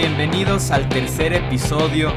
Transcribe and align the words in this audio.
bienvenidos 0.00 0.70
al 0.70 0.88
tercer 0.88 1.34
episodio 1.34 2.10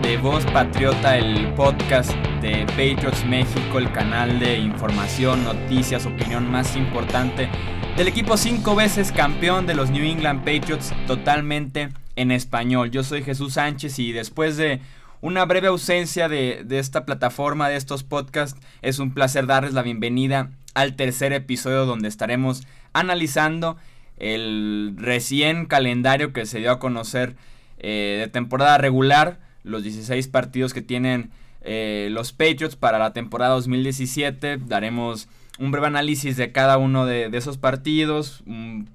de 0.00 0.16
Voz 0.16 0.46
Patriota, 0.46 1.18
el 1.18 1.52
podcast 1.52 2.10
de 2.40 2.64
Patriots 2.68 3.26
México, 3.26 3.76
el 3.76 3.92
canal 3.92 4.38
de 4.38 4.56
información, 4.56 5.44
noticias, 5.44 6.06
opinión 6.06 6.50
más 6.50 6.74
importante 6.76 7.50
del 7.94 8.08
equipo 8.08 8.38
cinco 8.38 8.74
veces 8.74 9.12
campeón 9.12 9.66
de 9.66 9.74
los 9.74 9.90
New 9.90 10.02
England 10.02 10.46
Patriots, 10.46 10.94
totalmente 11.06 11.90
en 12.16 12.30
español. 12.30 12.90
Yo 12.90 13.02
soy 13.02 13.22
Jesús 13.22 13.52
Sánchez 13.52 13.98
y 13.98 14.12
después 14.12 14.56
de 14.56 14.80
una 15.20 15.44
breve 15.44 15.68
ausencia 15.68 16.30
de, 16.30 16.64
esta 16.70 17.04
plataforma, 17.04 17.68
de 17.68 17.76
estos 17.76 18.02
podcasts, 18.02 18.58
es 18.80 18.98
un 18.98 19.12
placer 19.12 19.46
darles 19.46 19.74
la 19.74 19.82
bienvenida 19.82 20.52
al 20.72 20.96
tercer 20.96 21.34
episodio 21.34 21.84
donde 21.84 22.08
estaremos 22.08 22.66
analizando 22.94 23.76
el 24.18 24.94
recién 24.96 25.66
calendario 25.66 26.32
que 26.32 26.46
se 26.46 26.58
dio 26.58 26.70
a 26.70 26.78
conocer 26.78 27.36
eh, 27.78 28.16
de 28.20 28.28
temporada 28.28 28.78
regular, 28.78 29.38
los 29.62 29.82
16 29.82 30.28
partidos 30.28 30.72
que 30.72 30.82
tienen 30.82 31.30
eh, 31.62 32.08
los 32.12 32.32
Patriots 32.32 32.76
para 32.76 32.98
la 32.98 33.12
temporada 33.12 33.54
2017. 33.54 34.58
Daremos 34.58 35.28
un 35.58 35.70
breve 35.72 35.88
análisis 35.88 36.36
de 36.36 36.52
cada 36.52 36.78
uno 36.78 37.06
de, 37.06 37.28
esos 37.32 37.58
partidos, 37.58 38.42
un, 38.46 38.88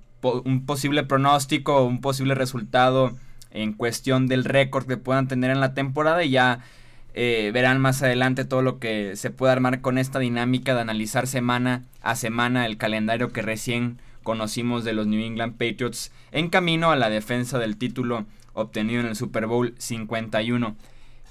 posible 0.66 1.04
pronóstico, 1.04 1.84
un 1.84 2.02
posible 2.02 2.36
resultado 2.36 3.16
en 3.52 3.74
cuestión 3.74 4.28
del 4.28 4.46
récord 4.46 4.88
que 4.88 4.98
puedan 4.98 5.28
tener 5.28 5.52
en 5.52 5.60
la 5.60 5.74
temporada 5.74 6.24
y 6.24 6.32
ya 6.32 6.60
eh, 7.14 7.52
verán 7.54 7.82
más 7.82 8.02
adelante 8.02 8.46
todo 8.46 8.62
lo 8.62 8.80
que 8.80 9.18
se 9.18 9.32
puede 9.32 9.52
armar 9.52 9.82
con 9.82 9.98
esta 9.98 10.20
dinámica 10.20 10.74
de 10.74 10.82
analizar 10.82 11.28
semana 11.28 11.84
a 12.02 12.16
semana 12.16 12.66
el 12.66 12.78
calendario 12.78 13.34
que 13.34 13.42
recién 13.42 14.00
conocimos 14.24 14.84
de 14.84 14.94
los 14.94 15.08
New 15.08 15.24
England 15.24 15.54
Patriots 15.54 16.12
en 16.32 16.50
camino 16.50 16.92
a 16.92 16.96
la 16.96 17.10
defensa 17.10 17.60
del 17.60 17.78
título 17.78 18.26
obtenido 18.54 19.02
en 19.02 19.08
el 19.08 19.16
Super 19.16 19.48
Bowl 19.48 19.74
51. 19.78 20.76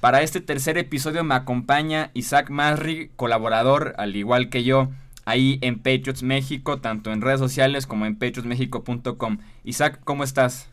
Para 0.00 0.22
este 0.22 0.40
tercer 0.40 0.78
episodio 0.78 1.24
me 1.24 1.34
acompaña 1.34 2.10
Isaac 2.14 2.50
Masri, 2.50 3.10
colaborador 3.16 3.94
al 3.98 4.16
igual 4.16 4.48
que 4.48 4.64
yo 4.64 4.88
ahí 5.26 5.58
en 5.62 5.78
Patriots 5.78 6.22
México, 6.22 6.80
tanto 6.80 7.12
en 7.12 7.20
redes 7.20 7.40
sociales 7.40 7.86
como 7.86 8.06
en 8.06 8.16
patriotsmexico.com. 8.16 9.38
Isaac, 9.64 10.00
¿cómo 10.04 10.24
estás? 10.24 10.68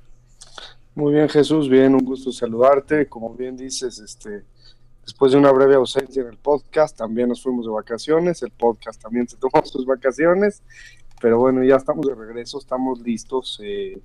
Muy 0.96 1.14
bien, 1.14 1.30
Jesús, 1.30 1.70
bien, 1.70 1.94
un 1.94 2.04
gusto 2.04 2.32
saludarte. 2.32 3.08
Como 3.08 3.34
bien 3.36 3.56
dices, 3.56 4.00
este, 4.00 4.44
después 5.04 5.32
de 5.32 5.38
una 5.38 5.52
breve 5.52 5.76
ausencia 5.76 6.22
en 6.24 6.30
el 6.30 6.38
podcast, 6.38 6.98
también 6.98 7.30
nos 7.30 7.44
fuimos 7.44 7.66
de 7.66 7.72
vacaciones, 7.72 8.42
el 8.42 8.52
podcast 8.52 9.02
también 9.02 9.28
se 9.28 9.38
tomó 9.38 9.64
sus 9.64 9.86
vacaciones, 9.86 10.64
pero 11.22 11.40
bueno, 11.40 11.64
ya 11.64 11.76
estamos 11.76 12.06
de 12.06 12.16
regreso, 12.16 12.60
estamos 12.60 13.00
listos. 13.02 13.60
Eh, 13.64 14.00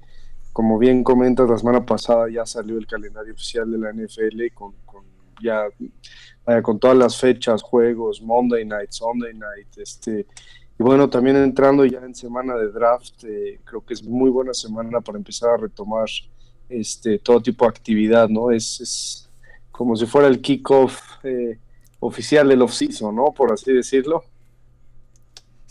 como 0.53 0.79
bien 0.79 1.03
comentas, 1.03 1.49
la 1.49 1.59
semana 1.59 1.85
pasada 1.85 2.29
ya 2.31 2.45
salió 2.45 2.79
el 2.79 2.87
calendario 2.87 3.33
oficial 3.33 3.71
de 3.71 3.79
la 3.79 3.93
NFL 3.93 4.55
con, 4.55 4.73
con 4.85 5.05
ya 5.43 5.65
con 6.63 6.79
todas 6.79 6.97
las 6.97 7.19
fechas, 7.19 7.63
juegos, 7.63 8.21
Monday 8.23 8.65
Night, 8.65 8.91
Sunday 8.91 9.33
Night, 9.33 9.69
este, 9.77 10.27
y 10.79 10.83
bueno, 10.83 11.09
también 11.09 11.37
entrando 11.37 11.85
ya 11.85 11.99
en 11.99 12.15
semana 12.15 12.57
de 12.57 12.71
draft, 12.71 13.25
eh, 13.25 13.61
creo 13.65 13.85
que 13.85 13.95
es 13.95 14.03
muy 14.03 14.31
buena 14.31 14.55
semana 14.55 15.01
para 15.01 15.19
empezar 15.19 15.51
a 15.51 15.57
retomar 15.57 16.09
este, 16.69 17.19
todo 17.19 17.43
tipo 17.43 17.65
de 17.65 17.71
actividad, 17.71 18.29
¿no? 18.29 18.51
Es, 18.51 19.29
como 19.71 19.97
si 19.97 20.07
fuera 20.07 20.29
el 20.29 20.41
kickoff 20.41 21.01
eh, 21.25 21.59
oficial 22.01 22.49
del 22.49 22.63
off-season, 22.63 23.15
¿no? 23.15 23.33
Por 23.33 23.53
así 23.53 23.73
decirlo. 23.73 24.25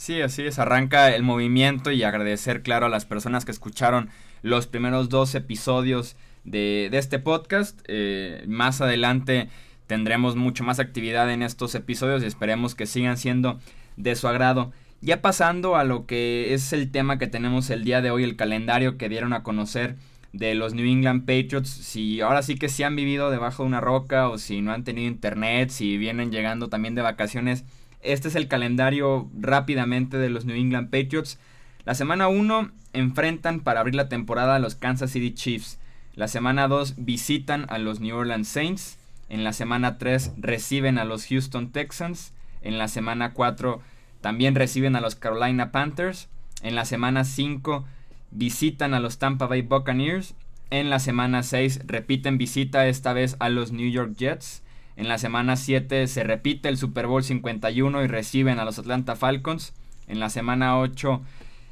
Sí, 0.02 0.20
así 0.20 0.42
es, 0.42 0.58
arranca 0.58 1.14
el 1.14 1.22
movimiento 1.22 1.92
y 1.92 2.02
agradecer, 2.02 2.64
claro, 2.64 2.88
a 2.88 2.90
las 2.90 3.06
personas 3.06 3.46
que 3.46 3.52
escucharon 3.52 4.10
los 4.42 4.66
primeros 4.66 5.10
dos 5.10 5.36
episodios 5.36 6.16
de, 6.44 6.90
este 6.92 7.20
podcast. 7.20 7.80
Eh, 7.88 8.44
más 8.48 8.82
adelante 8.82 9.50
tendremos 9.86 10.36
mucho 10.36 10.64
más 10.64 10.80
actividad 10.80 11.32
en 11.32 11.44
estos 11.44 11.76
episodios 11.76 12.24
y 12.24 12.26
esperemos 12.26 12.74
que 12.74 12.88
sigan 12.88 13.16
siendo 13.16 13.60
de 13.96 14.16
su 14.16 14.28
agrado. 14.28 14.72
Ya 15.02 15.22
pasando 15.22 15.76
a 15.76 15.84
lo 15.84 16.08
que 16.08 16.56
es 16.56 16.74
el 16.74 16.90
tema 16.90 17.20
que 17.20 17.28
tenemos 17.28 17.70
el 17.70 17.84
día 17.84 18.02
de 18.02 18.10
hoy, 18.10 18.24
el 18.24 18.36
calendario 18.36 18.98
que 18.98 19.08
dieron 19.08 19.34
a 19.34 19.44
conocer 19.44 19.98
de 20.34 20.56
los 20.56 20.74
New 20.74 20.88
England 20.88 21.28
Patriots, 21.28 21.70
si 21.70 22.22
ahora 22.22 22.42
sí 22.42 22.56
que 22.56 22.70
si 22.70 22.82
han 22.82 22.96
vivido 22.96 23.30
debajo 23.30 23.62
de 23.62 23.68
una 23.68 23.82
roca 23.82 24.30
o 24.30 24.40
si 24.40 24.62
no 24.62 24.74
han 24.74 24.84
tenido 24.84 25.08
internet, 25.08 25.70
si 25.70 26.00
vienen 26.00 26.32
llegando 26.32 26.70
también 26.70 26.96
de 26.96 27.04
vacaciones, 27.04 27.66
este 28.04 28.28
es 28.28 28.36
el 28.36 28.48
calendario 28.48 29.30
rápidamente 29.40 30.18
de 30.18 30.30
los 30.30 30.46
New 30.46 30.56
England 30.56 30.90
Patriots. 30.90 31.40
La 31.86 31.96
semana 31.96 32.28
1 32.28 32.72
enfrentan 32.94 33.60
para 33.60 33.80
abrir 33.80 33.96
la 33.96 34.10
temporada 34.10 34.56
a 34.56 34.60
los 34.60 34.76
Kansas 34.76 35.12
City 35.12 35.34
Chiefs. 35.34 35.80
La 36.16 36.28
semana 36.28 36.68
2 36.68 36.96
visitan 36.98 37.66
a 37.70 37.78
los 37.78 38.00
New 38.00 38.16
Orleans 38.16 38.48
Saints. 38.48 38.98
En 39.30 39.44
la 39.44 39.54
semana 39.54 39.98
3 39.98 40.34
reciben 40.38 40.98
a 40.98 41.06
los 41.06 41.26
Houston 41.28 41.72
Texans. 41.72 42.34
En 42.62 42.78
la 42.78 42.88
semana 42.88 43.34
4 43.34 43.82
también 44.22 44.56
reciben 44.56 44.96
a 44.96 45.02
los 45.02 45.16
Carolina 45.16 45.72
Panthers. 45.72 46.30
En 46.62 46.76
la 46.76 46.86
semana 46.86 47.24
5 47.24 47.86
visitan 48.32 48.94
a 48.94 49.00
los 49.00 49.18
Tampa 49.18 49.48
Bay 49.48 49.62
Buccaneers. 49.62 50.36
En 50.70 50.90
la 50.90 51.00
semana 51.00 51.44
6 51.44 51.82
repiten 51.86 52.38
visita 52.38 52.88
esta 52.88 53.14
vez 53.14 53.36
a 53.40 53.50
los 53.50 53.72
New 53.72 53.90
York 53.90 54.16
Jets. 54.16 54.64
En 55.02 55.08
la 55.08 55.18
semana 55.18 55.56
7 55.56 56.06
se 56.06 56.24
repite 56.24 56.70
el 56.70 56.78
Super 56.78 57.08
Bowl 57.08 57.24
51 57.24 58.04
y 58.04 58.08
reciben 58.08 58.60
a 58.60 58.66
los 58.66 58.78
Atlanta 58.78 59.16
Falcons. 59.16 59.74
En 60.08 60.20
la 60.20 60.30
semana 60.30 60.78
8 60.78 61.22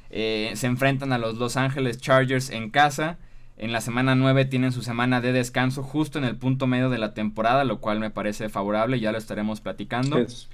eh, 0.10 0.52
se 0.56 0.66
enfrentan 0.66 1.14
a 1.14 1.20
los 1.20 1.38
Los 1.38 1.56
Angeles 1.56 2.00
Chargers 2.02 2.50
en 2.50 2.72
casa. 2.72 3.20
En 3.56 3.72
la 3.72 3.82
semana 3.82 4.16
9 4.16 4.46
tienen 4.46 4.72
su 4.72 4.82
semana 4.82 5.22
de 5.22 5.32
descanso 5.32 5.84
justo 5.84 6.18
en 6.18 6.26
el 6.26 6.38
punto 6.38 6.66
medio 6.66 6.90
de 6.90 6.98
la 6.98 7.14
temporada, 7.14 7.66
lo 7.66 7.80
cual 7.80 8.00
me 8.00 8.10
parece 8.10 8.50
favorable, 8.50 9.00
ya 9.00 9.12
lo 9.12 9.20
estaremos 9.20 9.62
platicando. 9.62 10.18
Es, 10.18 10.50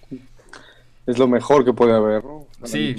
lo 1.18 1.30
mejor 1.30 1.64
que 1.64 1.72
puede 1.72 1.94
haber, 1.94 2.26
¿no? 2.26 2.46
Sí, 2.66 2.98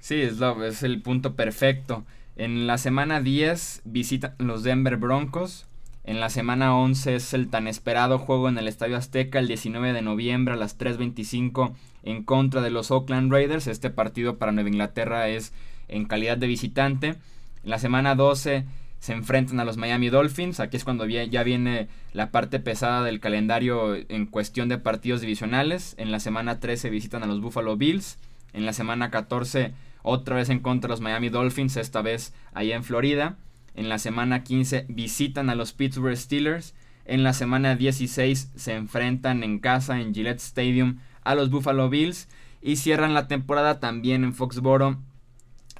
sí, 0.00 0.20
es, 0.20 0.38
es 0.38 0.82
el 0.82 1.00
punto 1.00 1.34
perfecto. 1.34 2.04
En 2.36 2.66
la 2.66 2.76
semana 2.76 3.22
10 3.22 3.80
visitan 3.86 4.34
los 4.36 4.64
Denver 4.64 4.98
Broncos. 4.98 5.64
En 6.06 6.20
la 6.20 6.28
semana 6.28 6.76
11 6.76 7.14
es 7.14 7.32
el 7.32 7.48
tan 7.48 7.66
esperado 7.66 8.18
juego 8.18 8.50
en 8.50 8.58
el 8.58 8.68
Estadio 8.68 8.98
Azteca 8.98 9.38
el 9.38 9.48
19 9.48 9.94
de 9.94 10.02
noviembre 10.02 10.52
a 10.52 10.56
las 10.58 10.78
3.25 10.78 11.72
en 12.02 12.22
contra 12.24 12.60
de 12.60 12.70
los 12.70 12.90
Oakland 12.90 13.32
Raiders. 13.32 13.66
Este 13.66 13.88
partido 13.88 14.36
para 14.36 14.52
Nueva 14.52 14.68
Inglaterra 14.68 15.28
es 15.28 15.54
en 15.88 16.04
calidad 16.04 16.36
de 16.36 16.46
visitante. 16.46 17.06
En 17.08 17.70
la 17.70 17.78
semana 17.78 18.14
12 18.14 18.66
se 19.00 19.12
enfrentan 19.14 19.60
a 19.60 19.64
los 19.64 19.78
Miami 19.78 20.10
Dolphins. 20.10 20.60
Aquí 20.60 20.76
es 20.76 20.84
cuando 20.84 21.06
ya 21.06 21.42
viene 21.42 21.88
la 22.12 22.30
parte 22.30 22.60
pesada 22.60 23.02
del 23.02 23.18
calendario 23.18 23.94
en 23.96 24.26
cuestión 24.26 24.68
de 24.68 24.76
partidos 24.76 25.22
divisionales. 25.22 25.94
En 25.96 26.12
la 26.12 26.20
semana 26.20 26.60
13 26.60 26.90
visitan 26.90 27.22
a 27.22 27.26
los 27.26 27.40
Buffalo 27.40 27.78
Bills. 27.78 28.18
En 28.52 28.66
la 28.66 28.74
semana 28.74 29.10
14 29.10 29.72
otra 30.02 30.36
vez 30.36 30.50
en 30.50 30.60
contra 30.60 30.88
de 30.88 30.92
los 30.92 31.00
Miami 31.00 31.30
Dolphins, 31.30 31.78
esta 31.78 32.02
vez 32.02 32.34
allá 32.52 32.76
en 32.76 32.84
Florida. 32.84 33.38
En 33.74 33.88
la 33.88 33.98
semana 33.98 34.44
15 34.44 34.86
visitan 34.88 35.50
a 35.50 35.54
los 35.54 35.72
Pittsburgh 35.72 36.16
Steelers. 36.16 36.74
En 37.04 37.22
la 37.22 37.32
semana 37.32 37.76
16 37.76 38.52
se 38.54 38.74
enfrentan 38.74 39.42
en 39.42 39.58
casa 39.58 40.00
en 40.00 40.14
Gillette 40.14 40.40
Stadium 40.40 40.98
a 41.22 41.34
los 41.34 41.50
Buffalo 41.50 41.88
Bills. 41.90 42.28
Y 42.62 42.76
cierran 42.76 43.14
la 43.14 43.28
temporada 43.28 43.80
también 43.80 44.24
en 44.24 44.32
Foxboro 44.32 44.98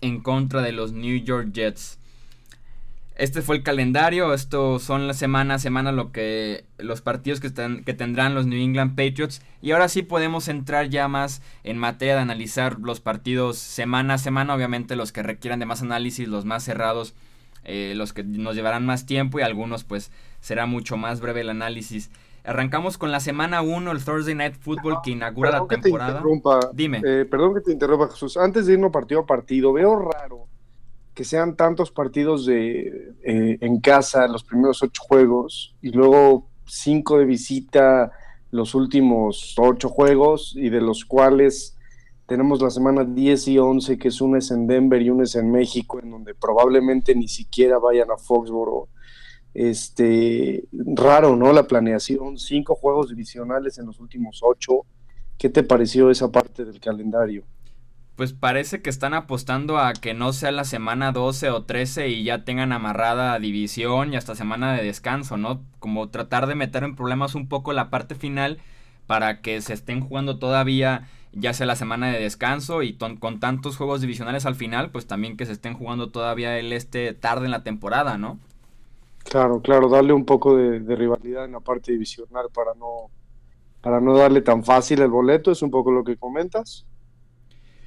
en 0.00 0.20
contra 0.20 0.60
de 0.60 0.72
los 0.72 0.92
New 0.92 1.16
York 1.22 1.50
Jets. 1.52 1.98
Este 3.16 3.42
fue 3.42 3.56
el 3.56 3.62
calendario, 3.62 4.34
esto 4.34 4.80
son 4.80 5.06
la 5.06 5.14
semana 5.14 5.54
a 5.54 5.58
semana 5.60 5.92
lo 5.92 6.10
que 6.10 6.64
los 6.78 7.00
partidos 7.00 7.38
que, 7.38 7.52
que 7.84 7.94
tendrán 7.94 8.34
los 8.34 8.46
New 8.46 8.60
England 8.60 8.96
Patriots 8.96 9.40
y 9.62 9.70
ahora 9.70 9.88
sí 9.88 10.02
podemos 10.02 10.48
entrar 10.48 10.88
ya 10.88 11.06
más 11.06 11.40
en 11.62 11.78
materia 11.78 12.16
de 12.16 12.22
analizar 12.22 12.80
los 12.80 12.98
partidos 12.98 13.56
semana 13.56 14.14
a 14.14 14.18
semana, 14.18 14.52
obviamente 14.52 14.96
los 14.96 15.12
que 15.12 15.22
requieran 15.22 15.60
de 15.60 15.66
más 15.66 15.80
análisis, 15.80 16.26
los 16.26 16.44
más 16.44 16.64
cerrados, 16.64 17.14
eh, 17.64 17.94
los 17.96 18.12
que 18.12 18.22
nos 18.22 18.54
llevarán 18.54 18.86
más 18.86 19.06
tiempo 19.06 19.38
y 19.38 19.42
algunos 19.42 19.84
pues 19.84 20.10
será 20.40 20.66
mucho 20.66 20.96
más 20.96 21.20
breve 21.20 21.40
el 21.40 21.50
análisis. 21.50 22.10
Arrancamos 22.44 22.98
con 22.98 23.10
la 23.10 23.20
semana 23.20 23.62
1, 23.62 23.90
el 23.90 24.04
Thursday 24.04 24.34
Night 24.34 24.56
Football 24.60 24.98
que 25.02 25.12
inaugura 25.12 25.50
la 25.50 25.66
temporada. 25.66 26.22
Dime. 26.74 27.00
Eh, 27.04 27.24
perdón 27.24 27.54
que 27.54 27.62
te 27.62 27.72
interrumpa 27.72 28.08
Jesús, 28.08 28.36
antes 28.36 28.66
de 28.66 28.74
irnos 28.74 28.92
partido 28.92 29.20
a 29.20 29.26
partido, 29.26 29.72
veo 29.72 29.96
raro 29.98 30.46
que 31.14 31.24
sean 31.24 31.56
tantos 31.56 31.90
partidos 31.90 32.44
de, 32.44 33.12
eh, 33.22 33.58
en 33.60 33.80
casa 33.80 34.26
los 34.26 34.42
primeros 34.42 34.82
ocho 34.82 35.02
juegos 35.02 35.74
y 35.80 35.90
luego 35.90 36.48
cinco 36.66 37.18
de 37.18 37.24
visita 37.24 38.10
los 38.50 38.74
últimos 38.74 39.54
ocho 39.58 39.88
juegos 39.88 40.54
y 40.56 40.70
de 40.70 40.80
los 40.80 41.04
cuales 41.04 41.73
tenemos 42.26 42.60
la 42.62 42.70
semana 42.70 43.04
10 43.04 43.48
y 43.48 43.58
11 43.58 43.98
que 43.98 44.08
es 44.08 44.20
una 44.20 44.38
es 44.38 44.50
en 44.50 44.66
Denver 44.66 45.00
y 45.02 45.10
una 45.10 45.24
es 45.24 45.34
en 45.34 45.50
México 45.50 46.00
en 46.00 46.10
donde 46.10 46.34
probablemente 46.34 47.14
ni 47.14 47.28
siquiera 47.28 47.78
vayan 47.78 48.10
a 48.10 48.16
Foxboro 48.16 48.88
este 49.52 50.64
raro 50.72 51.36
no 51.36 51.52
la 51.52 51.66
planeación 51.66 52.38
cinco 52.38 52.74
juegos 52.74 53.10
divisionales 53.10 53.78
en 53.78 53.86
los 53.86 54.00
últimos 54.00 54.40
ocho 54.42 54.86
¿qué 55.38 55.48
te 55.48 55.62
pareció 55.62 56.10
esa 56.10 56.30
parte 56.30 56.64
del 56.64 56.80
calendario? 56.80 57.44
pues 58.16 58.32
parece 58.32 58.80
que 58.80 58.90
están 58.90 59.12
apostando 59.12 59.78
a 59.78 59.92
que 59.92 60.14
no 60.14 60.32
sea 60.32 60.52
la 60.52 60.64
semana 60.64 61.10
12 61.12 61.50
o 61.50 61.64
13 61.64 62.08
y 62.08 62.24
ya 62.24 62.44
tengan 62.44 62.72
amarrada 62.72 63.38
división 63.38 64.12
y 64.12 64.16
hasta 64.16 64.36
semana 64.36 64.72
de 64.74 64.84
descanso, 64.84 65.36
¿no? 65.36 65.64
Como 65.80 66.08
tratar 66.10 66.46
de 66.46 66.54
meter 66.54 66.84
en 66.84 66.94
problemas 66.94 67.34
un 67.34 67.48
poco 67.48 67.72
la 67.72 67.90
parte 67.90 68.14
final 68.14 68.58
para 69.06 69.40
que 69.40 69.60
se 69.60 69.72
estén 69.72 70.00
jugando 70.00 70.38
todavía 70.38 71.08
ya 71.36 71.52
sea 71.52 71.66
la 71.66 71.76
semana 71.76 72.10
de 72.10 72.20
descanso 72.20 72.82
y 72.82 72.96
con 72.96 73.40
tantos 73.40 73.76
juegos 73.76 74.00
divisionales 74.00 74.46
al 74.46 74.54
final, 74.54 74.90
pues 74.90 75.06
también 75.06 75.36
que 75.36 75.46
se 75.46 75.52
estén 75.52 75.74
jugando 75.74 76.10
todavía 76.10 76.58
el 76.58 76.72
este 76.72 77.12
tarde 77.14 77.46
en 77.46 77.50
la 77.50 77.62
temporada, 77.62 78.18
¿no? 78.18 78.38
Claro, 79.24 79.60
claro, 79.60 79.88
darle 79.88 80.12
un 80.12 80.24
poco 80.24 80.56
de, 80.56 80.78
rivalidad 80.94 81.46
en 81.46 81.52
la 81.52 81.60
parte 81.60 81.92
divisional 81.92 82.46
para 82.52 82.74
no, 82.74 83.10
para 83.80 84.00
no 84.00 84.16
darle 84.16 84.42
tan 84.42 84.62
fácil 84.64 85.00
el 85.00 85.08
boleto, 85.08 85.50
es 85.50 85.62
un 85.62 85.70
poco 85.70 85.90
lo 85.90 86.04
que 86.04 86.16
comentas. 86.16 86.86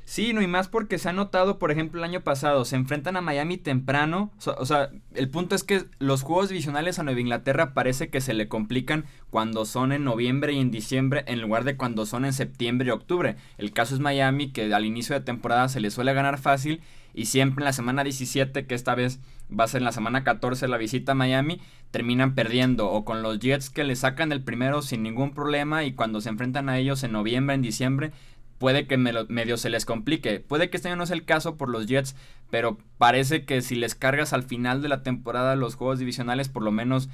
Sí, 0.10 0.32
no, 0.32 0.42
y 0.42 0.48
más 0.48 0.70
porque 0.70 1.00
se 1.00 1.10
ha 1.10 1.14
notado, 1.14 1.60
por 1.60 1.70
ejemplo, 1.70 2.00
el 2.00 2.10
año 2.10 2.22
pasado, 2.22 2.64
se 2.64 2.78
enfrentan 2.78 3.18
a 3.18 3.22
Miami 3.22 3.58
temprano. 3.58 4.32
O 4.58 4.66
sea, 4.66 4.90
el 5.14 5.28
punto 5.28 5.54
es 5.54 5.66
que 5.66 5.84
los 6.00 6.22
juegos 6.22 6.48
divisionales 6.48 6.98
a 6.98 7.04
Nueva 7.04 7.20
Inglaterra 7.20 7.74
parece 7.74 8.10
que 8.10 8.22
se 8.22 8.34
le 8.34 8.48
complican 8.48 9.04
cuando 9.30 9.66
son 9.66 9.92
en 9.92 10.06
noviembre 10.06 10.54
y 10.54 10.60
en 10.60 10.72
diciembre 10.72 11.26
en 11.28 11.42
lugar 11.42 11.66
de 11.66 11.76
cuando 11.76 12.06
son 12.06 12.24
en 12.24 12.32
septiembre 12.32 12.88
y 12.88 12.92
octubre. 12.92 13.36
El 13.58 13.74
caso 13.74 13.96
es 13.96 14.00
Miami, 14.00 14.54
que 14.54 14.74
al 14.74 14.86
inicio 14.86 15.14
de 15.14 15.26
temporada 15.26 15.68
se 15.68 15.82
le 15.82 15.92
suele 15.92 16.14
ganar 16.14 16.38
fácil 16.38 16.82
y 17.14 17.26
siempre 17.26 17.64
en 17.64 17.66
la 17.66 17.74
semana 17.74 18.06
17, 18.06 18.66
que 18.66 18.76
esta 18.76 18.96
vez 18.96 19.20
va 19.52 19.66
a 19.66 19.68
ser 19.68 19.80
en 19.80 19.86
la 19.86 19.92
semana 19.92 20.24
14 20.24 20.70
la 20.70 20.78
visita 20.78 21.12
a 21.14 21.16
Miami, 21.16 21.60
terminan 21.92 22.34
perdiendo 22.34 22.90
o 22.90 23.04
con 23.04 23.24
los 23.24 23.40
Jets 23.40 23.70
que 23.70 23.84
le 23.84 23.98
sacan 23.98 24.32
el 24.32 24.42
primero 24.42 24.82
sin 24.82 25.04
ningún 25.04 25.34
problema 25.34 25.84
y 25.84 25.94
cuando 25.94 26.22
se 26.22 26.30
enfrentan 26.30 26.70
a 26.70 26.78
ellos 26.78 27.04
en 27.04 27.12
noviembre, 27.12 27.56
en 27.56 27.62
diciembre, 27.62 28.12
puede 28.58 28.88
que 28.88 28.98
medio 28.98 29.58
se 29.58 29.70
les 29.70 29.86
complique. 29.86 30.40
Puede 30.40 30.70
que 30.70 30.78
este 30.78 30.90
año 30.90 30.98
no 30.98 31.06
sea 31.06 31.16
el 31.16 31.26
caso 31.26 31.58
por 31.58 31.70
los 31.70 31.86
Jets, 31.86 32.16
pero 32.50 32.78
parece 32.98 33.46
que 33.46 33.62
si 33.62 33.76
les 33.76 33.96
cargas 33.96 34.34
al 34.34 34.44
final 34.44 34.82
de 34.82 34.90
la 34.90 35.04
temporada 35.04 35.56
los 35.56 35.76
juegos 35.76 36.00
divisionales, 36.00 36.50
por 36.50 36.64
lo 36.64 36.72
menos 36.72 37.10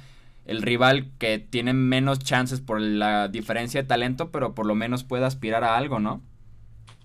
el 0.46 0.62
rival 0.62 1.10
que 1.18 1.38
tiene 1.38 1.72
menos 1.72 2.18
chances 2.18 2.60
por 2.60 2.80
la 2.80 3.28
diferencia 3.28 3.82
de 3.82 3.88
talento, 3.88 4.30
pero 4.30 4.54
por 4.54 4.66
lo 4.66 4.74
menos 4.74 5.04
puede 5.04 5.24
aspirar 5.24 5.64
a 5.64 5.76
algo, 5.76 6.00
¿no? 6.00 6.20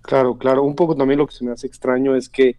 Claro, 0.02 0.38
claro. 0.38 0.64
Un 0.64 0.76
poco 0.76 0.96
también 0.96 1.20
lo 1.20 1.28
que 1.28 1.36
se 1.36 1.46
me 1.46 1.52
hace 1.52 1.68
extraño 1.68 2.16
es 2.16 2.30
que 2.30 2.58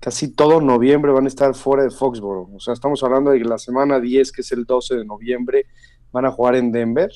casi 0.00 0.28
todo 0.28 0.60
noviembre 0.60 1.12
van 1.12 1.24
a 1.24 1.28
estar 1.28 1.54
fuera 1.54 1.82
de 1.82 1.90
Foxborough. 1.90 2.54
O 2.54 2.60
sea, 2.60 2.74
estamos 2.74 3.02
hablando 3.02 3.30
de 3.30 3.38
que 3.38 3.44
la 3.44 3.58
semana 3.58 4.00
10, 4.00 4.32
que 4.32 4.42
es 4.42 4.52
el 4.52 4.64
12 4.64 4.96
de 4.96 5.04
noviembre, 5.04 5.66
van 6.12 6.26
a 6.26 6.30
jugar 6.30 6.56
en 6.56 6.72
Denver 6.72 7.10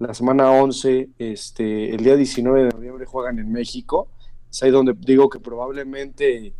la 0.00 0.14
semana 0.14 0.50
11, 0.50 1.10
este, 1.18 1.94
el 1.94 2.02
día 2.02 2.16
19 2.16 2.64
de 2.64 2.70
noviembre 2.70 3.04
juegan 3.04 3.38
en 3.38 3.52
México. 3.52 4.08
Es 4.50 4.62
ahí 4.62 4.70
donde 4.70 4.94
digo 4.98 5.28
que 5.28 5.38
probablemente 5.38 6.54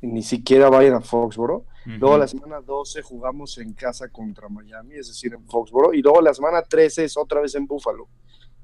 ni 0.00 0.22
siquiera 0.22 0.70
vayan 0.70 0.94
a 0.94 1.00
Foxboro. 1.02 1.66
Luego 1.84 2.18
la 2.18 2.26
semana 2.26 2.60
12 2.60 3.02
jugamos 3.02 3.58
en 3.58 3.74
casa 3.74 4.08
contra 4.08 4.48
Miami, 4.48 4.94
es 4.94 5.08
decir, 5.08 5.34
en 5.34 5.44
Foxboro. 5.44 5.92
Y 5.92 6.00
luego 6.00 6.22
la 6.22 6.32
semana 6.32 6.62
13 6.62 7.04
es 7.04 7.16
otra 7.18 7.40
vez 7.42 7.54
en 7.54 7.66
Buffalo, 7.66 8.08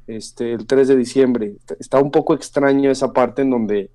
este, 0.07 0.55
el 0.55 0.67
3 0.67 0.89
de 0.89 0.97
diciembre. 0.97 1.57
Está 1.79 2.01
un 2.01 2.11
poco 2.11 2.35
extraño 2.35 2.91
esa 2.91 3.13
parte 3.13 3.43
en 3.43 3.51
donde 3.51 3.91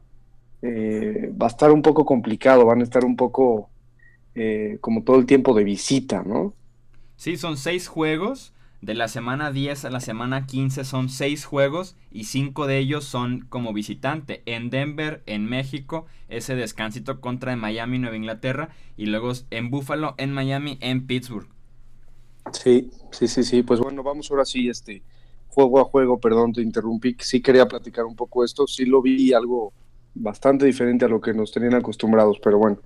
eh, 0.62 1.34
va 1.42 1.48
a 1.48 1.50
estar 1.50 1.72
un 1.72 1.82
poco 1.82 2.06
complicado, 2.06 2.64
van 2.64 2.82
a 2.82 2.84
estar 2.84 3.04
un 3.04 3.16
poco 3.16 3.70
eh, 4.36 4.78
como 4.82 5.04
todo 5.04 5.18
el 5.18 5.26
tiempo 5.26 5.56
de 5.56 5.64
visita, 5.64 6.22
¿no? 6.24 6.54
Sí, 7.18 7.38
son 7.38 7.58
seis 7.58 7.88
juegos 7.88 8.54
de 8.82 8.94
la 8.94 9.08
semana 9.08 9.52
10 9.52 9.86
a 9.86 9.90
la 9.90 10.00
semana 10.00 10.46
15 10.46 10.84
son 10.84 11.10
6 11.10 11.46
juegos 11.46 11.96
y 12.12 12.26
5 12.26 12.68
de 12.68 12.78
ellos 12.78 13.06
son 13.06 13.46
como 13.50 13.74
visitante. 13.74 14.44
En 14.46 14.70
Denver, 14.70 15.24
en 15.26 15.46
México, 15.46 16.06
ese 16.30 16.56
descansito 16.56 17.20
contra 17.20 17.56
Miami, 17.56 17.98
Nueva 17.98 18.16
Inglaterra. 18.16 18.70
Y 18.96 19.08
luego 19.08 19.32
en 19.50 19.72
Buffalo, 19.72 20.14
en 20.18 20.32
Miami, 20.32 20.78
en 20.82 21.08
Pittsburgh. 21.08 21.48
Sí, 22.54 22.92
sí, 23.12 23.28
sí, 23.28 23.44
sí. 23.44 23.64
Pues 23.64 23.80
bueno, 23.80 24.04
vamos 24.04 24.30
ahora 24.30 24.46
sí, 24.46 24.70
este, 24.70 25.02
juego 25.48 25.80
a 25.80 25.84
juego, 25.86 26.20
perdón, 26.20 26.54
te 26.54 26.62
interrumpí. 26.62 27.16
Sí 27.20 27.42
quería 27.42 27.68
platicar 27.68 28.06
un 28.06 28.16
poco 28.16 28.46
esto. 28.46 28.68
Sí 28.68 28.86
lo 28.86 29.02
vi 29.02 29.34
algo 29.34 29.74
bastante 30.14 30.66
diferente 30.66 31.06
a 31.06 31.10
lo 31.10 31.20
que 31.20 31.34
nos 31.34 31.52
tenían 31.52 31.74
acostumbrados, 31.74 32.40
pero 32.44 32.60
bueno. 32.60 32.78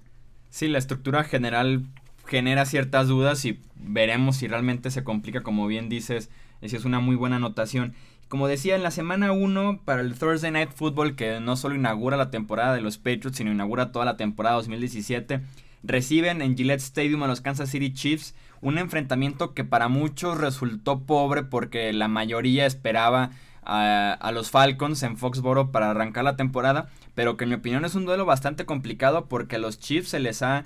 Sí, 0.50 0.68
la 0.68 0.78
estructura 0.78 1.24
general 1.24 1.86
genera 2.26 2.66
ciertas 2.66 3.08
dudas 3.08 3.44
y 3.46 3.60
veremos 3.76 4.38
si 4.38 4.48
realmente 4.48 4.92
se 4.92 5.04
complica, 5.04 5.42
como 5.42 5.68
bien 5.68 5.90
dices, 5.90 6.30
si 6.64 6.76
es 6.76 6.86
una 6.86 7.00
muy 7.00 7.16
buena 7.16 7.38
anotación. 7.38 7.94
Como 8.28 8.48
decía, 8.48 8.76
en 8.76 8.84
la 8.84 8.92
semana 8.92 9.34
1 9.34 9.82
para 9.84 10.02
el 10.02 10.18
Thursday 10.18 10.52
Night 10.52 10.72
Football, 10.74 11.16
que 11.16 11.42
no 11.42 11.58
solo 11.58 11.76
inaugura 11.76 12.16
la 12.16 12.32
temporada 12.32 12.74
de 12.74 12.82
los 12.82 12.98
Patriots, 12.98 13.36
sino 13.38 13.52
inaugura 13.52 13.92
toda 13.92 14.06
la 14.06 14.16
temporada 14.16 14.56
2017, 14.56 15.42
reciben 15.84 16.42
en 16.42 16.56
Gillette 16.56 16.80
Stadium 16.80 17.24
a 17.24 17.28
los 17.28 17.42
Kansas 17.42 17.70
City 17.70 17.94
Chiefs, 17.94 18.34
un 18.62 18.78
enfrentamiento 18.78 19.54
que 19.54 19.66
para 19.66 19.90
muchos 19.90 20.38
resultó 20.38 21.02
pobre 21.02 21.44
porque 21.44 21.92
la 21.92 22.08
mayoría 22.08 22.66
esperaba 22.66 23.32
a, 23.64 24.14
a, 24.14 24.32
los 24.32 24.50
Falcons 24.50 25.04
en 25.04 25.18
Foxboro 25.18 25.72
para 25.72 25.90
arrancar 25.90 26.24
la 26.24 26.38
temporada, 26.38 26.90
pero 27.16 27.36
que 27.36 27.44
en 27.44 27.50
mi 27.50 27.56
opinión 27.56 27.84
es 27.84 27.96
un 27.96 28.06
duelo 28.06 28.26
bastante 28.26 28.66
complicado 28.66 29.26
porque 29.26 29.58
a 29.58 29.60
los 29.60 29.80
Chiefs 29.80 30.10
se 30.10 30.20
les 30.20 30.42
ha 30.42 30.66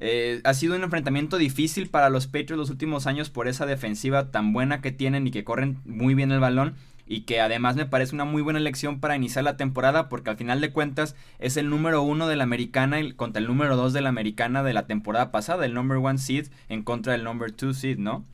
eh, 0.00 0.40
ha 0.44 0.54
sido 0.54 0.74
un 0.74 0.82
enfrentamiento 0.82 1.36
difícil 1.36 1.88
para 1.88 2.08
los 2.08 2.26
Patriots 2.26 2.56
los 2.56 2.70
últimos 2.70 3.06
años 3.06 3.28
por 3.28 3.48
esa 3.48 3.66
defensiva 3.66 4.30
tan 4.30 4.52
buena 4.54 4.80
que 4.80 4.92
tienen 4.92 5.26
y 5.26 5.30
que 5.30 5.44
corren 5.44 5.78
muy 5.84 6.14
bien 6.14 6.32
el 6.32 6.40
balón 6.40 6.74
y 7.06 7.22
que 7.22 7.40
además 7.40 7.76
me 7.76 7.86
parece 7.86 8.14
una 8.14 8.24
muy 8.24 8.40
buena 8.40 8.58
elección 8.58 8.98
para 8.98 9.16
iniciar 9.16 9.44
la 9.44 9.56
temporada 9.56 10.08
porque 10.08 10.30
al 10.30 10.36
final 10.36 10.60
de 10.60 10.72
cuentas 10.72 11.16
es 11.38 11.56
el 11.56 11.68
número 11.68 12.02
uno 12.02 12.28
de 12.28 12.36
la 12.36 12.44
americana 12.44 12.98
contra 13.14 13.40
el 13.40 13.48
número 13.48 13.76
dos 13.76 13.92
de 13.92 14.00
la 14.00 14.08
americana 14.08 14.62
de 14.62 14.72
la 14.72 14.86
temporada 14.86 15.30
pasada, 15.30 15.66
el 15.66 15.74
number 15.74 15.98
one 15.98 16.18
seed 16.18 16.46
en 16.68 16.82
contra 16.82 17.12
del 17.12 17.24
number 17.24 17.52
two 17.52 17.74
seed, 17.74 17.98
¿no? 17.98 18.24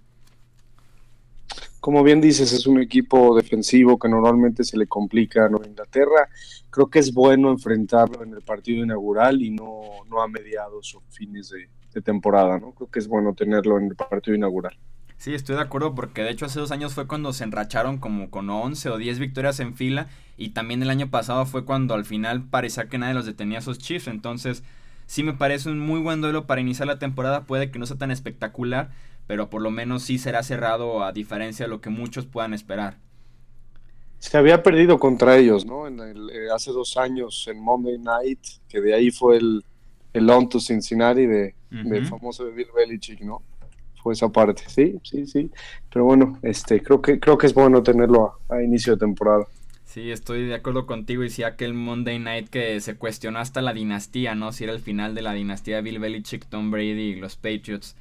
Como 1.81 2.03
bien 2.03 2.21
dices, 2.21 2.53
es 2.53 2.67
un 2.67 2.81
equipo 2.81 3.37
defensivo 3.37 3.99
que 3.99 4.09
normalmente 4.09 4.65
se 4.65 4.77
le 4.77 4.87
complica 4.87 5.47
a 5.47 5.67
Inglaterra. 5.67 6.29
Creo 6.71 6.89
que 6.89 6.99
es 6.99 7.13
bueno 7.13 7.51
enfrentarlo 7.51 8.25
en 8.25 8.35
el 8.35 8.43
partido 8.43 8.83
inaugural 8.83 9.41
y 9.41 9.51
no, 9.51 9.83
no 10.11 10.21
a 10.21 10.29
mediados 10.29 10.95
o 10.95 11.03
fines 11.11 11.51
de, 11.51 11.69
temporada, 12.03 12.59
¿no? 12.59 12.73
Creo 12.73 12.91
que 12.91 12.99
es 12.99 13.09
bueno 13.09 13.33
tenerlo 13.33 13.79
en 13.79 13.87
el 13.87 13.97
partido 13.97 14.37
inaugural. 14.37 14.77
Sí, 15.17 15.33
estoy 15.33 15.57
de 15.57 15.63
acuerdo 15.63 15.95
porque 15.95 16.23
de 16.23 16.31
hecho 16.31 16.45
hace 16.45 16.61
dos 16.61 16.71
años 16.73 16.93
fue 16.93 17.07
cuando 17.07 17.33
se 17.33 17.45
enracharon 17.45 17.97
como 17.97 18.29
con 18.31 18.51
11 18.51 18.91
o 18.91 18.99
10 18.99 19.19
victorias 19.19 19.61
en 19.61 19.75
fila 19.75 20.09
y 20.37 20.51
también 20.51 20.83
el 20.83 20.91
año 20.91 21.09
pasado 21.11 21.47
fue 21.47 21.65
cuando 21.65 21.95
al 21.95 22.05
final 22.05 22.45
parecía 22.51 22.89
que 22.89 22.99
nadie 22.99 23.15
los 23.15 23.25
detenía 23.25 23.57
a 23.57 23.61
esos 23.61 23.79
Chiefs, 23.79 24.09
entonces 24.09 24.63
sí 25.07 25.23
me 25.23 25.33
parece 25.33 25.71
un 25.71 25.81
muy 25.81 26.01
buen 26.01 26.21
duelo 26.21 26.47
para 26.47 26.61
iniciar 26.61 26.87
la 26.87 26.99
temporada, 26.99 27.45
puede 27.45 27.71
que 27.71 27.79
no 27.79 27.87
sea 27.87 27.97
tan 27.97 28.11
espectacular, 28.11 28.91
pero 29.27 29.51
por 29.51 29.63
lo 29.63 29.71
menos 29.71 30.03
sí 30.03 30.19
será 30.19 30.43
cerrado 30.43 31.05
a 31.05 31.13
diferencia 31.13 31.67
de 31.67 31.71
lo 31.71 31.81
que 31.81 31.91
muchos 31.91 32.27
puedan 32.27 32.55
esperar. 32.55 32.99
Se 34.19 34.39
había 34.39 34.63
perdido 34.63 34.99
contra 34.99 35.37
ellos, 35.37 35.67
¿no? 35.67 35.87
En 35.87 36.01
eh, 36.01 36.49
hace 36.55 36.73
dos 36.73 36.97
años 36.97 37.47
en 37.49 37.63
Monday 37.63 37.99
Night, 37.99 38.41
que 38.69 38.81
de 38.81 38.95
ahí 38.95 39.11
fue 39.11 39.37
el, 39.37 39.63
el 40.13 40.31
on 40.31 40.49
to 40.49 40.59
Cincinnati 40.59 41.27
de, 41.27 41.55
del 41.71 42.07
famoso 42.07 42.45
de 42.47 42.53
Bill 42.53 42.69
Belichick, 42.75 43.21
¿no? 43.21 43.43
Fue 44.03 44.15
esa 44.15 44.29
parte, 44.29 44.63
sí, 44.69 44.99
sí, 45.03 45.27
sí. 45.27 45.51
Pero 45.93 46.05
bueno, 46.05 46.39
este, 46.43 46.83
creo 46.83 47.03
que, 47.03 47.21
creo 47.21 47.37
que 47.37 47.47
es 47.47 47.55
bueno 47.55 47.83
tenerlo 47.83 48.39
a, 48.49 48.63
inicio 48.63 48.95
de 48.95 49.01
temporada. 49.01 49.45
Sí, 49.85 50.11
estoy 50.11 50.47
de 50.47 50.55
acuerdo 50.55 50.87
contigo 50.87 51.23
y 51.25 51.31
sí 51.31 51.43
aquel 51.43 51.75
Monday 51.75 52.19
Night 52.19 52.49
que 52.49 52.81
se 52.81 52.97
cuestionó 52.97 53.41
hasta 53.41 53.63
la 53.63 53.73
dinastía, 53.73 54.35
¿no? 54.35 54.53
Si 54.53 54.65
era 54.65 54.73
el 54.73 54.81
final 54.81 55.15
de 55.15 55.23
la 55.23 55.33
dinastía 55.33 55.77
de 55.77 55.83
Bill 55.83 55.99
Belichick, 55.99 56.47
Tom 56.47 56.71
Brady 56.71 57.13
y 57.13 57.17
los 57.17 57.37
Patriots. 57.37 57.97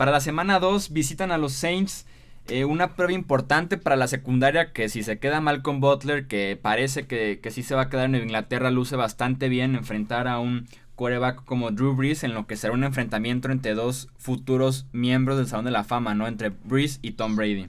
Para 0.00 0.12
la 0.12 0.20
semana 0.20 0.60
2 0.60 0.94
visitan 0.94 1.30
a 1.30 1.36
los 1.36 1.52
Saints. 1.52 2.06
Eh, 2.48 2.64
una 2.64 2.96
prueba 2.96 3.12
importante 3.12 3.76
para 3.76 3.96
la 3.96 4.08
secundaria 4.08 4.72
que 4.72 4.88
si 4.88 5.02
se 5.02 5.18
queda 5.18 5.42
mal 5.42 5.60
con 5.60 5.82
Butler, 5.82 6.26
que 6.26 6.58
parece 6.60 7.06
que, 7.06 7.38
que 7.42 7.50
sí 7.50 7.62
se 7.62 7.74
va 7.74 7.82
a 7.82 7.88
quedar 7.90 8.06
en 8.06 8.14
Inglaterra, 8.14 8.70
luce 8.70 8.96
bastante 8.96 9.50
bien 9.50 9.74
enfrentar 9.74 10.26
a 10.26 10.38
un 10.38 10.66
quarterback 10.96 11.44
como 11.44 11.70
Drew 11.70 11.94
Brees 11.94 12.24
en 12.24 12.32
lo 12.32 12.46
que 12.46 12.56
será 12.56 12.72
un 12.72 12.84
enfrentamiento 12.84 13.52
entre 13.52 13.74
dos 13.74 14.08
futuros 14.16 14.86
miembros 14.92 15.36
del 15.36 15.48
Salón 15.48 15.66
de 15.66 15.70
la 15.70 15.84
Fama, 15.84 16.14
¿no? 16.14 16.26
Entre 16.26 16.48
Brees 16.48 16.98
y 17.02 17.10
Tom 17.10 17.36
Brady. 17.36 17.68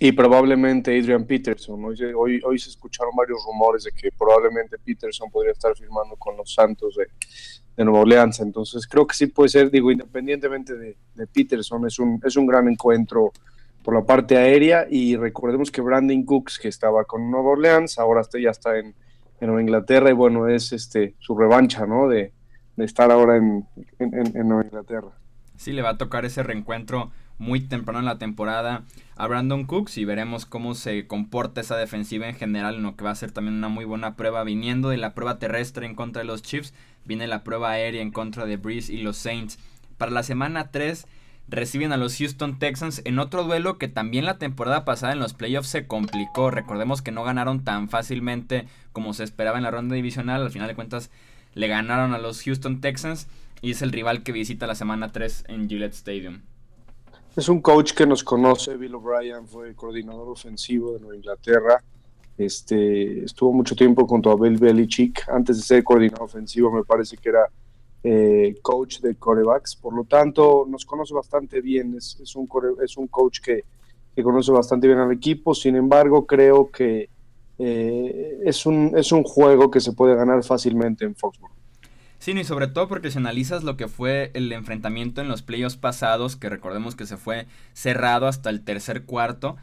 Y 0.00 0.10
probablemente 0.10 0.98
Adrian 0.98 1.26
Peterson. 1.26 1.80
Hoy, 1.84 2.42
hoy, 2.42 2.58
se 2.58 2.70
escucharon 2.70 3.14
varios 3.14 3.38
rumores 3.46 3.84
de 3.84 3.92
que 3.92 4.10
probablemente 4.18 4.78
Peterson 4.78 5.30
podría 5.30 5.52
estar 5.52 5.76
firmando 5.76 6.16
con 6.16 6.36
los 6.36 6.52
Santos 6.52 6.96
de, 6.96 7.06
de 7.76 7.84
Nueva 7.84 8.00
Orleans. 8.00 8.40
Entonces 8.40 8.86
creo 8.86 9.06
que 9.06 9.14
sí 9.14 9.26
puede 9.26 9.48
ser, 9.48 9.70
digo, 9.70 9.90
independientemente 9.90 10.74
de, 10.74 10.96
Peterson, 11.32 11.86
es 11.86 11.98
un, 11.98 12.20
es 12.24 12.36
un 12.36 12.46
gran 12.46 12.68
encuentro 12.68 13.32
por 13.82 13.94
la 13.94 14.04
parte 14.04 14.36
aérea 14.36 14.86
y 14.90 15.16
recordemos 15.16 15.70
que 15.70 15.80
Brandon 15.80 16.24
Cooks, 16.24 16.58
que 16.58 16.68
estaba 16.68 17.04
con 17.04 17.30
Nueva 17.30 17.50
Orleans, 17.50 17.98
ahora 17.98 18.22
ya 18.40 18.50
está 18.50 18.78
en, 18.78 18.94
en 19.40 19.46
Nueva 19.46 19.60
Inglaterra 19.60 20.10
y 20.10 20.14
bueno, 20.14 20.48
es 20.48 20.72
este 20.72 21.14
su 21.20 21.36
revancha, 21.36 21.86
¿no? 21.86 22.08
De, 22.08 22.32
estar 22.78 23.10
ahora 23.10 23.36
en, 23.36 23.66
en, 23.98 24.48
Nueva 24.48 24.64
Inglaterra. 24.64 25.08
Sí, 25.56 25.72
le 25.72 25.80
va 25.80 25.90
a 25.90 25.96
tocar 25.96 26.26
ese 26.26 26.42
reencuentro 26.42 27.10
muy 27.38 27.60
temprano 27.60 28.00
en 28.00 28.04
la 28.04 28.18
temporada 28.18 28.84
a 29.16 29.26
Brandon 29.26 29.64
Cooks 29.64 29.96
y 29.96 30.04
veremos 30.04 30.44
cómo 30.44 30.74
se 30.74 31.06
comporta 31.06 31.62
esa 31.62 31.76
defensiva 31.76 32.28
en 32.28 32.36
general, 32.36 32.76
en 32.76 32.82
lo 32.82 32.96
que 32.96 33.04
va 33.04 33.10
a 33.10 33.16
ser 33.16 33.32
también 33.32 33.56
una 33.56 33.68
muy 33.68 33.86
buena 33.86 34.14
prueba 34.14 34.44
viniendo 34.44 34.90
de 34.90 34.98
la 34.98 35.14
prueba 35.14 35.38
terrestre 35.38 35.86
en 35.86 35.94
contra 35.94 36.20
de 36.20 36.26
los 36.26 36.42
Chiefs, 36.42 36.74
viene 37.06 37.26
la 37.26 37.42
prueba 37.42 37.70
aérea 37.70 38.02
en 38.02 38.10
contra 38.10 38.44
de 38.44 38.58
Breeze 38.58 38.92
y 38.92 38.98
los 38.98 39.16
Saints. 39.16 39.58
Para 39.96 40.12
la 40.12 40.22
semana 40.22 40.70
3 40.70 41.06
reciben 41.48 41.92
a 41.92 41.96
los 41.96 42.18
Houston 42.18 42.58
Texans 42.58 43.00
en 43.04 43.18
otro 43.18 43.44
duelo 43.44 43.78
que 43.78 43.88
también 43.88 44.26
la 44.26 44.36
temporada 44.36 44.84
pasada 44.84 45.14
en 45.14 45.18
los 45.18 45.32
playoffs 45.32 45.68
se 45.68 45.86
complicó. 45.86 46.50
Recordemos 46.50 47.00
que 47.00 47.12
no 47.12 47.24
ganaron 47.24 47.64
tan 47.64 47.88
fácilmente 47.88 48.66
como 48.92 49.14
se 49.14 49.24
esperaba 49.24 49.56
en 49.56 49.64
la 49.64 49.70
ronda 49.70 49.94
divisional. 49.94 50.42
Al 50.42 50.50
final 50.50 50.68
de 50.68 50.74
cuentas 50.74 51.10
le 51.54 51.68
ganaron 51.68 52.12
a 52.12 52.18
los 52.18 52.42
Houston 52.42 52.82
Texans 52.82 53.28
y 53.62 53.70
es 53.70 53.80
el 53.80 53.92
rival 53.92 54.22
que 54.22 54.32
visita 54.32 54.66
la 54.66 54.74
semana 54.74 55.12
3 55.12 55.44
en 55.48 55.70
Gillette 55.70 55.94
Stadium. 55.94 56.42
Es 57.36 57.50
un 57.50 57.60
coach 57.60 57.92
que 57.92 58.06
nos 58.06 58.24
conoce, 58.24 58.78
Bill 58.78 58.94
O'Brien 58.94 59.46
fue 59.46 59.74
coordinador 59.74 60.30
ofensivo 60.30 60.94
de 60.94 61.00
Nueva 61.00 61.16
Inglaterra. 61.16 61.84
Este, 62.38 63.24
estuvo 63.24 63.52
mucho 63.52 63.76
tiempo 63.76 64.06
junto 64.06 64.30
a 64.30 64.36
Bill 64.36 64.56
Belichick. 64.56 65.28
Antes 65.28 65.58
de 65.58 65.62
ser 65.62 65.84
coordinador 65.84 66.22
ofensivo, 66.22 66.72
me 66.72 66.82
parece 66.82 67.18
que 67.18 67.28
era 67.28 67.46
eh, 68.02 68.56
coach 68.62 69.00
de 69.00 69.16
corebacks, 69.16 69.76
por 69.76 69.92
lo 69.92 70.04
tanto 70.04 70.64
nos 70.66 70.86
conoce 70.86 71.12
bastante 71.12 71.60
bien, 71.60 71.94
es, 71.96 72.16
un, 72.36 72.48
es 72.82 72.96
un 72.96 73.06
coach 73.08 73.40
que, 73.40 73.64
conoce 74.22 74.50
bastante 74.50 74.86
bien 74.86 75.00
al 75.00 75.12
equipo, 75.12 75.54
sin 75.54 75.76
embargo 75.76 76.24
creo 76.24 76.70
que 76.70 77.10
eh, 77.58 78.38
es, 78.44 78.64
un, 78.64 78.92
es 78.96 79.12
un 79.12 79.24
juego 79.24 79.70
que 79.70 79.80
se 79.80 79.92
puede 79.92 80.14
ganar 80.14 80.42
fácilmente 80.42 81.04
en 81.04 81.14
Foxborough. 81.14 81.55
Sí, 82.18 82.32
y 82.32 82.44
sobre 82.44 82.66
todo 82.66 82.88
porque 82.88 83.10
si 83.10 83.18
analizas 83.18 83.62
lo 83.62 83.76
que 83.76 83.88
fue 83.88 84.30
el 84.34 84.50
enfrentamiento 84.52 85.20
en 85.20 85.28
los 85.28 85.42
playoffs 85.42 85.76
pasados, 85.76 86.36
que 86.36 86.48
recordemos 86.48 86.96
que 86.96 87.06
se 87.06 87.16
fue 87.16 87.46
cerrado 87.72 88.26
hasta 88.26 88.50
el 88.50 88.62
tercer 88.62 89.04
cuarto, 89.04 89.56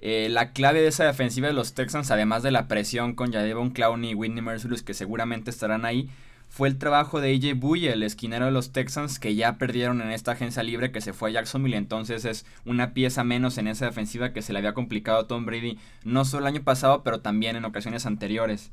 eh, 0.00 0.28
la 0.30 0.52
clave 0.52 0.80
de 0.80 0.88
esa 0.88 1.04
defensiva 1.04 1.48
de 1.48 1.54
los 1.54 1.74
Texans, 1.74 2.10
además 2.10 2.42
de 2.42 2.50
la 2.50 2.68
presión 2.68 3.14
con 3.14 3.32
Jadevon 3.32 3.70
Clowney 3.70 4.10
y 4.10 4.14
Whitney 4.14 4.42
Merciless, 4.42 4.82
que 4.82 4.94
seguramente 4.94 5.50
estarán 5.50 5.84
ahí, 5.84 6.08
fue 6.48 6.68
el 6.68 6.78
trabajo 6.78 7.20
de 7.20 7.34
AJ 7.34 7.58
Buye, 7.58 7.92
el 7.92 8.02
esquinero 8.02 8.46
de 8.46 8.50
los 8.50 8.72
Texans, 8.72 9.18
que 9.18 9.34
ya 9.34 9.58
perdieron 9.58 10.00
en 10.00 10.10
esta 10.10 10.32
agencia 10.32 10.62
libre 10.62 10.90
que 10.90 11.00
se 11.00 11.12
fue 11.12 11.30
a 11.30 11.32
Jacksonville. 11.34 11.76
Entonces 11.76 12.24
es 12.24 12.46
una 12.64 12.94
pieza 12.94 13.22
menos 13.22 13.58
en 13.58 13.68
esa 13.68 13.84
defensiva 13.84 14.32
que 14.32 14.42
se 14.42 14.52
le 14.52 14.60
había 14.60 14.72
complicado 14.72 15.20
a 15.20 15.26
Tom 15.26 15.44
Brady, 15.44 15.78
no 16.04 16.24
solo 16.24 16.46
el 16.46 16.54
año 16.54 16.64
pasado, 16.64 17.02
pero 17.02 17.20
también 17.20 17.56
en 17.56 17.64
ocasiones 17.64 18.06
anteriores. 18.06 18.72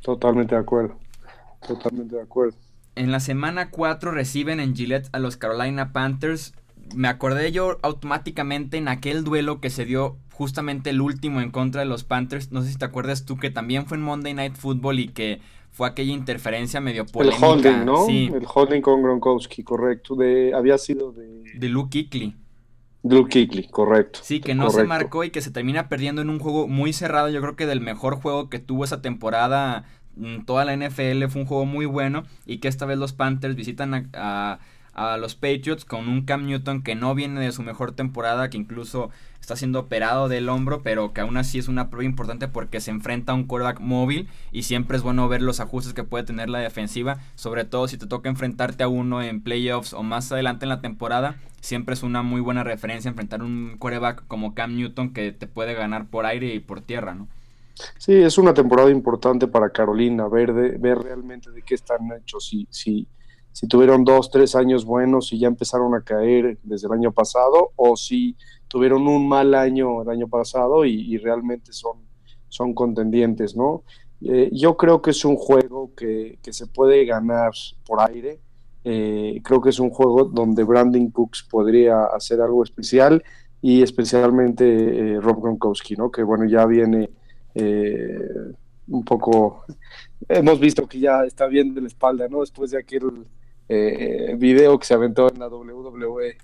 Totalmente 0.00 0.54
de 0.54 0.60
acuerdo. 0.60 0.96
Totalmente 1.66 2.16
de 2.16 2.22
acuerdo. 2.22 2.56
En 2.96 3.12
la 3.12 3.20
semana 3.20 3.70
4 3.70 4.10
reciben 4.10 4.60
en 4.60 4.74
Gillette 4.74 5.08
a 5.12 5.18
los 5.18 5.36
Carolina 5.36 5.92
Panthers. 5.92 6.54
Me 6.94 7.08
acordé 7.08 7.52
yo 7.52 7.78
automáticamente 7.82 8.76
en 8.76 8.88
aquel 8.88 9.24
duelo 9.24 9.60
que 9.60 9.70
se 9.70 9.84
dio 9.84 10.16
justamente 10.32 10.90
el 10.90 11.00
último 11.00 11.40
en 11.40 11.50
contra 11.50 11.82
de 11.82 11.86
los 11.86 12.04
Panthers. 12.04 12.50
No 12.50 12.62
sé 12.62 12.72
si 12.72 12.78
te 12.78 12.84
acuerdas 12.84 13.24
tú 13.24 13.36
que 13.36 13.50
también 13.50 13.86
fue 13.86 13.96
en 13.96 14.02
Monday 14.02 14.34
Night 14.34 14.56
Football 14.56 14.98
y 14.98 15.08
que 15.08 15.40
fue 15.70 15.86
aquella 15.86 16.12
interferencia 16.12 16.80
medio 16.80 17.06
polémica. 17.06 17.46
El 17.46 17.52
holding, 17.52 17.84
¿no? 17.84 18.08
El 18.08 18.46
holding 18.52 18.80
con 18.80 19.02
Gronkowski, 19.02 19.62
correcto. 19.62 20.16
De, 20.16 20.52
había 20.54 20.78
sido 20.78 21.12
de... 21.12 21.44
De 21.54 21.68
Luke 21.68 21.90
Kuechly. 21.90 22.34
Luke 23.02 23.30
Kuechly, 23.30 23.68
correcto. 23.68 24.20
Sí, 24.22 24.40
que 24.40 24.54
no 24.54 24.70
se 24.70 24.84
marcó 24.84 25.24
y 25.24 25.30
que 25.30 25.40
se 25.40 25.50
termina 25.50 25.88
perdiendo 25.88 26.22
en 26.22 26.30
un 26.30 26.38
juego 26.38 26.66
muy 26.66 26.92
cerrado. 26.92 27.28
Yo 27.28 27.40
creo 27.40 27.54
que 27.54 27.66
del 27.66 27.80
mejor 27.80 28.16
juego 28.16 28.50
que 28.50 28.58
tuvo 28.58 28.84
esa 28.84 29.00
temporada 29.00 29.84
toda 30.46 30.64
la 30.64 30.76
NFL. 30.76 31.26
Fue 31.28 31.42
un 31.42 31.46
juego 31.46 31.66
muy 31.66 31.86
bueno 31.86 32.24
y 32.46 32.58
que 32.58 32.68
esta 32.68 32.86
vez 32.86 32.98
los 32.98 33.12
Panthers 33.12 33.56
visitan 33.56 34.10
a 34.14 34.58
a 35.00 35.16
los 35.16 35.34
Patriots 35.34 35.84
con 35.84 36.08
un 36.08 36.22
Cam 36.22 36.46
Newton 36.46 36.82
que 36.82 36.94
no 36.94 37.14
viene 37.14 37.40
de 37.40 37.52
su 37.52 37.62
mejor 37.62 37.92
temporada, 37.92 38.50
que 38.50 38.58
incluso 38.58 39.10
está 39.40 39.56
siendo 39.56 39.80
operado 39.80 40.28
del 40.28 40.48
hombro, 40.48 40.82
pero 40.82 41.12
que 41.12 41.22
aún 41.22 41.36
así 41.36 41.58
es 41.58 41.68
una 41.68 41.88
prueba 41.88 42.04
importante 42.04 42.48
porque 42.48 42.80
se 42.80 42.90
enfrenta 42.90 43.32
a 43.32 43.34
un 43.34 43.44
quarterback 43.44 43.80
móvil 43.80 44.28
y 44.52 44.64
siempre 44.64 44.96
es 44.96 45.02
bueno 45.02 45.28
ver 45.28 45.42
los 45.42 45.60
ajustes 45.60 45.94
que 45.94 46.04
puede 46.04 46.24
tener 46.24 46.50
la 46.50 46.58
defensiva, 46.58 47.18
sobre 47.34 47.64
todo 47.64 47.88
si 47.88 47.96
te 47.96 48.06
toca 48.06 48.28
enfrentarte 48.28 48.84
a 48.84 48.88
uno 48.88 49.22
en 49.22 49.40
playoffs 49.40 49.92
o 49.92 50.02
más 50.02 50.30
adelante 50.32 50.66
en 50.66 50.70
la 50.70 50.80
temporada, 50.80 51.36
siempre 51.60 51.94
es 51.94 52.02
una 52.02 52.22
muy 52.22 52.40
buena 52.40 52.64
referencia 52.64 53.08
enfrentar 53.08 53.42
un 53.42 53.76
quarterback 53.78 54.24
como 54.26 54.54
Cam 54.54 54.76
Newton 54.76 55.12
que 55.12 55.32
te 55.32 55.46
puede 55.46 55.74
ganar 55.74 56.06
por 56.06 56.26
aire 56.26 56.54
y 56.54 56.60
por 56.60 56.80
tierra, 56.80 57.14
¿no? 57.14 57.28
Sí, 57.98 58.14
es 58.14 58.38
una 58.38 58.54
temporada 58.54 58.90
importante 58.90 59.46
para 59.46 59.70
Carolina, 59.70 60.28
ver, 60.28 60.78
ver 60.78 60.98
realmente 60.98 61.50
de 61.50 61.62
qué 61.62 61.74
están 61.74 62.10
hechos, 62.12 62.46
si, 62.48 62.66
si, 62.70 63.06
si 63.52 63.66
tuvieron 63.66 64.04
dos, 64.04 64.30
tres 64.30 64.54
años 64.54 64.84
buenos 64.84 65.32
y 65.32 65.38
ya 65.38 65.48
empezaron 65.48 65.94
a 65.94 66.02
caer 66.02 66.58
desde 66.62 66.86
el 66.86 66.94
año 66.94 67.12
pasado, 67.12 67.72
o 67.76 67.96
si 67.96 68.36
tuvieron 68.68 69.06
un 69.08 69.28
mal 69.28 69.54
año 69.54 70.02
el 70.02 70.08
año 70.08 70.28
pasado 70.28 70.84
y, 70.84 71.18
realmente 71.18 71.72
son, 71.72 71.98
son 72.48 72.72
contendientes, 72.72 73.56
¿no? 73.56 73.82
Eh, 74.22 74.50
yo 74.52 74.76
creo 74.76 75.02
que 75.02 75.10
es 75.10 75.24
un 75.24 75.36
juego 75.36 75.92
que, 75.96 76.38
se 76.50 76.66
puede 76.66 77.04
ganar 77.04 77.52
por 77.84 78.00
aire. 78.00 78.40
Eh, 78.84 79.40
creo 79.42 79.60
que 79.60 79.70
es 79.70 79.80
un 79.80 79.90
juego 79.90 80.24
donde 80.24 80.62
Brandon 80.62 81.10
Cooks 81.10 81.46
podría 81.50 82.04
hacer 82.04 82.40
algo 82.40 82.62
especial 82.62 83.22
y 83.60 83.82
especialmente 83.82 84.64
eh, 84.64 85.20
Rob 85.20 85.42
Gronkowski, 85.42 85.96
¿no? 85.96 86.10
Que 86.10 86.22
bueno, 86.22 86.46
ya 86.46 86.64
viene 86.66 87.10
un 87.54 89.04
poco, 89.04 89.64
hemos 90.28 90.60
visto 90.60 90.86
que 90.86 91.00
ya 91.00 91.24
está 91.24 91.46
bien 91.46 91.74
de 91.74 91.80
la 91.80 91.88
espalda, 91.88 92.28
¿no? 92.28 92.40
Después 92.40 92.70
de 92.70 92.78
aquel 92.78 93.26
eh, 93.68 94.34
video 94.36 94.78
que 94.78 94.86
se 94.86 94.94
aventó 94.94 95.32
en 95.32 95.38
la 95.38 95.48
WWE. 95.48 96.36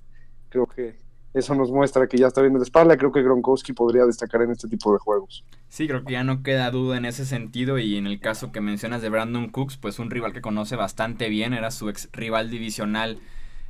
Creo 0.48 0.66
que 0.66 0.94
eso 1.34 1.54
nos 1.56 1.72
muestra 1.72 2.06
que 2.06 2.16
ya 2.16 2.28
está 2.28 2.40
bien 2.40 2.52
de 2.52 2.60
la 2.60 2.64
espalda. 2.64 2.96
Creo 2.96 3.10
que 3.10 3.20
Gronkowski 3.20 3.72
podría 3.72 4.06
destacar 4.06 4.42
en 4.42 4.52
este 4.52 4.68
tipo 4.68 4.92
de 4.92 4.98
juegos. 4.98 5.44
Sí, 5.68 5.88
creo 5.88 6.04
que 6.04 6.12
ya 6.12 6.22
no 6.22 6.44
queda 6.44 6.70
duda 6.70 6.96
en 6.96 7.04
ese 7.04 7.26
sentido. 7.26 7.78
Y 7.78 7.96
en 7.96 8.06
el 8.06 8.20
caso 8.20 8.52
que 8.52 8.60
mencionas 8.60 9.02
de 9.02 9.08
Brandon 9.08 9.48
Cooks, 9.48 9.76
pues 9.76 9.98
un 9.98 10.10
rival 10.10 10.32
que 10.32 10.40
conoce 10.40 10.76
bastante 10.76 11.28
bien, 11.28 11.52
era 11.52 11.72
su 11.72 11.88
ex 11.88 12.08
rival 12.12 12.48
divisional 12.48 13.18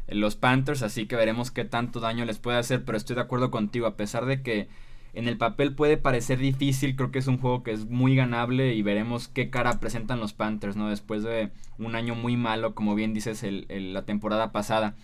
en 0.07 0.21
los 0.21 0.37
Panthers. 0.37 0.83
Así 0.83 1.07
que 1.07 1.17
veremos 1.17 1.51
qué 1.51 1.65
tanto 1.65 1.99
daño 1.99 2.27
les 2.27 2.39
puede 2.39 2.59
hacer. 2.59 2.85
Pero 2.85 2.99
estoy 2.99 3.17
de 3.17 3.23
acuerdo 3.23 3.51
contigo, 3.51 3.87
a 3.87 3.97
pesar 3.97 4.27
de 4.27 4.43
que 4.43 4.69
en 5.17 5.29
el 5.29 5.39
papel 5.39 5.75
puede 5.75 5.97
parecer 5.97 6.39
difícil, 6.39 6.95
creo 6.95 7.11
que 7.11 7.19
es 7.19 7.27
un 7.27 7.39
juego 7.39 7.63
que 7.63 7.71
es 7.71 7.87
muy 7.87 8.15
ganable 8.15 8.75
y 8.75 8.83
veremos 8.83 9.29
qué 9.29 9.49
cara 9.49 9.81
presentan 9.81 10.21
los 10.21 10.35
Panthers, 10.35 10.77
¿no? 10.77 10.91
Después 10.91 11.23
de 11.23 11.51
un 11.79 11.97
año 11.97 12.15
muy 12.15 12.37
malo, 12.37 12.75
como 12.75 12.95
bien 12.95 13.15
dices, 13.15 13.43
la 13.43 14.05
temporada 14.05 14.53
pasada. 14.53 14.95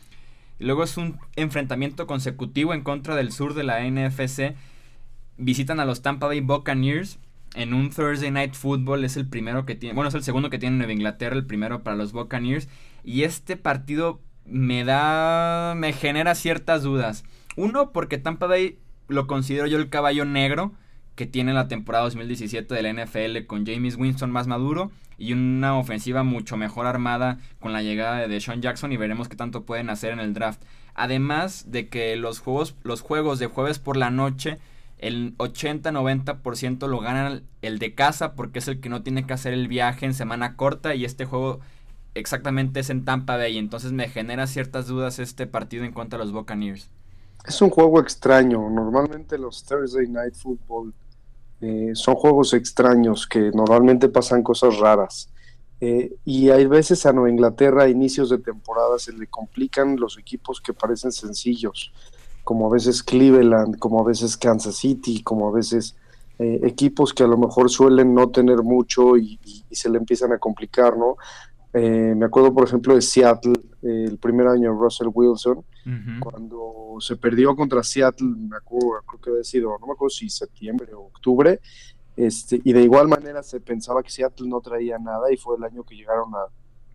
luego 0.58 0.84
es 0.84 0.98
un 0.98 1.18
enfrentamiento 1.34 2.06
consecutivo 2.06 2.74
en 2.74 2.82
contra 2.82 3.16
del 3.16 3.32
sur 3.32 3.54
de 3.54 3.64
la 3.64 3.80
NFC. 3.88 4.54
Visitan 5.38 5.80
a 5.80 5.86
los 5.86 6.02
Tampa 6.02 6.26
Bay 6.26 6.40
Buccaneers 6.40 7.18
en 7.54 7.72
un 7.72 7.88
Thursday 7.88 8.30
Night 8.30 8.52
Football. 8.52 9.06
Es 9.06 9.16
el 9.16 9.26
primero 9.26 9.64
que 9.64 9.76
tiene, 9.76 9.94
bueno, 9.94 10.10
es 10.10 10.14
el 10.14 10.22
segundo 10.22 10.50
que 10.50 10.58
tiene 10.58 10.76
Nueva 10.76 10.92
Inglaterra, 10.92 11.36
el 11.36 11.46
primero 11.46 11.82
para 11.82 11.96
los 11.96 12.12
Buccaneers. 12.12 12.68
Y 13.02 13.22
este 13.22 13.56
partido 13.56 14.20
me 14.44 14.84
da, 14.84 15.74
me 15.74 15.94
genera 15.94 16.34
ciertas 16.34 16.82
dudas. 16.82 17.24
Uno, 17.56 17.92
porque 17.92 18.18
Tampa 18.18 18.46
Bay 18.46 18.78
lo 19.08 19.26
considero 19.26 19.66
yo 19.66 19.78
el 19.78 19.88
caballo 19.88 20.24
negro 20.24 20.72
que 21.14 21.26
tiene 21.26 21.52
la 21.52 21.68
temporada 21.68 22.04
2017 22.04 22.74
del 22.74 22.96
NFL 22.96 23.46
con 23.46 23.66
James 23.66 23.96
Winston 23.96 24.30
más 24.30 24.46
maduro 24.46 24.90
y 25.18 25.32
una 25.34 25.76
ofensiva 25.78 26.22
mucho 26.22 26.56
mejor 26.56 26.86
armada 26.86 27.38
con 27.60 27.72
la 27.72 27.82
llegada 27.82 28.26
de 28.26 28.40
Sean 28.40 28.62
Jackson 28.62 28.92
y 28.92 28.96
veremos 28.96 29.28
qué 29.28 29.36
tanto 29.36 29.64
pueden 29.64 29.90
hacer 29.90 30.12
en 30.12 30.20
el 30.20 30.34
draft. 30.34 30.62
Además 30.94 31.70
de 31.70 31.88
que 31.88 32.16
los 32.16 32.40
juegos, 32.40 32.74
los 32.82 33.02
juegos 33.02 33.38
de 33.38 33.46
jueves 33.46 33.78
por 33.78 33.96
la 33.96 34.10
noche, 34.10 34.58
el 34.98 35.36
80-90% 35.38 36.86
lo 36.86 37.00
ganan 37.00 37.42
el 37.60 37.78
de 37.78 37.94
casa 37.94 38.34
porque 38.34 38.60
es 38.60 38.68
el 38.68 38.80
que 38.80 38.88
no 38.88 39.02
tiene 39.02 39.26
que 39.26 39.32
hacer 39.34 39.52
el 39.52 39.68
viaje 39.68 40.06
en 40.06 40.14
semana 40.14 40.56
corta 40.56 40.94
y 40.94 41.04
este 41.04 41.24
juego 41.24 41.60
exactamente 42.14 42.80
es 42.80 42.90
en 42.90 43.04
Tampa 43.04 43.36
Bay. 43.36 43.58
Entonces 43.58 43.92
me 43.92 44.08
genera 44.08 44.46
ciertas 44.46 44.86
dudas 44.86 45.18
este 45.18 45.46
partido 45.46 45.84
en 45.84 45.92
contra 45.92 46.18
de 46.18 46.24
los 46.24 46.32
Buccaneers. 46.32 46.90
Es 47.46 47.60
un 47.60 47.70
juego 47.70 48.00
extraño. 48.00 48.70
Normalmente 48.70 49.36
los 49.38 49.64
Thursday 49.64 50.08
Night 50.08 50.34
Football 50.34 50.94
eh, 51.60 51.90
son 51.94 52.14
juegos 52.14 52.54
extraños 52.54 53.26
que 53.26 53.50
normalmente 53.52 54.08
pasan 54.08 54.42
cosas 54.42 54.78
raras. 54.78 55.28
Eh, 55.80 56.14
y 56.24 56.50
hay 56.50 56.66
veces 56.66 57.04
a 57.06 57.12
Nueva 57.12 57.30
Inglaterra 57.30 57.84
a 57.84 57.88
inicios 57.88 58.30
de 58.30 58.38
temporada 58.38 58.98
se 58.98 59.12
le 59.12 59.26
complican 59.26 59.96
los 59.96 60.16
equipos 60.16 60.60
que 60.60 60.72
parecen 60.72 61.10
sencillos, 61.10 61.92
como 62.44 62.68
a 62.68 62.70
veces 62.70 63.02
Cleveland, 63.02 63.78
como 63.78 64.00
a 64.00 64.04
veces 64.04 64.36
Kansas 64.36 64.76
City, 64.76 65.24
como 65.24 65.48
a 65.48 65.50
veces 65.50 65.96
eh, 66.38 66.60
equipos 66.62 67.12
que 67.12 67.24
a 67.24 67.26
lo 67.26 67.36
mejor 67.36 67.68
suelen 67.68 68.14
no 68.14 68.30
tener 68.30 68.58
mucho 68.58 69.16
y, 69.16 69.40
y 69.68 69.74
se 69.74 69.90
le 69.90 69.98
empiezan 69.98 70.32
a 70.32 70.38
complicar, 70.38 70.96
¿no? 70.96 71.16
Eh, 71.74 72.14
me 72.16 72.26
acuerdo, 72.26 72.52
por 72.52 72.66
ejemplo, 72.66 72.94
de 72.94 73.02
Seattle, 73.02 73.54
el 73.82 74.18
primer 74.18 74.46
año 74.46 74.72
de 74.72 74.78
Russell 74.78 75.08
Wilson, 75.12 75.64
cuando 76.20 76.96
se 77.00 77.16
perdió 77.16 77.56
contra 77.56 77.82
Seattle, 77.82 78.28
me 78.28 78.56
acuerdo, 78.56 79.02
creo 79.06 79.20
que 79.20 79.30
había 79.30 79.44
sido, 79.44 79.76
no 79.80 79.86
me 79.86 79.92
acuerdo 79.94 80.10
si 80.10 80.28
septiembre 80.28 80.92
o 80.94 81.02
octubre, 81.06 81.60
este, 82.16 82.60
y 82.62 82.72
de 82.72 82.82
igual 82.82 83.08
manera 83.08 83.42
se 83.42 83.60
pensaba 83.60 84.02
que 84.02 84.10
Seattle 84.10 84.48
no 84.48 84.60
traía 84.60 84.98
nada 84.98 85.32
y 85.32 85.36
fue 85.36 85.56
el 85.56 85.64
año 85.64 85.82
que 85.82 85.96
llegaron 85.96 86.30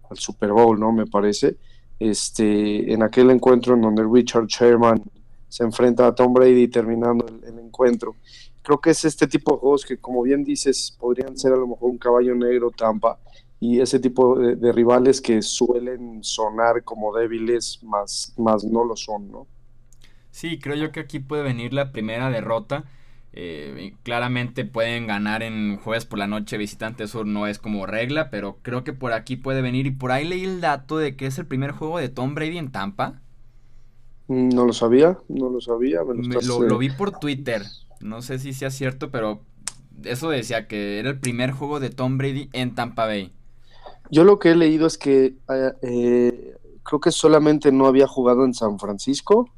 al 0.10 0.18
Super 0.18 0.52
Bowl, 0.52 0.80
¿no? 0.80 0.92
Me 0.92 1.08
parece. 1.08 1.58
Este, 2.00 2.94
en 2.94 3.02
aquel 3.02 3.32
encuentro 3.32 3.74
en 3.74 3.82
donde 3.82 4.04
Richard 4.04 4.46
Sherman 4.46 5.02
se 5.50 5.64
enfrenta 5.64 6.06
a 6.06 6.14
Tom 6.14 6.34
Brady 6.34 6.68
terminando 6.68 7.26
el, 7.28 7.58
encuentro. 7.58 8.16
Creo 8.62 8.80
que 8.80 8.92
es 8.92 9.06
este 9.06 9.28
tipo 9.28 9.54
de 9.54 9.60
juegos 9.60 9.86
que, 9.86 9.98
como 9.98 10.22
bien 10.22 10.44
dices, 10.44 10.96
podrían 11.00 11.38
ser 11.38 11.54
a 11.54 11.58
lo 11.58 11.68
mejor 11.68 11.90
un 11.90 11.98
caballo 11.98 12.36
negro 12.36 12.70
Tampa 12.70 13.18
y 13.60 13.80
ese 13.80 14.00
tipo 14.00 14.38
de, 14.38 14.72
rivales 14.72 15.20
que 15.20 15.42
suelen 15.42 16.24
sonar 16.24 16.84
como 16.84 17.16
débiles, 17.16 17.80
más, 17.84 18.34
más 18.38 18.64
no 18.64 18.84
lo 18.84 18.96
son, 18.96 19.32
¿no? 19.32 19.48
Sí, 20.32 20.60
creo 20.60 20.76
yo 20.76 20.92
que 20.92 21.00
aquí 21.00 21.20
puede 21.20 21.42
venir 21.42 21.74
la 21.74 21.92
primera 21.92 22.30
derrota. 22.30 22.86
Eh, 23.34 23.94
claramente 24.04 24.66
pueden 24.66 25.08
ganar 25.08 25.44
en 25.44 25.78
jueves 25.78 26.06
por 26.06 26.18
la 26.20 26.28
noche 26.28 26.58
visitante 26.58 27.08
sur 27.08 27.26
no 27.26 27.46
es 27.46 27.60
como 27.60 27.86
regla, 27.86 28.30
pero 28.30 28.58
creo 28.62 28.84
que 28.84 28.94
por 28.94 29.14
aquí 29.14 29.36
puede 29.36 29.62
venir 29.62 29.86
y 29.86 29.92
por 29.92 30.12
ahí 30.12 30.28
leí 30.28 30.44
el 30.44 30.62
dato 30.62 30.98
de 30.98 31.16
que 31.16 31.28
es 31.28 31.38
el 31.38 31.46
primer 31.46 31.72
juego 31.72 32.00
de 32.00 32.10
Tom 32.10 32.36
Brady 32.36 32.58
en 32.58 32.72
Tampa. 32.72 33.22
Mm, 34.28 34.50
no 34.50 34.66
lo 34.66 34.74
sabía, 34.74 35.18
no 35.28 35.50
lo 35.50 35.62
sabía. 35.62 36.02
lo, 36.04 36.64
eh, 36.64 36.78
vi 36.78 36.90
por 36.90 37.20
Twitter. 37.20 37.64
No 38.00 38.22
sé 38.22 38.40
si 38.40 38.54
sea 38.54 38.70
cierto, 38.70 39.10
pero 39.10 39.42
eso 40.04 40.30
decía 40.30 40.68
que 40.68 41.00
era 41.00 41.10
el 41.10 41.20
primer 41.20 41.52
juego 41.52 41.80
de 41.80 41.90
Tom 41.90 42.18
Brady 42.18 42.50
en 42.54 42.76
Tampa 42.76 43.06
Bay. 43.06 43.34
Yo 44.10 44.24
lo 44.24 44.40
que 44.40 44.52
he 44.52 44.56
leído 44.56 44.88
es 44.88 44.98
que 44.98 45.36
eh, 45.50 45.74
eh, 45.82 46.58
creo 46.84 47.00
que 47.00 47.12
solamente 47.12 47.72
no 47.72 47.88
había 47.88 48.08
jugado 48.08 48.46
en 48.46 48.54
San 48.54 48.80
Francisco. 48.80 49.50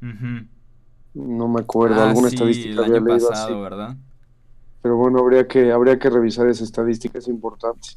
No 0.00 1.48
me 1.48 1.60
acuerdo, 1.60 2.00
ah, 2.00 2.08
alguna 2.08 2.28
estadística 2.28 2.84
el 2.84 2.94
año 2.94 3.04
pasado, 3.04 3.60
¿verdad? 3.60 3.96
Pero 4.82 4.96
bueno, 4.96 5.18
habría 5.18 5.46
que, 5.46 5.72
habría 5.72 5.98
que 5.98 6.08
revisar 6.08 6.48
esa 6.48 6.64
estadística, 6.64 7.18
es 7.18 7.28
importante. 7.28 7.90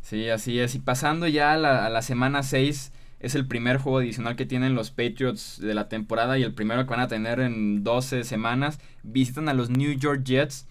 Sí, 0.00 0.28
así 0.28 0.58
es. 0.58 0.74
Y 0.74 0.78
pasando 0.78 1.28
ya 1.28 1.52
a 1.52 1.56
la, 1.56 1.86
a 1.86 1.90
la 1.90 2.02
semana 2.02 2.42
6, 2.42 2.92
es 3.20 3.34
el 3.34 3.46
primer 3.46 3.78
juego 3.78 3.98
adicional 3.98 4.36
que 4.36 4.46
tienen 4.46 4.74
los 4.74 4.90
Patriots 4.90 5.60
de 5.60 5.74
la 5.74 5.88
temporada 5.88 6.38
y 6.38 6.42
el 6.42 6.54
primero 6.54 6.84
que 6.84 6.90
van 6.90 7.00
a 7.00 7.08
tener 7.08 7.40
en 7.40 7.82
12 7.82 8.24
semanas. 8.24 8.78
Visitan 9.02 9.48
a 9.48 9.54
los 9.54 9.70
New 9.70 9.92
York 9.92 10.22
Jets, 10.24 10.66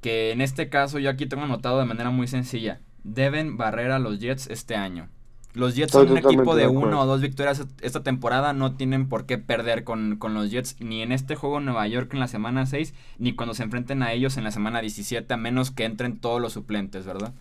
que 0.00 0.32
en 0.32 0.40
este 0.40 0.68
caso 0.68 0.98
yo 0.98 1.10
aquí 1.10 1.26
tengo 1.26 1.44
anotado 1.44 1.78
de 1.78 1.84
manera 1.84 2.10
muy 2.10 2.26
sencilla. 2.26 2.80
Deben 3.04 3.56
barrer 3.56 3.90
a 3.92 3.98
los 3.98 4.18
Jets 4.18 4.48
este 4.48 4.76
año. 4.76 5.08
Los 5.52 5.74
Jets 5.74 5.92
son 5.92 6.10
un 6.10 6.18
equipo 6.18 6.54
de, 6.54 6.68
una 6.68 7.00
o 7.00 7.06
dos 7.06 7.20
victorias 7.20 7.66
esta 7.80 8.02
temporada, 8.04 8.52
no 8.52 8.76
tienen 8.76 9.08
por 9.08 9.26
qué 9.26 9.36
perder 9.36 9.82
con, 9.82 10.16
con, 10.16 10.32
los 10.32 10.50
Jets 10.50 10.76
ni 10.78 11.02
en 11.02 11.10
este 11.10 11.34
juego 11.34 11.58
en 11.58 11.64
Nueva 11.64 11.88
York 11.88 12.14
en 12.14 12.20
la 12.20 12.28
semana 12.28 12.66
6, 12.66 12.94
ni 13.18 13.34
cuando 13.34 13.54
se 13.54 13.64
enfrenten 13.64 14.04
a 14.04 14.12
ellos 14.12 14.36
en 14.36 14.44
la 14.44 14.52
semana 14.52 14.80
17, 14.80 15.34
a 15.34 15.36
menos 15.36 15.72
que 15.72 15.84
entren 15.84 16.20
todos 16.20 16.40
los 16.40 16.52
suplentes, 16.52 17.04
¿verdad? 17.04 17.32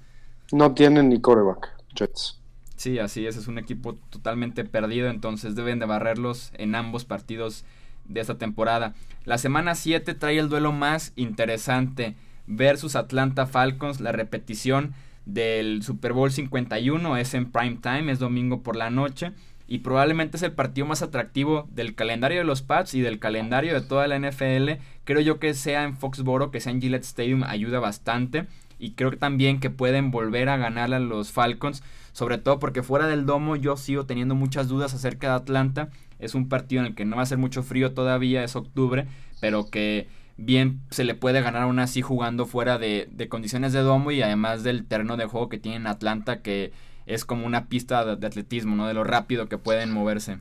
No 0.52 0.74
tienen 0.74 1.10
ni 1.10 1.22
coreback, 1.22 1.70
Jets. 1.94 2.40
Sí, 2.78 2.98
así 2.98 3.28
es, 3.28 3.38
es 3.38 3.48
un 3.48 3.60
equipo 3.60 3.96
totalmente 4.10 4.64
perdido, 4.64 5.10
entonces 5.10 5.54
deben 5.54 5.80
de 5.80 5.86
barrerlos 5.86 6.52
en 6.58 6.74
ambos 6.74 7.06
partidos 7.06 7.64
de 8.06 8.22
esta 8.22 8.38
temporada. 8.38 8.96
La 9.26 9.38
semana 9.38 9.76
7 9.76 10.16
trae 10.16 10.40
el 10.40 10.50
duelo 10.50 10.72
más 10.72 11.14
interesante 11.16 12.16
versus 12.48 12.96
Atlanta 12.96 13.46
Falcons, 13.46 14.00
la 14.00 14.12
repetición 14.12 14.96
del 15.34 15.84
Super 15.84 16.14
Bowl 16.14 16.32
51 16.32 17.18
es 17.18 17.34
en 17.34 17.52
prime 17.52 17.78
time, 17.82 18.12
es 18.12 18.20
domingo 18.20 18.62
por 18.64 18.76
la 18.76 18.90
noche 18.90 19.32
y 19.68 19.80
probablemente 19.80 20.38
es 20.38 20.44
el 20.44 20.54
partido 20.54 20.88
más 20.88 21.02
atractivo 21.02 21.68
del 21.72 21.94
calendario 21.94 22.40
de 22.40 22.44
los 22.44 22.62
Pats 22.62 22.96
y 22.96 23.02
del 23.02 23.20
calendario 23.20 23.74
de 23.74 23.82
toda 23.82 24.08
la 24.08 24.18
NFL. 24.18 24.82
Creo 25.04 25.22
yo 25.22 25.40
que 25.40 25.54
sea 25.54 25.84
en 25.84 25.96
Foxboro, 25.96 26.50
que 26.50 26.60
sea 26.60 26.72
en 26.72 26.82
Gillette 26.82 27.04
Stadium 27.04 27.44
ayuda 27.44 27.80
bastante 27.80 28.48
y 28.80 28.94
creo 28.94 29.12
también 29.12 29.60
que 29.60 29.70
pueden 29.70 30.10
volver 30.10 30.50
a 30.50 30.58
ganar 30.58 30.94
a 30.94 31.00
los 31.00 31.32
Falcons 31.32 31.84
sobre 32.12 32.38
todo 32.38 32.60
porque 32.60 32.84
fuera 32.84 33.08
del 33.08 33.26
domo 33.26 33.56
yo 33.56 33.78
sigo 33.78 34.06
teniendo 34.06 34.36
muchas 34.36 34.68
dudas 34.68 34.94
acerca 34.94 35.30
de 35.30 35.36
Atlanta. 35.36 35.90
Es 36.20 36.36
un 36.36 36.50
partido 36.50 36.82
en 36.82 36.88
el 36.88 36.96
que 36.96 37.06
no 37.06 37.16
va 37.16 37.22
a 37.22 37.28
ser 37.28 37.38
mucho 37.38 37.64
frío 37.64 37.94
todavía, 37.94 38.44
es 38.44 38.56
octubre, 38.56 39.08
pero 39.40 39.70
que 39.70 40.08
bien 40.40 40.82
se 40.90 41.04
le 41.04 41.16
puede 41.16 41.42
ganar 41.42 41.64
aún 41.64 41.80
así 41.80 42.02
jugando 42.02 42.46
fuera 42.46 42.78
de, 42.78 43.28
condiciones 43.30 43.74
de 43.74 43.80
domo 43.80 44.12
y 44.12 44.22
además 44.22 44.64
del 44.64 44.86
terreno 44.88 45.18
de 45.18 45.26
juego 45.26 45.50
que 45.50 45.60
tiene 45.60 45.90
Atlanta 45.90 46.42
que 46.42 46.72
es 47.06 47.26
como 47.26 47.46
una 47.46 47.68
pista 47.68 48.16
de, 48.16 48.28
atletismo, 48.28 48.76
¿no? 48.76 48.88
De 48.88 48.94
lo 48.94 49.04
rápido 49.04 49.50
que 49.50 49.58
pueden 49.58 49.92
moverse. 49.92 50.40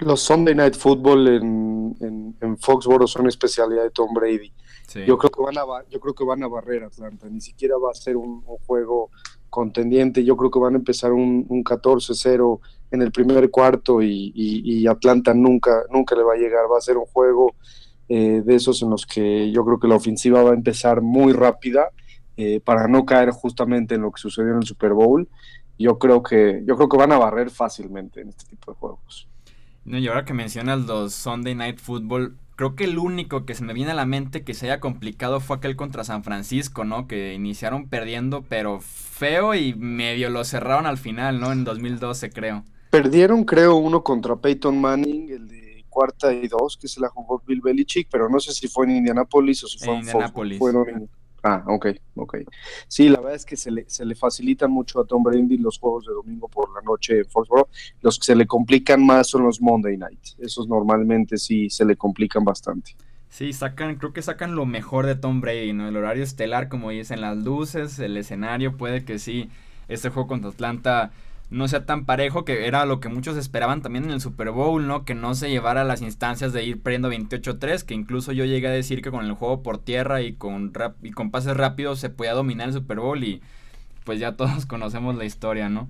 Los 0.00 0.20
Sunday 0.20 0.54
Night 0.54 0.76
Football 0.76 1.28
en, 1.28 2.34
en, 2.40 2.58
Foxboro 2.58 3.06
son 3.06 3.26
especialidad 3.26 3.82
de 3.82 3.90
Tom 3.90 4.12
Brady. 4.14 4.52
Yo 5.06 5.18
creo 5.18 5.30
que 5.30 5.42
van 5.42 5.58
a 5.58 5.64
yo 5.90 6.00
creo 6.00 6.14
que 6.14 6.24
van 6.24 6.42
a 6.42 6.48
barrer 6.48 6.84
Atlanta, 6.84 7.28
ni 7.28 7.40
siquiera 7.40 7.76
va 7.76 7.90
a 7.90 7.94
ser 7.94 8.16
un 8.16 8.42
juego 8.66 9.10
contendiente. 9.50 10.24
Yo 10.24 10.36
creo 10.36 10.50
que 10.50 10.58
van 10.58 10.74
a 10.74 10.78
empezar 10.78 11.12
un, 11.12 11.46
14-0 11.48 12.60
en 12.90 13.02
el 13.02 13.12
primer 13.12 13.50
cuarto 13.50 14.02
y, 14.02 14.86
Atlanta 14.86 15.34
nunca, 15.34 15.82
nunca 15.90 16.14
le 16.14 16.22
va 16.22 16.34
a 16.34 16.36
llegar. 16.36 16.64
Va 16.70 16.78
a 16.78 16.82
ser 16.82 16.96
un 16.96 17.06
juego 17.06 17.54
eh, 18.08 18.42
de 18.44 18.54
esos 18.54 18.82
en 18.82 18.90
los 18.90 19.06
que 19.06 19.50
yo 19.50 19.64
creo 19.64 19.78
que 19.78 19.88
la 19.88 19.96
ofensiva 19.96 20.42
va 20.42 20.50
a 20.50 20.54
empezar 20.54 21.02
muy 21.02 21.32
rápida 21.32 21.90
eh, 22.36 22.60
para 22.60 22.88
no 22.88 23.04
caer 23.04 23.30
justamente 23.30 23.96
en 23.96 24.02
lo 24.02 24.12
que 24.12 24.20
sucedió 24.20 24.52
en 24.52 24.58
el 24.58 24.64
Super 24.64 24.92
Bowl. 24.92 25.28
Yo 25.78 25.98
creo 25.98 26.22
que, 26.22 26.62
yo 26.66 26.76
creo 26.76 26.88
que 26.88 26.96
van 26.96 27.12
a 27.12 27.18
barrer 27.18 27.50
fácilmente 27.50 28.20
en 28.20 28.28
este 28.28 28.44
tipo 28.46 28.72
de 28.72 28.78
juegos. 28.78 29.28
No, 29.84 29.98
y 29.98 30.08
ahora 30.08 30.24
que 30.24 30.34
mencionas 30.34 30.80
los 30.86 31.14
Sunday 31.14 31.54
Night 31.54 31.78
Football, 31.78 32.36
Creo 32.58 32.74
que 32.74 32.82
el 32.82 32.98
único 32.98 33.44
que 33.44 33.54
se 33.54 33.62
me 33.62 33.72
viene 33.72 33.92
a 33.92 33.94
la 33.94 34.04
mente 34.04 34.42
que 34.42 34.52
se 34.52 34.66
haya 34.66 34.80
complicado 34.80 35.38
fue 35.38 35.58
aquel 35.58 35.76
contra 35.76 36.02
San 36.02 36.24
Francisco, 36.24 36.84
¿no? 36.84 37.06
Que 37.06 37.32
iniciaron 37.32 37.88
perdiendo, 37.88 38.42
pero 38.48 38.80
feo 38.80 39.54
y 39.54 39.74
medio 39.74 40.28
lo 40.28 40.42
cerraron 40.42 40.84
al 40.84 40.98
final, 40.98 41.38
¿no? 41.38 41.52
En 41.52 41.62
2012, 41.62 42.30
creo. 42.30 42.64
Perdieron, 42.90 43.44
creo, 43.44 43.76
uno 43.76 44.02
contra 44.02 44.34
Peyton 44.34 44.80
Manning, 44.80 45.30
el 45.30 45.46
de 45.46 45.67
cuarta 45.98 46.32
y 46.32 46.46
dos, 46.46 46.76
que 46.76 46.86
se 46.86 47.00
la 47.00 47.08
jugó 47.08 47.42
Bill 47.44 47.60
Belichick, 47.60 48.08
pero 48.08 48.28
no 48.28 48.38
sé 48.38 48.52
si 48.52 48.68
fue 48.68 48.86
en 48.86 48.98
Indianapolis 48.98 49.64
o 49.64 49.66
si 49.66 49.78
fue 49.78 49.94
en, 49.94 50.00
Indianapolis. 50.00 50.56
Fueron 50.56 51.08
Ah, 51.42 51.64
ok, 51.66 51.86
ok. 52.14 52.36
Sí, 52.86 53.08
la 53.08 53.18
verdad 53.18 53.34
es 53.34 53.44
que 53.44 53.56
se 53.56 53.70
le, 53.70 53.84
se 53.88 54.04
le 54.04 54.14
facilitan 54.14 54.70
mucho 54.70 55.00
a 55.00 55.04
Tom 55.04 55.22
Brady 55.24 55.56
los 55.58 55.78
juegos 55.78 56.06
de 56.06 56.12
domingo 56.12 56.48
por 56.48 56.72
la 56.72 56.80
noche 56.82 57.18
en 57.18 57.26
Foxborough. 57.26 57.68
Los 58.00 58.18
que 58.18 58.26
se 58.26 58.36
le 58.36 58.46
complican 58.46 59.04
más 59.04 59.28
son 59.30 59.42
los 59.42 59.60
Monday 59.60 59.96
Night. 59.96 60.20
Esos 60.38 60.68
normalmente 60.68 61.36
sí 61.36 61.68
se 61.68 61.84
le 61.84 61.96
complican 61.96 62.44
bastante. 62.44 62.94
Sí, 63.28 63.52
sacan, 63.52 63.96
creo 63.96 64.12
que 64.12 64.22
sacan 64.22 64.54
lo 64.54 64.66
mejor 64.66 65.06
de 65.06 65.16
Tom 65.16 65.40
Brady, 65.40 65.72
¿no? 65.72 65.88
El 65.88 65.96
horario 65.96 66.22
estelar, 66.22 66.68
como 66.68 66.90
dicen 66.90 67.20
las 67.20 67.36
luces, 67.36 67.98
el 67.98 68.16
escenario, 68.16 68.76
puede 68.76 69.04
que 69.04 69.18
sí. 69.18 69.50
Este 69.88 70.10
juego 70.10 70.28
contra 70.28 70.50
Atlanta 70.50 71.12
no 71.50 71.66
sea 71.68 71.86
tan 71.86 72.04
parejo, 72.04 72.44
que 72.44 72.66
era 72.66 72.84
lo 72.84 73.00
que 73.00 73.08
muchos 73.08 73.36
esperaban 73.36 73.82
también 73.82 74.04
en 74.04 74.10
el 74.10 74.20
Super 74.20 74.50
Bowl, 74.50 74.86
¿no? 74.86 75.04
Que 75.04 75.14
no 75.14 75.34
se 75.34 75.50
llevara 75.50 75.84
las 75.84 76.02
instancias 76.02 76.52
de 76.52 76.64
ir 76.64 76.82
perdiendo 76.82 77.10
28-3, 77.10 77.84
que 77.84 77.94
incluso 77.94 78.32
yo 78.32 78.44
llegué 78.44 78.68
a 78.68 78.72
decir 78.72 79.02
que 79.02 79.10
con 79.10 79.24
el 79.24 79.32
juego 79.32 79.62
por 79.62 79.78
tierra 79.78 80.20
y 80.22 80.34
con, 80.34 80.72
y 81.02 81.10
con 81.12 81.30
pases 81.30 81.56
rápidos 81.56 82.00
se 82.00 82.10
podía 82.10 82.34
dominar 82.34 82.68
el 82.68 82.74
Super 82.74 83.00
Bowl 83.00 83.22
y 83.24 83.40
pues 84.04 84.20
ya 84.20 84.36
todos 84.36 84.66
conocemos 84.66 85.16
la 85.16 85.24
historia, 85.24 85.68
¿no? 85.68 85.88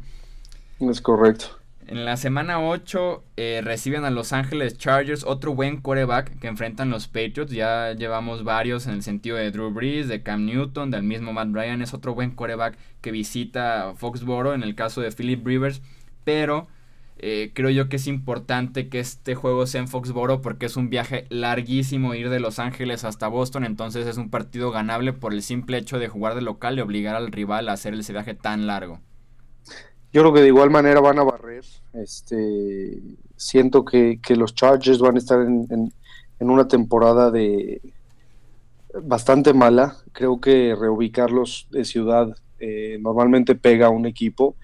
Es 0.81 1.01
correcto. 1.01 1.59
En 1.89 2.05
la 2.05 2.19
semana 2.19 2.61
8 2.61 3.25
eh, 3.39 3.63
reciben 3.65 4.05
a 4.05 4.11
Los 4.11 4.35
Ángeles 4.35 4.77
Chargers, 4.77 5.25
otro 5.25 5.55
buen 5.55 5.81
quarterback 5.81 6.39
que 6.39 6.47
enfrentan 6.47 6.91
los 6.91 7.09
Patriots. 7.09 7.51
Ya 7.51 7.95
llevamos 7.95 8.45
varios 8.45 8.87
en 8.87 8.93
el 8.93 9.03
sentido 9.03 9.39
de 9.39 9.51
Drew 9.51 9.71
Brees, 9.71 10.07
de 10.07 10.23
Cam 10.23 10.45
Newton, 10.45 10.91
del 10.91 11.03
mismo 11.03 11.33
Matt 11.33 11.49
Ryan. 11.51 11.81
Es 11.81 11.95
otro 11.95 12.15
buen 12.15 12.33
quarterback 12.33 12.77
que 13.01 13.11
visita 13.11 13.95
Foxboro 13.97 14.53
en 14.53 14.63
el 14.65 14.75
caso 14.75 15.01
de 15.01 15.13
Philip 15.13 15.47
Rivers. 15.47 15.81
Pero 16.25 16.69
eh, 17.17 17.53
creo 17.55 17.71
yo 17.71 17.89
que 17.89 17.97
es 17.97 18.07
importante 18.07 18.91
que 18.91 19.01
este 19.01 19.35
juego 19.35 19.67
sea 19.67 19.81
en 19.81 19.89
Foxboro 19.89 20.43
porque 20.43 20.67
es 20.67 20.77
un 20.77 20.91
viaje 20.91 21.27
larguísimo 21.31 22.15
ir 22.15 22.29
de 22.29 22.39
Los 22.39 22.59
Ángeles 22.59 23.05
hasta 23.05 23.29
Boston. 23.29 23.65
Entonces 23.65 24.07
es 24.07 24.19
un 24.19 24.29
partido 24.29 24.71
ganable 24.73 25.15
por 25.15 25.33
el 25.33 25.43
simple 25.43 25.79
hecho 25.79 25.99
de 25.99 26.09
jugar 26.09 26.35
de 26.35 26.43
local 26.43 26.77
y 26.77 26.83
obligar 26.83 27.17
al 27.17 27.33
rival 27.33 27.67
a 27.71 27.73
hacer 27.73 27.95
ese 27.95 28.13
viaje 28.13 28.35
tan 28.35 28.67
largo. 28.67 29.01
Yo 30.13 30.23
creo 30.23 30.33
que 30.33 30.41
de 30.41 30.49
igual 30.49 30.71
manera 30.71 31.01
van 31.01 31.19
a 31.19 31.23
barrer. 31.23 31.65
Este, 31.93 32.99
siento 33.37 33.85
que, 33.85 34.19
los 34.37 34.55
Chargers 34.55 34.99
van 35.01 35.17
a 35.17 35.19
estar 35.19 35.41
en, 35.41 35.93
una 36.41 36.67
temporada 36.67 37.31
de 37.31 37.81
bastante 39.03 39.53
mala. 39.53 39.97
Creo 40.13 40.41
que 40.41 40.75
reubicarlos 40.79 41.69
de 41.71 41.85
ciudad 41.85 42.35
eh, 42.59 42.99
normalmente 43.01 43.55
pega 43.55 43.89
a 43.89 43.91
un 43.91 44.07
equipo 44.07 44.57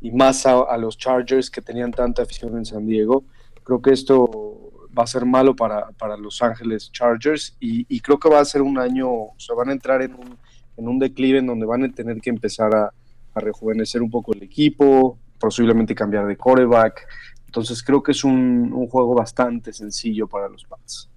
y 0.00 0.10
más 0.12 0.46
a, 0.46 0.76
los 0.76 0.96
Chargers 0.98 1.50
que 1.50 1.62
tenían 1.62 1.90
tanta 1.90 2.22
afición 2.22 2.56
en 2.56 2.64
San 2.64 2.86
Diego. 2.86 3.24
Creo 3.64 3.82
que 3.82 3.90
esto 3.90 4.70
va 4.96 5.04
a 5.04 5.06
ser 5.06 5.24
malo 5.24 5.56
para, 5.56 5.88
Los 6.18 6.42
Ángeles 6.42 6.92
Chargers 6.92 7.56
y, 7.58 8.00
creo 8.00 8.18
que 8.18 8.28
va 8.28 8.40
a 8.40 8.44
ser 8.44 8.62
un 8.62 8.78
año, 8.78 9.08
o 9.10 9.34
sea, 9.38 9.56
van 9.56 9.70
a 9.70 9.72
entrar 9.72 10.02
en 10.02 10.14
un, 10.14 10.36
en 10.76 10.88
un 10.88 10.98
declive 10.98 11.38
en 11.38 11.46
donde 11.46 11.66
van 11.66 11.84
a 11.84 11.92
tener 11.92 12.20
que 12.20 12.30
empezar 12.30 12.74
a, 12.74 12.92
a 13.34 13.40
rejuvenecer 13.40 14.02
un 14.02 14.10
poco 14.10 14.34
el 14.34 14.42
equipo, 14.42 15.18
posiblemente 15.38 15.94
cambiar 15.94 16.26
de 16.26 16.36
coreback. 16.36 17.06
Entonces 17.46 17.82
creo 17.82 18.02
que 18.02 18.12
es 18.12 18.24
un, 18.24 18.70
juego 18.88 19.14
bastante 19.14 19.72
sencillo 19.72 20.26
para 20.26 20.48
los 20.48 20.64
Pats. 20.64 21.08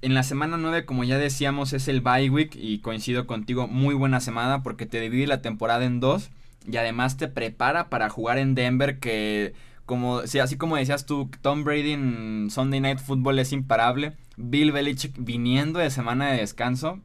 En 0.00 0.14
la 0.14 0.22
semana 0.22 0.56
9, 0.56 0.84
como 0.84 1.02
ya 1.02 1.18
decíamos, 1.18 1.72
es 1.72 1.88
el 1.88 2.00
bye 2.00 2.30
week 2.30 2.54
y 2.54 2.78
coincido 2.78 3.26
contigo, 3.26 3.66
muy 3.66 3.94
buena 3.94 4.20
semana 4.20 4.62
porque 4.62 4.86
te 4.86 5.00
divide 5.00 5.26
la 5.26 5.42
temporada 5.42 5.84
en 5.84 5.98
dos 5.98 6.30
y 6.70 6.76
además 6.76 7.16
te 7.16 7.26
prepara 7.26 7.90
para 7.90 8.08
jugar 8.08 8.38
en 8.38 8.54
Denver 8.54 9.00
que 9.00 9.54
como, 9.86 10.26
sí, 10.26 10.38
así 10.38 10.56
como 10.56 10.76
decías 10.76 11.06
tú, 11.06 11.30
Tom 11.40 11.64
Brady 11.64 11.92
en 11.92 12.48
Sunday 12.50 12.78
Night 12.78 12.98
Football 12.98 13.38
es 13.38 13.52
imparable. 13.52 14.12
Bill 14.36 14.70
Belichick 14.70 15.14
viniendo 15.18 15.80
de 15.80 15.90
semana 15.90 16.30
de 16.30 16.38
descanso 16.38 17.00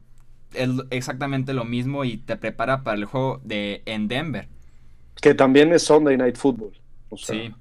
es 0.54 0.70
exactamente 0.90 1.52
lo 1.52 1.64
mismo 1.64 2.04
y 2.04 2.16
te 2.16 2.36
prepara 2.36 2.82
para 2.82 2.96
el 2.96 3.04
juego 3.04 3.40
de 3.44 3.82
en 3.86 4.08
Denver. 4.08 4.48
Que 5.20 5.34
también 5.34 5.72
es 5.72 5.82
Sunday 5.82 6.16
Night 6.16 6.36
Football. 6.36 6.72
sí. 7.16 7.52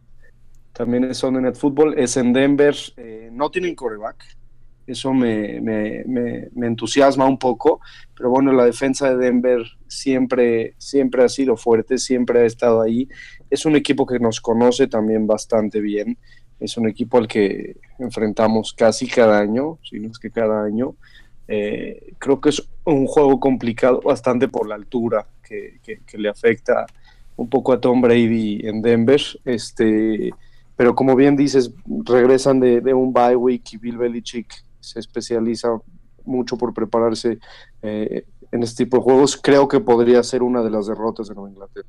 También 0.73 1.03
es 1.03 1.17
Sunday 1.19 1.43
Night 1.43 1.55
Football, 1.55 1.93
es 1.99 2.17
en 2.17 2.33
Denver, 2.33 2.75
eh, 2.97 3.29
no 3.31 3.51
tienen 3.51 3.75
coreback, 3.75 4.25
eso 4.87 5.13
me, 5.13 5.57
entusiasma 6.55 7.25
un 7.25 7.37
poco, 7.37 7.79
pero 8.15 8.29
bueno, 8.29 8.51
la 8.51 8.65
defensa 8.65 9.09
de 9.09 9.17
Denver 9.17 9.63
siempre, 9.87 10.73
siempre 10.77 11.23
ha 11.23 11.29
sido 11.29 11.55
fuerte, 11.57 11.97
siempre 11.97 12.41
ha 12.41 12.45
estado 12.45 12.81
ahí. 12.81 13.07
Es 13.49 13.65
un 13.65 13.75
equipo 13.75 14.05
que 14.05 14.19
nos 14.19 14.41
conoce 14.41 14.87
también 14.87 15.27
bastante 15.27 15.79
bien, 15.79 16.17
es 16.59 16.75
un 16.75 16.87
equipo 16.89 17.17
al 17.17 17.27
que 17.27 17.77
enfrentamos 17.99 18.73
casi 18.73 19.07
cada 19.07 19.39
año, 19.39 19.79
si 19.83 19.99
no 19.99 20.09
es 20.09 20.19
que 20.19 20.31
cada 20.31 20.63
año. 20.63 20.95
Eh, 21.47 22.13
creo 22.19 22.39
que 22.39 22.49
es 22.49 22.67
un 22.85 23.05
juego 23.05 23.39
complicado 23.39 24.01
bastante 24.01 24.47
por 24.47 24.67
la 24.67 24.75
altura 24.75 25.27
que, 25.41 25.79
le 26.13 26.29
afecta 26.29 26.85
un 27.35 27.49
poco 27.49 27.73
a 27.73 27.81
Tom 27.81 28.01
Brady 28.01 28.61
en 28.63 28.81
Denver. 28.81 29.21
Este, 29.45 30.31
pero 30.75 30.95
como 30.95 31.15
bien 31.15 31.35
dices, 31.35 31.71
regresan 32.05 32.59
de, 32.59 32.93
un 32.93 33.13
bye 33.13 33.35
week 33.35 33.73
y 33.73 33.77
Bill 33.77 33.97
Belichick 33.97 34.51
se 34.79 34.99
especializa 34.99 35.69
mucho 36.25 36.57
por 36.57 36.73
prepararse 36.73 37.39
eh, 37.81 38.25
en 38.51 38.63
este 38.63 38.85
tipo 38.85 38.97
de 38.97 39.03
juegos. 39.03 39.37
Creo 39.37 39.67
que 39.67 39.79
podría 39.79 40.23
ser 40.23 40.43
una 40.43 40.61
de 40.63 40.71
las 40.71 40.87
derrotas 40.87 41.27
de 41.27 41.35
Nueva 41.35 41.49
Inglaterra. 41.49 41.87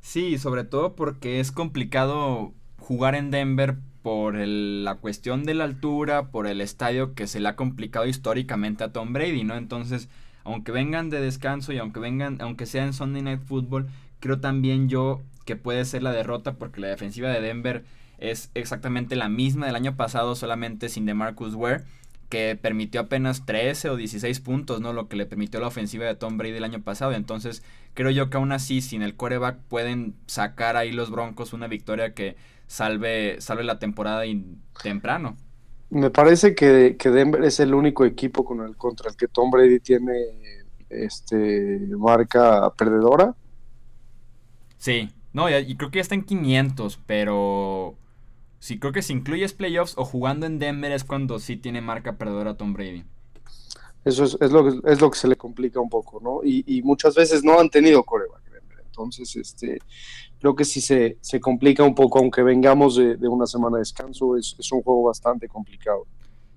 Sí, 0.00 0.38
sobre 0.38 0.64
todo 0.64 0.96
porque 0.96 1.40
es 1.40 1.52
complicado 1.52 2.52
jugar 2.78 3.14
en 3.14 3.30
Denver 3.30 3.76
por 4.02 4.34
la 4.36 4.94
cuestión 4.96 5.44
de 5.44 5.54
la 5.54 5.64
altura, 5.64 6.30
por 6.30 6.46
el 6.46 6.60
estadio 6.60 7.14
que 7.14 7.26
se 7.26 7.40
le 7.40 7.48
ha 7.48 7.56
complicado 7.56 8.06
históricamente 8.06 8.84
a 8.84 8.92
Tom 8.92 9.12
Brady, 9.12 9.44
¿no? 9.44 9.56
Entonces, 9.56 10.08
aunque 10.44 10.72
vengan 10.72 11.10
de 11.10 11.20
descanso 11.20 11.72
y 11.72 11.78
aunque 11.78 12.00
vengan, 12.00 12.38
aunque 12.40 12.66
sea 12.66 12.84
en 12.84 12.92
Sunday 12.92 13.22
Night 13.22 13.42
Football, 13.44 13.88
creo 14.20 14.40
también 14.40 14.88
yo 14.88 15.22
que 15.44 15.56
puede 15.56 15.84
ser 15.84 16.02
la 16.02 16.12
derrota 16.12 16.54
porque 16.54 16.80
la 16.80 16.88
defensiva 16.88 17.28
de 17.30 17.40
Denver 17.40 17.84
es 18.18 18.50
exactamente 18.54 19.16
la 19.16 19.28
misma 19.28 19.66
del 19.66 19.76
año 19.76 19.96
pasado, 19.96 20.34
solamente 20.34 20.88
sin 20.88 21.06
DeMarcus 21.06 21.54
Ware, 21.54 21.84
que 22.28 22.56
permitió 22.60 23.00
apenas 23.00 23.44
13 23.44 23.90
o 23.90 23.96
16 23.96 24.40
puntos, 24.40 24.80
¿no? 24.80 24.92
Lo 24.92 25.08
que 25.08 25.16
le 25.16 25.26
permitió 25.26 25.58
la 25.58 25.66
ofensiva 25.66 26.04
de 26.06 26.14
Tom 26.14 26.38
Brady 26.38 26.56
el 26.56 26.64
año 26.64 26.80
pasado. 26.80 27.12
Entonces, 27.12 27.62
creo 27.94 28.10
yo 28.10 28.30
que 28.30 28.36
aún 28.36 28.52
así, 28.52 28.82
sin 28.82 29.02
el 29.02 29.16
coreback, 29.16 29.58
pueden 29.68 30.14
sacar 30.26 30.76
ahí 30.76 30.92
los 30.92 31.10
Broncos 31.10 31.52
una 31.52 31.66
victoria 31.66 32.14
que 32.14 32.36
salve, 32.70 33.40
salve 33.40 33.64
la 33.64 33.80
temporada 33.80 34.22
temprano. 34.80 35.36
Me 35.90 36.08
parece 36.10 36.54
que, 36.54 36.96
que, 36.96 37.10
Denver 37.10 37.42
es 37.42 37.58
el 37.58 37.74
único 37.74 38.04
equipo 38.04 38.44
con 38.44 38.60
el, 38.60 38.76
contra 38.76 39.10
el 39.10 39.16
que 39.16 39.26
Tom 39.26 39.50
Brady 39.50 39.80
tiene 39.80 40.12
este 40.88 41.80
marca 41.98 42.72
perdedora. 42.74 43.34
Sí, 44.78 45.10
no, 45.32 45.50
y, 45.50 45.76
creo 45.76 45.90
que 45.90 45.96
ya 45.96 46.02
está 46.02 46.14
en 46.14 46.22
500, 46.22 47.00
pero 47.06 47.96
sí, 48.60 48.78
creo 48.78 48.92
que 48.92 49.02
si 49.02 49.14
incluyes 49.14 49.52
playoffs 49.52 49.94
o 49.98 50.04
jugando 50.04 50.46
en 50.46 50.60
Denver 50.60 50.92
es 50.92 51.02
cuando 51.02 51.40
sí 51.40 51.56
tiene 51.56 51.80
marca 51.80 52.18
perdedora 52.18 52.56
Tom 52.56 52.72
Brady. 52.72 53.04
Eso 54.04 54.24
es, 54.24 54.52
lo, 54.52 54.64
que, 54.64 54.92
es 54.92 55.00
lo 55.00 55.10
que 55.10 55.18
se 55.18 55.26
le 55.26 55.34
complica 55.34 55.80
un 55.80 55.90
poco, 55.90 56.20
¿no? 56.22 56.40
Y, 56.44 56.82
muchas 56.82 57.16
veces 57.16 57.42
no 57.42 57.58
han 57.58 57.68
tenido 57.68 58.04
coreback. 58.04 58.40
Entonces, 58.86 59.34
este, 59.34 59.78
creo 60.40 60.56
que 60.56 60.64
sí 60.64 60.80
se, 60.80 61.18
se 61.20 61.40
complica 61.40 61.84
un 61.84 61.94
poco, 61.94 62.18
aunque 62.18 62.42
vengamos 62.42 62.96
de, 62.96 63.16
una 63.28 63.46
semana 63.46 63.76
de 63.76 63.82
descanso, 63.82 64.36
es, 64.36 64.56
es, 64.58 64.72
un 64.72 64.82
juego 64.82 65.04
bastante 65.04 65.48
complicado. 65.48 66.06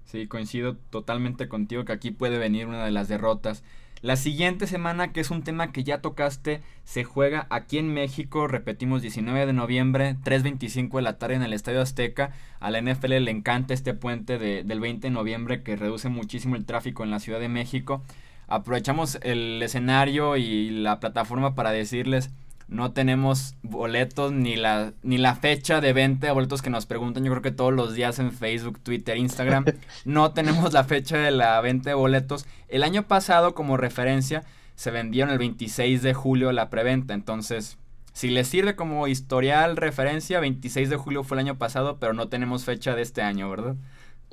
Sí, 0.06 0.28
coincido 0.28 0.78
totalmente 0.90 1.48
contigo 1.48 1.86
que 1.86 1.92
aquí 1.92 2.12
puede 2.12 2.38
venir 2.38 2.68
una 2.68 2.86
de 2.86 2.92
las 2.92 3.08
derrotas. 3.08 3.64
La 4.02 4.18
siguiente 4.18 4.68
semana, 4.68 5.14
que 5.14 5.22
es 5.22 5.32
un 5.32 5.44
tema 5.44 5.72
que 5.72 5.86
ya 5.86 6.02
tocaste, 6.02 6.62
se 6.84 7.06
juega 7.06 7.48
aquí 7.50 7.78
en 7.78 7.94
México, 7.94 8.48
repetimos 8.48 9.02
19 9.02 9.46
de 9.46 9.54
noviembre, 9.54 10.18
3.25 10.26 10.98
de 10.98 11.02
la 11.02 11.18
tarde 11.18 11.36
en 11.36 11.44
el 11.44 11.54
Estadio 11.54 11.82
Azteca. 11.82 12.32
A 12.60 12.70
la 12.70 12.82
NFL 12.82 13.20
le 13.20 13.32
encanta 13.32 13.74
este 13.74 13.94
puente 13.94 14.38
del 14.38 14.80
20 14.82 15.08
de 15.08 15.12
noviembre 15.12 15.64
que 15.64 15.78
reduce 15.78 16.10
muchísimo 16.10 16.58
el 16.58 16.66
tráfico 16.66 17.04
en 17.04 17.12
la 17.12 17.20
Ciudad 17.20 17.40
de 17.40 17.48
México. 17.48 18.04
Aprovechamos 18.48 19.20
el 19.24 19.62
escenario 19.64 20.36
y 20.36 20.70
la 20.70 21.00
plataforma 21.00 21.56
para 21.56 21.72
decirles 21.72 22.30
no 22.68 22.94
tenemos 22.94 23.56
boletos 23.62 24.32
ni 24.32 24.56
la, 24.56 24.94
ni 25.04 25.18
la 25.18 25.36
fecha 25.36 25.82
de 25.82 25.94
venta 25.94 26.28
de 26.28 26.34
boletos 26.34 26.62
que 26.62 26.70
nos 26.70 26.86
preguntan, 26.86 27.24
yo 27.24 27.32
creo 27.32 27.42
que 27.42 27.52
todos 27.52 27.74
los 27.74 27.94
días 27.94 28.20
en 28.20 28.32
Facebook, 28.32 28.80
Twitter, 28.80 29.18
Instagram, 29.18 29.66
no 30.06 30.34
tenemos 30.34 30.74
la 30.74 30.84
fecha 30.84 31.18
de 31.18 31.32
la 31.32 31.60
venta 31.62 31.90
de 31.90 31.96
boletos. 31.96 32.46
El 32.68 32.84
año 32.84 33.04
pasado, 33.08 33.54
como 33.54 33.78
referencia, 33.78 34.44
se 34.76 34.92
vendieron 34.92 35.32
el 35.32 35.40
26 35.40 36.02
de 36.02 36.14
julio 36.14 36.52
la 36.52 36.70
preventa, 36.70 37.14
entonces, 37.14 37.78
si 38.14 38.30
les 38.30 38.48
sirve 38.48 38.76
como 38.76 39.08
historial, 39.08 39.78
referencia, 39.78 40.40
26 40.40 40.90
de 40.90 40.98
julio 40.98 41.24
fue 41.24 41.36
el 41.36 41.46
año 41.46 41.58
pasado, 41.58 41.98
pero 42.00 42.14
no 42.14 42.30
tenemos 42.30 42.64
fecha 42.64 42.96
de 42.96 43.02
este 43.02 43.22
año, 43.22 43.50
¿verdad? 43.50 43.76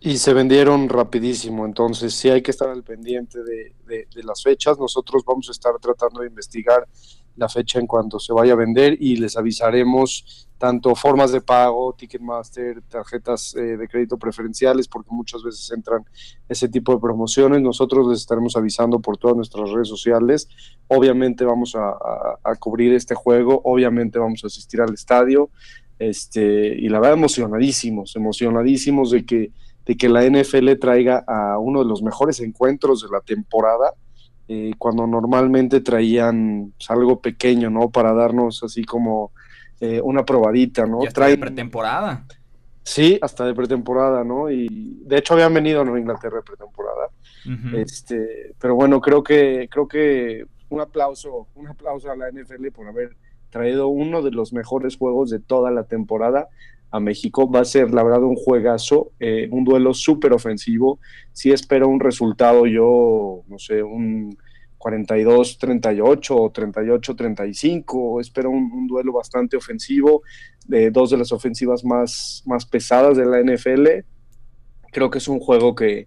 Y 0.03 0.17
se 0.17 0.33
vendieron 0.33 0.89
rapidísimo, 0.89 1.67
entonces 1.67 2.15
sí 2.15 2.31
hay 2.31 2.41
que 2.41 2.51
estar 2.51 2.71
al 2.71 2.83
pendiente 2.83 3.43
de, 3.43 3.75
de, 3.87 4.09
de 4.15 4.23
las 4.23 4.43
fechas. 4.43 4.79
Nosotros 4.79 5.23
vamos 5.27 5.49
a 5.51 5.53
estar 5.53 5.79
tratando 5.79 6.23
de 6.23 6.29
investigar 6.29 6.89
la 7.41 7.49
fecha 7.49 7.79
en 7.79 7.87
cuanto 7.87 8.21
se 8.21 8.35
vaya 8.35 8.53
a 8.53 8.57
vender 8.57 8.99
y 9.01 9.17
les 9.17 9.37
avisaremos 9.37 10.47
tanto 10.59 10.95
formas 10.95 11.33
de 11.33 11.41
pago, 11.41 11.95
Ticketmaster, 11.95 12.83
tarjetas 12.83 13.57
eh, 13.57 13.79
de 13.79 13.89
crédito 13.89 14.19
preferenciales, 14.19 14.87
porque 14.89 15.09
muchas 15.11 15.43
veces 15.43 15.73
entran 15.75 16.05
ese 16.51 16.69
tipo 16.69 16.93
de 16.93 17.01
promociones. 17.01 17.63
Nosotros 17.63 18.07
les 18.09 18.21
estaremos 18.21 18.57
avisando 18.57 19.01
por 19.01 19.17
todas 19.17 19.39
nuestras 19.39 19.71
redes 19.71 19.89
sociales. 19.89 20.49
Obviamente 20.89 21.47
vamos 21.47 21.75
a, 21.75 21.97
cubrir 22.59 22.93
este 22.93 23.15
juego, 23.15 23.63
obviamente 23.65 24.19
vamos 24.19 24.45
a 24.45 24.49
asistir 24.49 24.83
al 24.83 24.93
estadio. 24.93 25.49
Este, 25.99 26.77
y 26.79 26.91
la 26.91 27.01
verdad 27.01 27.17
emocionadísimos, 27.17 28.15
emocionadísimos 28.17 29.11
de 29.11 29.25
que, 29.25 29.53
de 29.87 29.97
que 29.97 30.11
la 30.11 30.29
NFL 30.29 30.73
traiga 30.79 31.25
a 31.27 31.59
uno 31.59 31.83
de 31.83 31.89
los 31.89 32.03
mejores 32.03 32.39
encuentros 32.41 33.01
de 33.01 33.09
la 33.11 33.23
temporada 33.23 33.95
eh, 34.53 34.73
cuando 34.79 35.07
normalmente 35.07 35.81
traían 35.81 36.73
pues, 36.77 36.91
algo 36.91 37.21
pequeño, 37.21 37.71
¿no? 37.71 37.89
Para 37.89 38.13
darnos 38.13 38.65
así 38.65 38.83
como 38.83 39.31
eh, 39.79 40.01
una 40.03 40.25
probadita, 40.25 40.87
¿no? 40.87 41.05
Y 41.05 41.07
hasta 41.07 41.29
de 41.29 41.39
pretemporada. 41.39 42.27
Sí, 42.83 43.17
hasta 43.23 43.45
de 43.45 43.55
pretemporada, 43.55 44.25
¿no? 44.25 44.51
Y 44.51 45.05
de 45.05 45.19
hecho 45.19 45.35
habían 45.35 45.55
venido 45.55 45.81
a 45.81 45.85
Nueva 45.85 46.01
Inglaterra 46.01 46.39
de 46.39 46.43
pretemporada. 46.43 47.11
este, 47.77 48.57
pero 48.61 48.75
bueno, 48.75 49.01
creo 49.01 49.23
que, 49.23 49.69
creo 49.71 49.87
que 49.87 50.45
un 50.69 50.81
aplauso, 50.81 51.47
un 51.55 51.69
aplauso 51.69 52.11
a 52.11 52.17
la 52.17 52.29
NFL 52.33 52.73
por 52.75 52.89
haber 52.89 53.17
traído 53.51 53.87
uno 53.87 54.21
de 54.21 54.33
los 54.33 54.53
mejores 54.53 54.97
juegos 54.97 55.31
de 55.31 55.39
toda 55.39 55.71
la 55.71 55.85
temporada 55.85 56.49
a 56.91 57.01
México. 57.01 57.51
Va 57.51 57.61
a 57.61 57.65
ser, 57.65 57.93
la 57.93 58.03
verdad, 58.03 58.23
un 58.23 58.37
juegazo, 58.37 59.13
eh, 59.21 59.49
un 59.51 59.65
duelo 59.65 59.95
súper 59.95 60.33
ofensivo. 60.33 60.99
Si 61.33 61.51
espero 61.51 61.89
un 61.89 62.01
resultado, 62.01 62.67
yo, 62.67 63.43
no 63.49 63.59
sé, 63.59 63.83
un 63.83 64.37
42-38 64.79 66.31
o 66.31 66.53
38-35. 66.53 68.21
Espero 68.21 68.51
un, 68.51 68.87
duelo 68.87 69.13
bastante 69.13 69.57
ofensivo, 69.57 70.23
de 70.67 70.91
dos 70.91 71.11
de 71.11 71.19
las 71.19 71.33
ofensivas 71.33 71.85
más, 71.85 72.43
más 72.47 72.67
pesadas 72.67 73.17
de 73.17 73.27
la 73.27 73.41
NFL. 73.41 74.05
Creo 74.91 75.11
que 75.11 75.19
es 75.19 75.29
un 75.29 75.39
juego 75.39 75.75
que, 75.75 76.07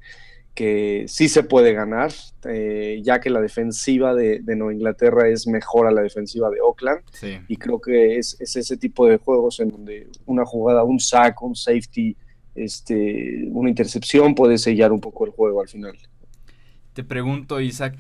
que 0.54 1.06
sí 1.08 1.30
se 1.30 1.44
puede 1.44 1.74
ganar, 1.74 2.12
eh, 2.46 3.02
ya 3.04 3.20
que 3.20 3.30
la 3.32 3.42
defensiva 3.42 4.14
de, 4.14 4.42
Nueva 4.56 4.74
Inglaterra 4.74 5.28
es 5.28 5.48
mejor 5.48 5.88
a 5.88 5.92
la 5.92 6.02
defensiva 6.02 6.50
de 6.50 6.62
Oakland. 6.62 7.02
Y 7.48 7.58
creo 7.58 7.82
que 7.82 8.18
es, 8.18 8.38
ese 8.40 8.78
tipo 8.78 9.08
de 9.08 9.18
juegos 9.18 9.60
en 9.60 9.70
donde 9.70 10.08
una 10.26 10.46
jugada, 10.46 10.84
un 10.84 11.00
sack, 11.00 11.42
un 11.42 11.56
safety, 11.56 12.16
este, 12.54 13.48
una 13.50 13.70
intercepción 13.70 14.36
puede 14.36 14.60
sellar 14.60 14.92
un 14.92 15.00
poco 15.00 15.26
el 15.26 15.32
juego 15.32 15.62
al 15.62 15.68
final. 15.68 15.98
Te 16.94 17.04
pregunto, 17.04 17.60
Isaac, 17.60 17.98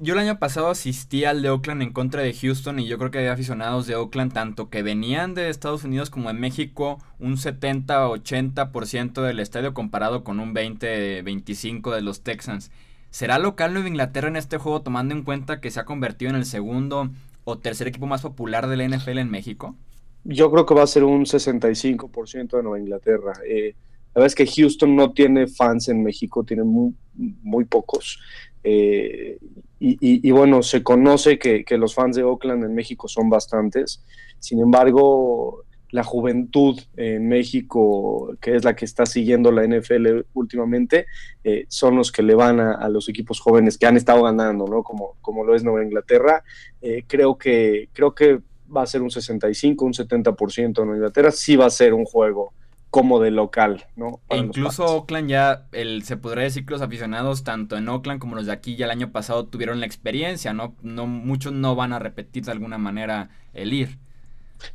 Yo 0.00 0.14
el 0.14 0.18
año 0.18 0.40
pasado 0.40 0.68
asistí 0.68 1.24
al 1.24 1.42
de 1.42 1.50
Oakland 1.50 1.82
en 1.82 1.92
contra 1.92 2.22
de 2.22 2.34
Houston 2.34 2.80
y 2.80 2.88
yo 2.88 2.98
creo 2.98 3.12
que 3.12 3.18
había 3.18 3.34
aficionados 3.34 3.86
de 3.86 3.94
Oakland 3.94 4.32
tanto 4.32 4.68
que 4.68 4.82
venían 4.82 5.34
de 5.34 5.48
Estados 5.48 5.84
Unidos 5.84 6.10
como 6.10 6.28
en 6.28 6.40
México 6.40 6.98
un 7.20 7.36
70-80% 7.36 9.22
del 9.22 9.38
estadio 9.38 9.72
comparado 9.72 10.24
con 10.24 10.40
un 10.40 10.56
20-25% 10.56 11.94
de 11.94 12.02
los 12.02 12.22
Texans. 12.22 12.72
¿Será 13.10 13.38
local 13.38 13.72
Nueva 13.72 13.86
Inglaterra 13.86 14.26
en 14.26 14.34
este 14.34 14.58
juego 14.58 14.82
tomando 14.82 15.14
en 15.14 15.22
cuenta 15.22 15.60
que 15.60 15.70
se 15.70 15.78
ha 15.78 15.84
convertido 15.84 16.30
en 16.30 16.36
el 16.36 16.46
segundo 16.46 17.10
o 17.44 17.58
tercer 17.58 17.86
equipo 17.86 18.06
más 18.06 18.22
popular 18.22 18.66
de 18.66 18.76
la 18.76 18.88
NFL 18.88 19.18
en 19.18 19.30
México? 19.30 19.76
Yo 20.24 20.50
creo 20.50 20.66
que 20.66 20.74
va 20.74 20.82
a 20.82 20.88
ser 20.88 21.04
un 21.04 21.26
65% 21.26 22.56
de 22.56 22.62
Nueva 22.64 22.80
Inglaterra. 22.80 23.34
Eh, 23.48 23.76
la 24.14 24.22
verdad 24.22 24.26
es 24.26 24.34
que 24.34 24.46
Houston 24.46 24.96
no 24.96 25.12
tiene 25.12 25.46
fans 25.46 25.88
en 25.88 26.02
México, 26.02 26.42
tiene 26.42 26.64
muy 26.64 27.64
pocos. 27.66 28.18
Eh, 28.64 29.38
y, 29.82 30.30
bueno, 30.30 30.62
se 30.62 30.82
conoce 30.82 31.38
que, 31.38 31.64
los 31.78 31.94
fans 31.94 32.14
de 32.14 32.22
Oakland 32.22 32.64
en 32.64 32.74
México 32.74 33.08
son 33.08 33.30
bastantes. 33.30 34.04
Sin 34.38 34.60
embargo, 34.60 35.64
la 35.90 36.04
juventud 36.04 36.78
en 36.96 37.28
México, 37.28 38.36
que 38.42 38.56
es 38.56 38.64
la 38.64 38.76
que 38.76 38.84
está 38.84 39.06
siguiendo 39.06 39.50
la 39.50 39.66
NFL 39.66 40.26
últimamente, 40.34 41.06
eh, 41.42 41.64
son 41.68 41.96
los 41.96 42.12
que 42.12 42.22
le 42.22 42.34
van 42.34 42.60
a, 42.60 42.86
los 42.90 43.08
equipos 43.08 43.40
jóvenes 43.40 43.78
que 43.78 43.86
han 43.86 43.96
estado 43.96 44.24
ganando, 44.24 44.66
¿no? 44.66 44.82
Como, 44.82 45.16
como 45.22 45.44
lo 45.44 45.54
es 45.54 45.64
Nueva 45.64 45.82
Inglaterra. 45.82 46.44
Eh, 46.82 47.04
creo, 47.06 47.38
que, 47.38 47.88
creo 47.94 48.14
que 48.14 48.40
va 48.74 48.82
a 48.82 48.86
ser 48.86 49.00
un 49.00 49.10
65, 49.10 49.82
un 49.82 49.94
70% 49.94 50.66
en 50.66 50.74
Nueva 50.74 50.96
Inglaterra, 50.96 51.30
sí 51.30 51.56
va 51.56 51.64
a 51.64 51.70
ser 51.70 51.94
un 51.94 52.04
juego 52.04 52.52
como 52.90 53.20
de 53.20 53.30
local, 53.30 53.86
¿no? 53.94 54.20
E 54.28 54.36
incluso 54.36 54.84
Oakland 54.84 55.28
ya, 55.28 55.66
el, 55.70 56.02
se 56.02 56.16
podría 56.16 56.44
decir 56.44 56.66
que 56.66 56.72
los 56.72 56.82
aficionados, 56.82 57.44
tanto 57.44 57.76
en 57.76 57.88
Oakland 57.88 58.20
como 58.20 58.34
los 58.34 58.46
de 58.46 58.52
aquí 58.52 58.74
ya 58.74 58.86
el 58.86 58.90
año 58.90 59.12
pasado, 59.12 59.46
tuvieron 59.46 59.78
la 59.78 59.86
experiencia, 59.86 60.52
¿no? 60.52 60.74
no 60.82 61.06
muchos 61.06 61.52
no 61.52 61.76
van 61.76 61.92
a 61.92 62.00
repetir 62.00 62.44
de 62.44 62.52
alguna 62.52 62.78
manera 62.78 63.30
el 63.54 63.72
ir. 63.72 63.98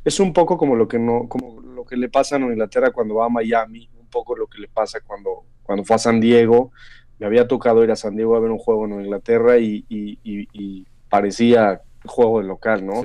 Es 0.04 0.18
un 0.18 0.32
poco 0.32 0.56
como 0.56 0.76
lo 0.76 0.88
que 0.88 0.98
no, 0.98 1.28
como 1.28 1.60
lo 1.60 1.84
que 1.84 1.96
le 1.96 2.08
pasa 2.08 2.36
a 2.36 2.40
Inglaterra 2.40 2.90
cuando 2.90 3.16
va 3.16 3.26
a 3.26 3.28
Miami, 3.28 3.88
un 4.00 4.06
poco 4.06 4.34
lo 4.34 4.46
que 4.46 4.60
le 4.60 4.68
pasa 4.68 5.00
cuando, 5.00 5.44
cuando 5.62 5.84
fue 5.84 5.96
a 5.96 5.98
San 5.98 6.18
Diego. 6.18 6.72
Me 7.18 7.26
había 7.26 7.46
tocado 7.46 7.84
ir 7.84 7.90
a 7.90 7.96
San 7.96 8.16
Diego 8.16 8.34
a 8.34 8.40
ver 8.40 8.50
un 8.50 8.58
juego 8.58 8.86
en 8.86 9.04
Inglaterra 9.04 9.58
y, 9.58 9.84
y, 9.88 10.86
parecía 11.08 11.82
juego 12.04 12.40
de 12.40 12.46
local, 12.46 12.84
¿no? 12.84 13.02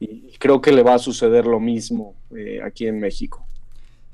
Y 0.00 0.32
creo 0.38 0.60
que 0.60 0.72
le 0.72 0.82
va 0.82 0.94
a 0.94 0.98
suceder 0.98 1.46
lo 1.46 1.60
mismo 1.60 2.14
eh, 2.36 2.60
aquí 2.62 2.86
en 2.86 2.98
México. 2.98 3.46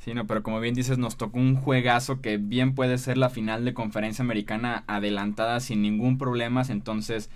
Sí, 0.01 0.15
no, 0.15 0.27
pero 0.27 0.43
como 0.43 0.61
bien 0.61 0.75
dices, 0.75 0.97
nos 0.97 1.19
tocó 1.19 1.39
un 1.39 1.57
juegazo 1.57 2.23
que 2.23 2.39
bien 2.39 2.75
puede 2.75 2.97
ser 2.97 3.19
la 3.19 3.29
final 3.29 3.67
de 3.67 3.75
conferencia 3.75 4.25
americana 4.25 4.83
adelantada 4.87 5.61
sin 5.61 5.83
ningún 5.83 6.17
problema. 6.17 6.63
Entonces, 6.71 7.29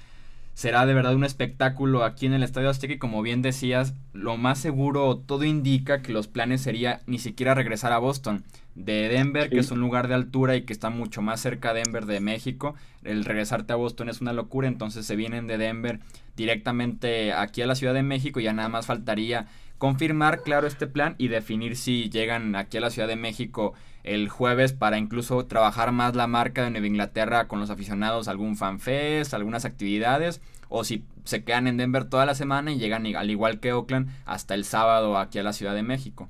será 0.54 0.86
de 0.86 0.94
verdad 0.94 1.14
un 1.14 1.24
espectáculo 1.24 2.04
aquí 2.04 2.24
en 2.24 2.32
el 2.32 2.42
Estadio 2.42 2.70
Azteca 2.70 2.94
y 2.94 2.98
como 2.98 3.20
bien 3.20 3.42
decías, 3.42 3.92
lo 4.14 4.38
más 4.38 4.58
seguro, 4.58 5.18
todo 5.18 5.44
indica 5.44 6.00
que 6.00 6.12
los 6.12 6.26
planes 6.26 6.62
sería 6.62 7.02
ni 7.06 7.18
siquiera 7.18 7.54
regresar 7.54 7.92
a 7.92 7.98
Boston. 7.98 8.44
De 8.74 9.08
Denver, 9.08 9.50
que 9.50 9.60
es 9.60 9.70
un 9.70 9.78
lugar 9.78 10.08
de 10.08 10.14
altura 10.14 10.56
y 10.56 10.62
que 10.62 10.72
está 10.72 10.90
mucho 10.90 11.22
más 11.22 11.40
cerca 11.40 11.74
de 11.74 11.82
Denver 11.84 12.06
de 12.06 12.18
México, 12.20 12.74
el 13.04 13.24
regresarte 13.24 13.72
a 13.72 13.76
Boston 13.76 14.08
es 14.08 14.20
una 14.20 14.32
locura, 14.32 14.66
entonces 14.66 15.06
se 15.06 15.14
vienen 15.14 15.46
de 15.46 15.58
Denver 15.58 16.00
directamente 16.34 17.32
aquí 17.32 17.62
a 17.62 17.66
la 17.66 17.76
Ciudad 17.76 17.94
de 17.94 18.02
México, 18.02 18.40
ya 18.40 18.52
nada 18.52 18.68
más 18.68 18.86
faltaría 18.86 19.46
confirmar, 19.78 20.42
claro, 20.42 20.66
este 20.66 20.86
plan 20.86 21.14
y 21.18 21.28
definir 21.28 21.76
si 21.76 22.10
llegan 22.10 22.56
aquí 22.56 22.76
a 22.78 22.80
la 22.80 22.90
Ciudad 22.90 23.08
de 23.08 23.16
México 23.16 23.74
el 24.02 24.28
jueves 24.28 24.72
para 24.72 24.98
incluso 24.98 25.46
trabajar 25.46 25.90
más 25.92 26.14
la 26.14 26.26
marca 26.26 26.62
de 26.62 26.70
Nueva 26.70 26.86
Inglaterra 26.86 27.48
con 27.48 27.58
los 27.58 27.70
aficionados, 27.70 28.28
algún 28.28 28.56
fanfest, 28.56 29.32
algunas 29.32 29.64
actividades, 29.64 30.40
o 30.68 30.84
si 30.84 31.04
se 31.24 31.42
quedan 31.42 31.66
en 31.66 31.78
Denver 31.78 32.04
toda 32.04 32.26
la 32.26 32.34
semana 32.34 32.72
y 32.72 32.78
llegan 32.78 33.06
al 33.06 33.30
igual 33.30 33.60
que 33.60 33.72
Oakland 33.72 34.08
hasta 34.26 34.54
el 34.54 34.64
sábado 34.64 35.16
aquí 35.16 35.38
a 35.38 35.42
la 35.42 35.54
Ciudad 35.54 35.74
de 35.74 35.82
México. 35.82 36.28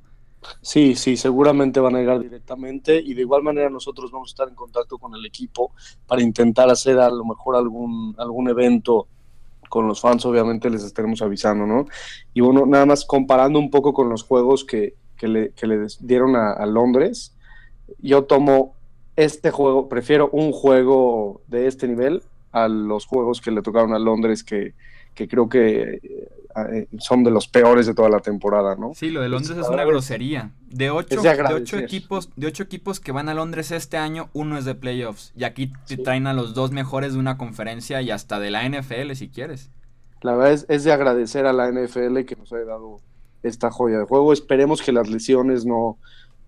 Sí, 0.60 0.94
sí, 0.94 1.16
seguramente 1.16 1.80
van 1.80 1.96
a 1.96 2.00
llegar 2.00 2.20
directamente 2.20 3.00
y 3.00 3.14
de 3.14 3.22
igual 3.22 3.42
manera 3.42 3.70
nosotros 3.70 4.10
vamos 4.10 4.30
a 4.30 4.32
estar 4.32 4.48
en 4.48 4.54
contacto 4.54 4.98
con 4.98 5.14
el 5.14 5.24
equipo 5.24 5.72
para 6.06 6.22
intentar 6.22 6.68
hacer 6.70 6.98
a 6.98 7.08
lo 7.08 7.24
mejor 7.24 7.56
algún, 7.56 8.14
algún 8.18 8.48
evento 8.48 9.08
con 9.74 9.88
los 9.88 10.00
fans 10.00 10.24
obviamente 10.24 10.70
les 10.70 10.84
estaremos 10.84 11.20
avisando, 11.20 11.66
¿no? 11.66 11.86
Y 12.32 12.42
bueno, 12.42 12.64
nada 12.64 12.86
más 12.86 13.04
comparando 13.04 13.58
un 13.58 13.72
poco 13.72 13.92
con 13.92 14.08
los 14.08 14.22
juegos 14.22 14.64
que, 14.64 14.94
le, 15.20 15.52
dieron 15.98 16.36
a, 16.36 16.64
Londres, 16.64 17.34
yo 17.98 18.22
tomo 18.22 18.76
este 19.16 19.50
juego, 19.50 19.88
prefiero 19.88 20.30
un 20.30 20.52
juego 20.52 21.40
de 21.48 21.66
este 21.66 21.88
nivel 21.88 22.22
a 22.52 22.68
los 22.68 23.04
juegos 23.04 23.40
que 23.40 23.50
le 23.50 23.62
tocaron 23.62 23.94
a 23.94 23.98
Londres 23.98 24.44
que, 24.44 24.74
que 25.14 25.28
creo 25.28 25.48
que 25.48 26.00
eh, 26.72 26.86
son 26.98 27.24
de 27.24 27.30
los 27.30 27.48
peores 27.48 27.86
de 27.86 27.94
toda 27.94 28.08
la 28.08 28.20
temporada, 28.20 28.76
¿no? 28.76 28.92
Sí, 28.94 29.10
lo 29.10 29.22
de 29.22 29.28
Londres 29.28 29.58
es 29.58 29.68
una 29.68 29.84
grosería. 29.84 30.52
De 30.68 30.90
ocho, 30.90 31.20
de, 31.20 31.54
ocho 31.54 31.78
equipos, 31.78 32.30
de 32.36 32.46
ocho 32.46 32.62
equipos 32.62 33.00
que 33.00 33.12
van 33.12 33.28
a 33.28 33.34
Londres 33.34 33.70
este 33.72 33.96
año, 33.96 34.28
uno 34.32 34.56
es 34.56 34.64
de 34.64 34.74
playoffs. 34.74 35.32
Y 35.36 35.44
aquí 35.44 35.72
te 35.86 35.96
traen 35.96 36.26
a 36.26 36.32
los 36.32 36.54
dos 36.54 36.70
mejores 36.70 37.14
de 37.14 37.18
una 37.18 37.38
conferencia 37.38 38.02
y 38.02 38.10
hasta 38.10 38.38
de 38.38 38.50
la 38.50 38.68
NFL, 38.68 39.12
si 39.14 39.28
quieres. 39.28 39.70
La 40.22 40.36
verdad 40.36 40.52
es, 40.52 40.66
es 40.68 40.84
de 40.84 40.92
agradecer 40.92 41.46
a 41.46 41.52
la 41.52 41.70
NFL 41.70 42.20
que 42.20 42.36
nos 42.36 42.52
haya 42.52 42.64
dado 42.64 43.00
esta 43.42 43.70
joya 43.70 43.98
de 43.98 44.04
juego. 44.04 44.32
Esperemos 44.32 44.80
que 44.80 44.92
las 44.92 45.08
lesiones 45.08 45.66
no, 45.66 45.98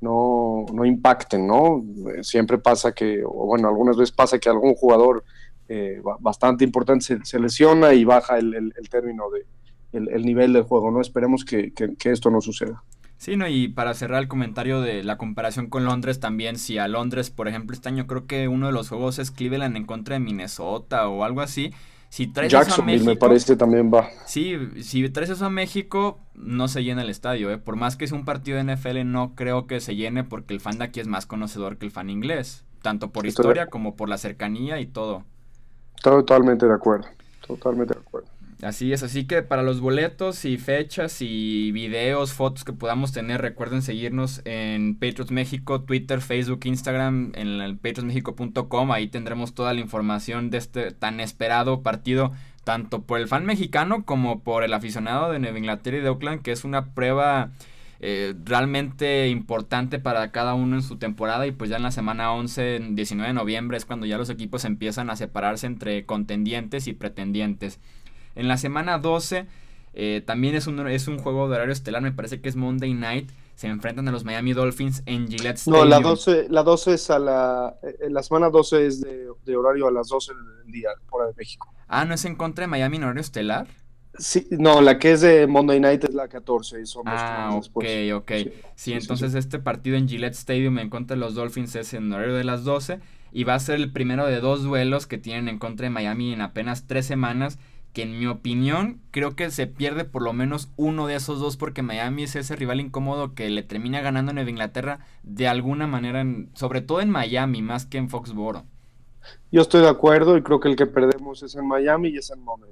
no, 0.01 0.67
no 0.73 0.85
impacten, 0.85 1.47
¿no? 1.47 1.85
Siempre 2.23 2.59
pasa 2.59 2.93
que, 2.93 3.23
o 3.25 3.47
bueno, 3.47 3.69
algunas 3.69 3.97
veces 3.97 4.15
pasa 4.15 4.39
que 4.39 4.49
algún 4.49 4.75
jugador 4.75 5.25
eh, 5.69 6.01
bastante 6.21 6.65
importante 6.65 7.19
se, 7.25 7.39
lesiona 7.39 7.93
y 7.95 8.05
baja 8.05 8.39
el, 8.39 8.55
el, 8.55 8.89
término 8.89 9.31
de 9.31 9.45
el, 9.93 10.25
nivel 10.25 10.53
del 10.53 10.63
juego, 10.63 10.91
¿no? 10.91 11.01
Esperemos 11.01 11.45
que, 11.45 11.73
esto 12.05 12.31
no 12.31 12.41
suceda. 12.41 12.83
Sí, 13.19 13.37
¿no? 13.37 13.49
y 13.49 13.69
para 13.69 13.95
cerrar 13.95 14.23
el 14.23 14.29
comentario 14.29 14.83
de 14.83 15.03
la 15.03 15.17
comparación 15.17 15.69
con 15.69 15.87
Londres 15.87 16.21
también, 16.21 16.59
si 16.59 16.77
a 16.77 16.87
Londres, 16.87 17.31
por 17.31 17.49
ejemplo, 17.49 17.75
este 17.75 17.89
año 17.89 18.07
creo 18.07 18.27
que 18.27 18.47
uno 18.47 18.67
de 18.67 18.73
los 18.73 18.91
juegos 18.91 19.19
es 19.19 19.31
Cleveland 19.31 19.77
en 19.77 19.87
contra 19.87 20.15
de 20.15 20.21
Minnesota 20.21 21.09
o 21.09 21.25
algo 21.25 21.41
así. 21.41 21.73
Si 22.11 22.27
traes 22.27 22.53
eso 22.53 22.83
a 22.83 22.85
México, 22.85 23.07
me 23.07 23.17
parece 23.17 23.57
también 23.57 23.91
va. 23.93 24.09
Sí, 24.27 24.57
si 24.83 25.09
traes 25.09 25.31
eso 25.31 25.47
a 25.47 25.51
México, 25.51 26.21
no 26.35 26.69
se 26.69 26.85
llena 26.85 27.03
el 27.03 27.11
estadio, 27.11 27.51
¿eh? 27.51 27.59
Por 27.59 27.77
más 27.77 27.97
que 27.97 28.05
es 28.05 28.13
un 28.13 28.25
partido 28.25 28.63
de 28.63 28.75
NFL, 28.75 29.05
no 29.05 29.35
creo 29.35 29.67
que 29.67 29.81
se 29.81 29.97
llene 29.97 30.23
porque 30.23 30.55
el 30.55 30.61
fan 30.61 30.79
de 30.79 30.85
aquí 30.85 31.01
es 31.01 31.09
más 31.09 31.27
conocedor 31.27 31.79
que 31.79 31.87
el 31.87 31.93
fan 31.93 32.11
inglés. 32.11 32.65
Tanto 32.83 33.11
por 33.11 33.27
historia 33.27 33.67
como 33.67 33.97
por 33.97 34.09
la 34.09 34.19
cercanía 34.19 34.79
y 34.79 34.87
todo. 34.87 35.25
Totalmente 36.03 36.67
de 36.67 36.75
acuerdo, 36.75 37.09
totalmente 37.47 37.95
de 37.95 38.01
acuerdo. 38.01 38.29
Así 38.63 38.93
es, 38.93 39.03
así 39.03 39.27
que 39.27 39.43
para 39.43 39.63
los 39.63 39.81
boletos 39.81 40.47
y 40.47 40.57
fechas 40.57 41.19
y 41.21 41.73
videos, 41.73 42.33
fotos 42.33 42.65
que 42.65 42.73
podamos 42.73 43.13
tener, 43.13 43.43
recuerden 43.43 43.83
seguirnos 43.83 44.41
en 44.47 44.95
Patriots 44.95 45.31
México, 45.31 45.83
Twitter, 45.83 46.23
Facebook, 46.23 46.61
Instagram, 46.65 47.33
en 47.35 47.61
el 47.61 47.77
patriotsmexico.com, 47.77 48.93
ahí 48.93 49.09
tendremos 49.09 49.55
toda 49.55 49.75
la 49.75 49.81
información 49.81 50.49
de 50.49 50.57
este 50.57 50.91
tan 50.93 51.21
esperado 51.21 51.83
partido, 51.83 52.33
tanto 52.65 53.03
por 53.03 53.21
el 53.21 53.29
fan 53.29 53.45
mexicano 53.45 54.07
como 54.07 54.41
por 54.41 54.65
el 54.65 54.73
aficionado 54.73 55.31
de 55.31 55.39
Nueva 55.39 55.59
Inglaterra 55.59 55.99
y 55.99 56.01
de 56.01 56.09
Oakland, 56.09 56.41
que 56.41 56.53
es 56.53 56.65
una 56.65 56.95
prueba 56.95 57.51
eh, 58.01 58.35
realmente 58.45 59.29
importante 59.29 59.99
para 59.99 60.31
cada 60.33 60.55
uno 60.55 60.77
en 60.77 60.83
su 60.83 60.97
temporada 60.97 61.47
y 61.47 61.53
pues 61.53 61.71
ya 61.71 61.77
en 61.77 61.83
la 61.83 61.91
semana 61.91 62.33
11, 62.33 62.89
19 62.91 63.29
de 63.29 63.35
noviembre 63.35 63.77
es 63.77 63.85
cuando 63.87 64.07
ya 64.07 64.19
los 64.19 64.31
equipos 64.31 64.65
empiezan 64.65 65.11
a 65.11 65.17
separarse 65.17 65.67
entre 65.67 66.05
contendientes 66.05 66.87
y 66.87 66.93
pretendientes. 66.93 67.81
En 68.35 68.49
la 68.49 68.59
semana 68.59 68.99
12 68.99 69.47
eh, 69.99 70.23
también 70.27 70.55
es 70.55 70.67
un, 70.67 70.87
es 70.89 71.09
un 71.09 71.19
juego 71.19 71.49
de 71.49 71.57
horario 71.57 71.73
estelar, 71.73 72.03
me 72.03 72.13
parece 72.13 72.43
que 72.43 72.51
es 72.51 72.57
Monday 72.57 72.93
Night. 72.93 73.31
Se 73.55 73.67
enfrentan 73.67 74.07
a 74.07 74.13
los 74.13 74.25
Miami 74.25 74.53
Dolphins 74.53 75.03
en 75.07 75.27
Gillette 75.29 75.57
Stadium. 75.57 75.85
No, 75.85 75.89
la 75.89 76.01
12, 76.01 76.49
la 76.51 76.63
12 76.63 76.93
es 76.93 77.09
a 77.09 77.19
la... 77.19 77.77
Eh, 77.83 78.11
la 78.11 78.23
semana 78.23 78.51
12 78.51 78.87
es 78.87 79.01
de, 79.01 79.57
horario 79.57 79.89
a 79.89 79.91
las 79.91 80.09
12 80.09 80.35
del 80.35 80.71
día, 80.71 80.91
hora 81.09 81.29
de 81.29 81.33
México. 81.35 81.73
Ah, 81.89 82.05
¿no 82.05 82.13
es 82.13 82.27
en 82.27 82.37
contra 82.37 82.65
de 82.65 82.69
Miami 82.69 82.99
en 82.99 83.05
horario 83.05 83.23
estelar? 83.23 83.69
Sí, 84.19 84.47
no, 84.51 84.81
la 84.81 84.99
que 84.99 85.13
es 85.13 85.21
de 85.21 85.47
Monday 85.47 85.81
Night 85.81 86.05
es 86.05 86.15
la 86.15 86.29
14 86.29 86.83
ah, 87.05 87.51
ok, 87.55 87.85
ok. 88.15 88.33
Sí, 88.75 88.93
entonces 88.93 89.35
este 89.35 89.59
partido 89.59 89.97
en 89.97 90.09
Gillette 90.09 90.35
Stadium 90.35 90.79
en 90.79 90.91
contra 90.91 91.15
de 91.15 91.21
los 91.21 91.35
Dolphins 91.35 91.77
es 91.77 91.95
en 91.95 92.13
horario 92.13 92.35
de 92.35 92.45
las 92.45 92.65
12 92.65 93.01
y 93.33 93.45
va 93.45 93.55
a 93.55 93.61
ser 93.61 93.77
el 93.77 93.93
primero 93.93 94.27
de 94.27 94.41
dos 94.41 94.63
duelos 94.63 95.07
que 95.07 95.19
tienen 95.19 95.49
en 95.49 95.59
contra 95.59 95.85
de 95.85 95.91
Miami 95.91 96.33
en 96.33 96.41
apenas 96.41 96.87
tres 96.87 97.07
semanas 97.07 97.59
que 97.93 98.03
en 98.03 98.19
mi 98.19 98.27
opinión 98.27 99.01
creo 99.11 99.37
que 99.37 99.51
se 99.51 99.67
pierde 99.67 100.05
por 100.05 100.23
lo 100.23 100.33
menos 100.33 100.71
uno 100.77 101.07
de 101.07 101.15
esos 101.15 101.41
dos 101.41 101.57
porque 101.57 101.83
Miami 101.83 102.25
es 102.25 102.37
ese 102.37 102.55
rival 102.55 102.81
incómodo 102.81 103.35
que 103.35 103.49
le 103.49 103.63
termina 103.63 104.01
ganando 104.01 104.33
en 104.33 104.49
Inglaterra 104.49 105.01
de 105.23 105.49
alguna 105.49 105.87
manera, 105.87 106.25
sobre 106.55 106.83
todo 106.83 107.01
en 107.01 107.11
Miami 107.11 107.63
más 107.63 107.87
que 107.87 107.99
en 107.99 108.11
Foxboro. 108.11 108.65
Yo 109.51 109.63
estoy 109.63 109.81
de 109.81 109.89
acuerdo 109.89 110.37
y 110.37 110.43
creo 110.43 110.61
que 110.61 110.69
el 110.69 110.77
que 110.77 110.87
perdemos 110.87 111.43
es 111.43 111.55
en 111.57 111.67
Miami 111.67 112.11
y 112.11 112.19
es 112.19 112.31
en 112.31 112.41
Monday 112.45 112.71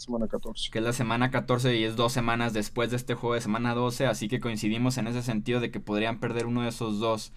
semana 0.00 0.26
14. 0.28 0.70
Que 0.70 0.78
es 0.78 0.84
la 0.84 0.92
semana 0.92 1.30
14 1.30 1.76
y 1.76 1.84
es 1.84 1.96
dos 1.96 2.12
semanas 2.12 2.52
después 2.52 2.90
de 2.90 2.96
este 2.96 3.14
juego 3.14 3.34
de 3.34 3.40
semana 3.40 3.74
12, 3.74 4.06
así 4.06 4.28
que 4.28 4.40
coincidimos 4.40 4.98
en 4.98 5.06
ese 5.06 5.22
sentido 5.22 5.60
de 5.60 5.70
que 5.70 5.80
podrían 5.80 6.18
perder 6.18 6.46
uno 6.46 6.62
de 6.62 6.68
esos 6.68 6.98
dos. 6.98 7.32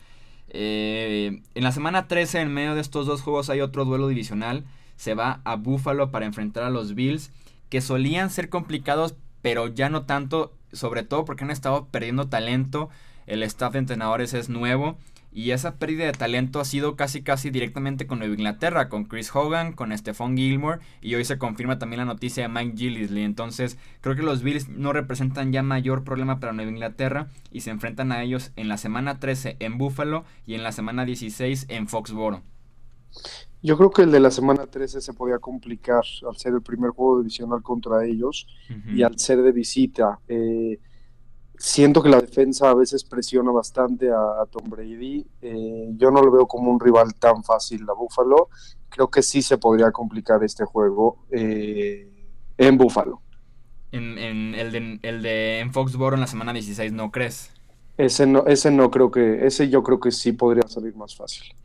Eh, 0.49 1.41
en 1.53 1.63
la 1.63 1.71
semana 1.71 2.07
13, 2.07 2.41
en 2.41 2.53
medio 2.53 2.75
de 2.75 2.81
estos 2.81 3.05
dos 3.05 3.21
juegos, 3.21 3.49
hay 3.49 3.61
otro 3.61 3.85
duelo 3.85 4.07
divisional. 4.07 4.65
Se 4.95 5.13
va 5.13 5.41
a 5.43 5.55
Buffalo 5.55 6.11
para 6.11 6.25
enfrentar 6.25 6.63
a 6.63 6.69
los 6.69 6.95
Bills, 6.95 7.31
que 7.69 7.81
solían 7.81 8.29
ser 8.29 8.49
complicados, 8.49 9.15
pero 9.41 9.67
ya 9.67 9.89
no 9.89 10.05
tanto, 10.05 10.53
sobre 10.71 11.03
todo 11.03 11.25
porque 11.25 11.43
han 11.43 11.51
estado 11.51 11.87
perdiendo 11.87 12.29
talento. 12.29 12.89
El 13.25 13.43
staff 13.43 13.73
de 13.73 13.79
entrenadores 13.79 14.33
es 14.33 14.49
nuevo 14.49 14.97
y 15.33 15.51
esa 15.51 15.75
pérdida 15.75 16.05
de 16.05 16.11
talento 16.11 16.59
ha 16.59 16.65
sido 16.65 16.95
casi 16.95 17.23
casi 17.23 17.49
directamente 17.49 18.07
con 18.07 18.19
Nueva 18.19 18.33
Inglaterra, 18.33 18.89
con 18.89 19.05
Chris 19.05 19.35
Hogan, 19.35 19.73
con 19.73 19.97
Stephon 19.97 20.37
Gilmore 20.37 20.79
y 21.01 21.15
hoy 21.15 21.25
se 21.25 21.37
confirma 21.37 21.79
también 21.79 21.99
la 21.99 22.05
noticia 22.05 22.43
de 22.43 22.49
Mike 22.49 22.77
Gillisley. 22.77 23.23
Entonces 23.23 23.77
creo 24.01 24.15
que 24.15 24.21
los 24.21 24.43
Bills 24.43 24.69
no 24.69 24.93
representan 24.93 25.51
ya 25.51 25.63
mayor 25.63 26.03
problema 26.03 26.39
para 26.39 26.53
Nueva 26.53 26.71
Inglaterra 26.71 27.29
y 27.51 27.61
se 27.61 27.71
enfrentan 27.71 28.11
a 28.11 28.21
ellos 28.21 28.51
en 28.55 28.67
la 28.67 28.77
semana 28.77 29.19
13 29.19 29.57
en 29.59 29.77
Buffalo 29.77 30.23
y 30.45 30.53
en 30.53 30.63
la 30.63 30.71
semana 30.71 31.05
16 31.05 31.65
en 31.69 31.87
Foxboro. 31.87 32.43
Yo 33.61 33.77
creo 33.77 33.91
que 33.91 34.01
el 34.01 34.11
de 34.11 34.19
la 34.19 34.29
semana 34.29 34.67
13 34.67 34.99
se 34.99 35.13
podía 35.13 35.39
complicar 35.39 36.03
al 36.27 36.35
ser 36.35 36.53
el 36.53 36.61
primer 36.61 36.91
juego 36.91 37.19
divisional 37.19 37.61
contra 37.61 38.05
ellos 38.05 38.47
y 38.93 39.03
al 39.03 39.17
ser 39.17 39.41
de 39.41 39.51
visita. 39.53 40.19
Eh, 40.27 40.79
siento 41.63 42.03
que 42.03 42.09
la 42.09 42.19
defensa 42.19 42.69
a 42.69 42.73
veces 42.73 43.05
presiona 43.05 43.49
bastante 43.51 44.11
a, 44.11 44.45
Tom 44.51 44.69
Brady. 44.69 45.25
Eh, 45.41 45.91
yo 45.95 46.11
no 46.11 46.21
lo 46.21 46.29
veo 46.29 46.45
como 46.45 46.69
un 46.69 46.79
rival 46.79 47.15
tan 47.15 47.41
fácil 47.41 47.89
a 47.89 47.93
Buffalo. 47.93 48.49
Creo 48.89 49.09
que 49.09 49.21
sí 49.21 49.41
se 49.41 49.57
podría 49.57 49.89
complicar 49.91 50.43
este 50.43 50.65
juego 50.65 51.25
eh, 51.31 52.11
en 52.57 52.77
Buffalo. 52.77 53.21
En, 53.93 54.17
el, 54.55 54.71
de, 54.73 54.99
el 55.03 55.21
de 55.21 55.59
en 55.59 55.71
Foxboro 55.71 56.15
en 56.15 56.21
la 56.21 56.27
semana 56.27 56.51
16, 56.51 56.91
¿no 56.91 57.11
crees? 57.11 57.51
Ese 57.97 58.27
no, 58.27 58.45
ese 58.45 58.69
no 58.69 58.91
creo 58.91 59.09
que, 59.09 59.45
ese 59.45 59.69
yo 59.69 59.83
creo 59.83 60.01
que 60.01 60.11
sí 60.11 60.33
podría 60.33 60.67
salir 60.67 60.95
más 60.97 61.15
fácil. 61.15 61.55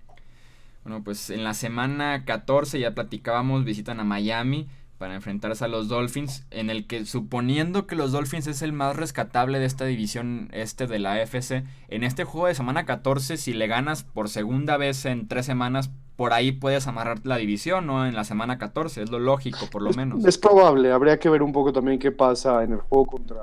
Bueno, 0.84 1.02
pues 1.02 1.30
en 1.30 1.42
la 1.42 1.54
semana 1.54 2.24
14 2.24 2.78
ya 2.78 2.94
platicábamos, 2.94 3.64
visitan 3.64 3.98
a 3.98 4.04
Miami 4.04 4.68
para 4.98 5.14
enfrentarse 5.14 5.64
a 5.64 5.68
los 5.68 5.88
Dolphins, 5.88 6.44
en 6.50 6.70
el 6.70 6.86
que 6.86 7.06
suponiendo 7.06 7.86
que 7.86 7.94
los 7.94 8.12
Dolphins 8.12 8.48
es 8.48 8.62
el 8.62 8.72
más 8.72 8.96
rescatable 8.96 9.60
de 9.60 9.64
esta 9.64 9.84
división 9.84 10.48
este 10.52 10.86
de 10.86 10.98
la 10.98 11.14
AFC, 11.14 11.64
en 11.88 12.02
este 12.02 12.24
juego 12.24 12.48
de 12.48 12.54
semana 12.54 12.84
14, 12.84 13.36
si 13.36 13.52
le 13.52 13.68
ganas 13.68 14.02
por 14.02 14.28
segunda 14.28 14.76
vez 14.76 15.04
en 15.04 15.28
tres 15.28 15.46
semanas, 15.46 15.90
por 16.16 16.32
ahí 16.32 16.50
puedes 16.50 16.88
amarrar 16.88 17.24
la 17.24 17.36
división, 17.36 17.86
¿no? 17.86 18.04
En 18.04 18.14
la 18.14 18.24
semana 18.24 18.58
14, 18.58 19.04
es 19.04 19.10
lo 19.10 19.20
lógico, 19.20 19.66
por 19.70 19.82
lo 19.82 19.92
menos. 19.92 20.24
Es 20.24 20.36
probable, 20.36 20.90
habría 20.90 21.18
que 21.18 21.30
ver 21.30 21.42
un 21.42 21.52
poco 21.52 21.72
también 21.72 21.98
qué 22.00 22.10
pasa 22.10 22.64
en 22.64 22.72
el 22.72 22.80
juego 22.80 23.06
contra... 23.06 23.38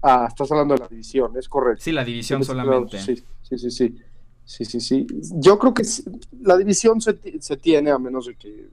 Ah, 0.00 0.24
estás 0.26 0.50
hablando 0.50 0.74
de 0.74 0.80
la 0.80 0.88
división, 0.88 1.32
es 1.36 1.48
correcto. 1.48 1.84
Sí, 1.84 1.92
la 1.92 2.02
división 2.02 2.42
solamente. 2.44 2.98
Sí, 2.98 3.22
sí, 3.42 3.58
sí, 3.58 3.70
sí. 3.70 3.98
Sí, 4.44 4.64
sí, 4.64 4.80
sí. 4.80 5.06
Yo 5.36 5.58
creo 5.58 5.72
que 5.72 5.84
la 6.40 6.56
división 6.56 7.00
se, 7.00 7.16
se 7.40 7.56
tiene, 7.56 7.90
a 7.90 7.98
menos 7.98 8.26
de 8.26 8.34
que 8.34 8.70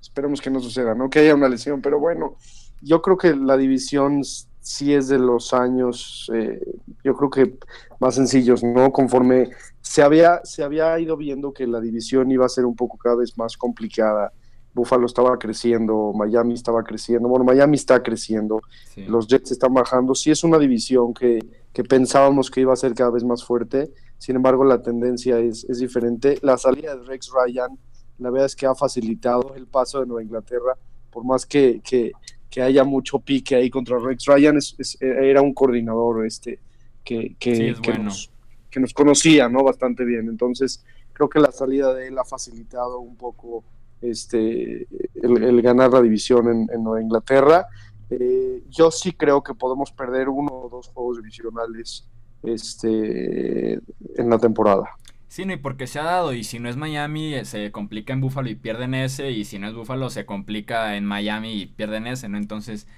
esperemos 0.00 0.40
que 0.40 0.50
no 0.50 0.60
suceda, 0.60 0.94
¿no? 0.94 1.10
Que 1.10 1.20
haya 1.20 1.34
una 1.34 1.48
lesión, 1.48 1.80
pero 1.80 1.98
bueno, 1.98 2.36
yo 2.80 3.02
creo 3.02 3.16
que 3.16 3.34
la 3.34 3.56
división 3.56 4.22
sí 4.60 4.94
es 4.94 5.08
de 5.08 5.18
los 5.18 5.52
años, 5.52 6.30
eh, 6.34 6.60
yo 7.04 7.14
creo 7.14 7.30
que 7.30 7.58
más 7.98 8.14
sencillos, 8.14 8.62
¿no? 8.62 8.92
Conforme 8.92 9.50
se 9.80 10.02
había, 10.02 10.40
se 10.44 10.62
había 10.62 10.98
ido 10.98 11.16
viendo 11.16 11.52
que 11.52 11.66
la 11.66 11.80
división 11.80 12.30
iba 12.30 12.46
a 12.46 12.48
ser 12.48 12.66
un 12.66 12.76
poco 12.76 12.96
cada 12.96 13.16
vez 13.16 13.36
más 13.36 13.56
complicada. 13.56 14.32
Buffalo 14.72 15.06
estaba 15.06 15.36
creciendo, 15.36 16.12
Miami 16.14 16.54
estaba 16.54 16.84
creciendo, 16.84 17.28
bueno, 17.28 17.44
Miami 17.44 17.74
está 17.74 18.00
creciendo, 18.04 18.60
los 19.08 19.26
Jets 19.26 19.50
están 19.50 19.74
bajando, 19.74 20.14
sí 20.14 20.30
es 20.30 20.44
una 20.44 20.58
división 20.58 21.12
que, 21.12 21.40
que, 21.72 21.82
pensábamos 21.82 22.52
que 22.52 22.60
iba 22.60 22.72
a 22.72 22.76
ser 22.76 22.94
cada 22.94 23.10
vez 23.10 23.24
más 23.24 23.44
fuerte, 23.44 23.90
sin 24.18 24.36
embargo 24.36 24.64
la 24.64 24.80
tendencia 24.80 25.40
es, 25.40 25.64
es 25.64 25.80
diferente. 25.80 26.38
La 26.42 26.56
salida 26.56 26.94
de 26.94 27.02
Rex 27.02 27.32
Ryan 27.32 27.76
la 28.20 28.30
verdad 28.30 28.46
es 28.46 28.56
que 28.56 28.66
ha 28.66 28.74
facilitado 28.74 29.54
el 29.56 29.66
paso 29.66 30.00
de 30.00 30.06
Nueva 30.06 30.22
Inglaterra, 30.22 30.76
por 31.10 31.24
más 31.24 31.46
que, 31.46 31.80
que, 31.82 32.12
haya 32.60 32.84
mucho 32.84 33.18
pique 33.18 33.56
ahí 33.56 33.70
contra 33.70 33.98
Rex 33.98 34.26
Ryan, 34.26 34.58
era 35.00 35.40
un 35.40 35.54
coordinador 35.54 36.26
este, 36.26 36.60
que, 37.02 37.36
que, 37.38 37.74
nos, 37.98 38.30
que 38.70 38.80
nos 38.80 38.92
conocía 38.92 39.48
¿no? 39.48 39.64
bastante 39.64 40.04
bien. 40.04 40.28
Entonces, 40.28 40.84
creo 41.12 41.28
que 41.28 41.40
la 41.40 41.52
salida 41.52 41.94
de 41.94 42.08
él 42.08 42.18
ha 42.18 42.24
facilitado 42.24 43.00
un 43.00 43.16
poco 43.16 43.64
este, 44.02 44.86
el, 45.14 45.62
ganar 45.62 45.90
la 45.92 46.02
división 46.02 46.68
en, 46.70 46.82
Nueva 46.82 47.02
Inglaterra. 47.02 47.66
Eh, 48.10 48.64
yo 48.68 48.90
sí 48.90 49.12
creo 49.12 49.42
que 49.42 49.54
podemos 49.54 49.92
perder 49.92 50.28
uno 50.28 50.52
o 50.52 50.68
dos 50.68 50.88
juegos 50.88 51.18
divisionales 51.18 52.06
este, 52.42 53.74
en 53.74 54.30
la 54.30 54.38
temporada. 54.38 54.84
Sí, 55.30 55.44
no, 55.44 55.52
y 55.52 55.58
porque 55.58 55.86
se 55.86 56.00
ha 56.00 56.02
dado, 56.02 56.34
y 56.34 56.42
si 56.42 56.58
no 56.58 56.68
es 56.68 56.76
Miami, 56.76 57.34
eh, 57.34 57.44
se 57.44 57.70
complica 57.70 58.12
en 58.12 58.20
Buffalo 58.20 58.50
y 58.50 58.56
pierden 58.56 58.94
ese, 58.94 59.30
y 59.30 59.44
si 59.44 59.60
no 59.60 59.68
es 59.68 59.74
Buffalo, 59.74 60.10
se 60.10 60.26
complica 60.26 60.96
en 60.96 61.06
Miami 61.06 61.52
y 61.52 61.66
pierden 61.66 62.08
ese, 62.08 62.28
¿no? 62.28 62.36
Entonces, 62.36 62.88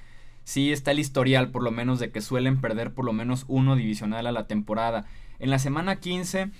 sí 0.42 0.72
está 0.72 0.92
el 0.92 0.98
historial, 0.98 1.50
por 1.50 1.62
lo 1.62 1.70
menos, 1.72 1.98
de 1.98 2.10
que 2.10 2.22
suelen 2.22 2.58
perder 2.62 2.94
por 2.94 3.04
lo 3.04 3.12
menos 3.12 3.44
uno 3.48 3.76
divisional 3.76 4.26
a 4.26 4.32
la 4.32 4.46
temporada. 4.46 5.04
En 5.40 5.50
la 5.50 5.58
semana 5.58 5.96
15, 5.96 6.50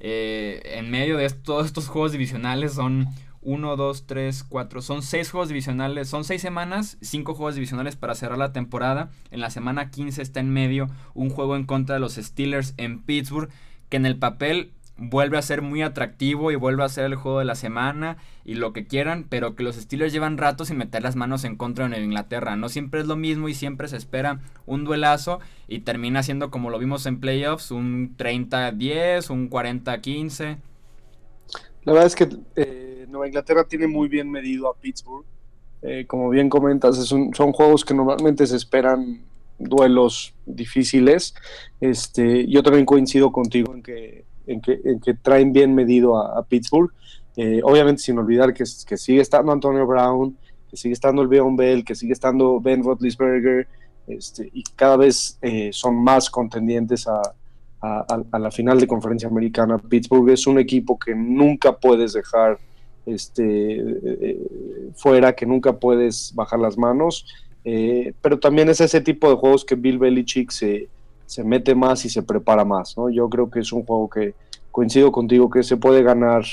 eh, 0.00 0.60
en 0.64 0.90
medio 0.90 1.16
de 1.16 1.30
todos 1.30 1.64
estos 1.64 1.88
juegos 1.88 2.12
divisionales, 2.12 2.74
son 2.74 3.08
1, 3.40 3.76
2, 3.76 4.06
3, 4.06 4.44
4, 4.44 4.82
son 4.82 5.00
6 5.02 5.30
juegos 5.30 5.48
divisionales, 5.48 6.10
son 6.10 6.24
6 6.24 6.42
semanas, 6.42 6.98
5 7.00 7.34
juegos 7.34 7.54
divisionales 7.54 7.96
para 7.96 8.14
cerrar 8.14 8.36
la 8.36 8.52
temporada. 8.52 9.10
En 9.30 9.40
la 9.40 9.48
semana 9.48 9.90
15 9.90 10.20
está 10.20 10.40
en 10.40 10.50
medio 10.50 10.90
un 11.14 11.30
juego 11.30 11.56
en 11.56 11.64
contra 11.64 11.94
de 11.94 12.00
los 12.00 12.16
Steelers 12.16 12.74
en 12.76 13.00
Pittsburgh, 13.00 13.48
que 13.88 13.96
en 13.96 14.04
el 14.04 14.18
papel 14.18 14.72
vuelve 15.02 15.36
a 15.36 15.42
ser 15.42 15.62
muy 15.62 15.82
atractivo 15.82 16.50
y 16.50 16.56
vuelve 16.56 16.84
a 16.84 16.88
ser 16.88 17.04
el 17.04 17.16
juego 17.16 17.40
de 17.40 17.44
la 17.44 17.54
semana 17.54 18.16
y 18.44 18.54
lo 18.54 18.72
que 18.72 18.86
quieran, 18.86 19.26
pero 19.28 19.54
que 19.54 19.62
los 19.62 19.76
Steelers 19.76 20.12
llevan 20.12 20.38
rato 20.38 20.64
sin 20.64 20.78
meter 20.78 21.02
las 21.02 21.16
manos 21.16 21.44
en 21.44 21.56
contra 21.56 21.84
de 21.84 21.90
Nueva 21.90 22.04
Inglaterra. 22.04 22.56
No 22.56 22.68
siempre 22.68 23.00
es 23.00 23.06
lo 23.06 23.16
mismo 23.16 23.48
y 23.48 23.54
siempre 23.54 23.88
se 23.88 23.96
espera 23.96 24.40
un 24.66 24.84
duelazo 24.84 25.40
y 25.68 25.80
termina 25.80 26.22
siendo 26.22 26.50
como 26.50 26.70
lo 26.70 26.78
vimos 26.78 27.06
en 27.06 27.20
playoffs, 27.20 27.70
un 27.70 28.16
30-10, 28.16 29.30
un 29.30 29.50
40-15. 29.50 30.58
La 31.84 31.92
verdad 31.92 32.06
es 32.06 32.14
que 32.14 32.28
eh, 32.56 33.06
Nueva 33.08 33.26
Inglaterra 33.26 33.64
tiene 33.64 33.88
muy 33.88 34.08
bien 34.08 34.30
medido 34.30 34.70
a 34.70 34.74
Pittsburgh. 34.74 35.24
Eh, 35.82 36.06
como 36.06 36.30
bien 36.30 36.48
comentas, 36.48 36.96
son 37.06 37.32
juegos 37.32 37.84
que 37.84 37.92
normalmente 37.92 38.46
se 38.46 38.56
esperan 38.56 39.20
duelos 39.58 40.34
difíciles. 40.46 41.34
Este, 41.80 42.46
yo 42.46 42.62
también 42.62 42.86
coincido 42.86 43.32
contigo 43.32 43.74
en 43.74 43.82
que 43.82 44.24
en 44.46 44.60
que, 44.60 44.80
en 44.84 45.00
que 45.00 45.14
traen 45.14 45.52
bien 45.52 45.74
medido 45.74 46.16
a, 46.18 46.42
Pittsburgh. 46.44 46.90
Eh, 47.36 47.60
obviamente 47.64 48.02
sin 48.02 48.18
olvidar 48.18 48.52
que, 48.52 48.66
sigue 48.66 49.20
estando 49.20 49.52
Antonio 49.52 49.86
Brown, 49.86 50.36
que 50.68 50.76
sigue 50.76 50.92
estando 50.92 51.22
el 51.22 51.28
Leon 51.28 51.56
Bell, 51.56 51.84
que 51.84 51.94
sigue 51.94 52.12
estando 52.12 52.60
Ben 52.60 52.82
Roethlisberger, 52.82 53.66
este, 54.06 54.50
y 54.52 54.62
cada 54.76 54.96
vez 54.96 55.38
eh, 55.40 55.70
son 55.72 56.02
más 56.02 56.28
contendientes 56.28 57.06
a, 57.06 57.22
a, 57.80 58.38
la 58.38 58.50
final 58.50 58.78
de 58.78 58.86
conferencia 58.86 59.28
americana. 59.28 59.78
Pittsburgh 59.78 60.30
es 60.30 60.46
un 60.46 60.58
equipo 60.58 60.98
que 60.98 61.14
nunca 61.14 61.72
puedes 61.72 62.12
dejar 62.12 62.58
este, 63.06 63.44
eh, 63.44 64.92
fuera, 64.94 65.32
que 65.32 65.46
nunca 65.46 65.72
puedes 65.72 66.32
bajar 66.34 66.60
las 66.60 66.76
manos, 66.76 67.26
pero 68.20 68.40
también 68.40 68.68
es 68.68 68.80
ese 68.80 69.00
tipo 69.00 69.30
de 69.30 69.36
juegos 69.36 69.64
que 69.64 69.76
Bill 69.76 69.98
Belichick 69.98 70.50
se 70.50 70.88
se 71.32 71.44
mete 71.44 71.74
más 71.74 72.04
y 72.04 72.10
se 72.10 72.22
prepara 72.22 72.62
más, 72.62 72.94
¿no? 72.98 73.08
Yo 73.08 73.30
creo 73.30 73.50
que 73.50 73.60
es 73.60 73.72
un 73.72 73.86
juego 73.86 74.10
que 74.10 74.34
coincido 74.70 75.10
contigo 75.10 75.48
que 75.48 75.62
se 75.62 75.78
puede 75.78 76.02
ganar 76.02 76.44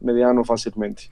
mediano 0.00 0.44
fácilmente. 0.44 1.04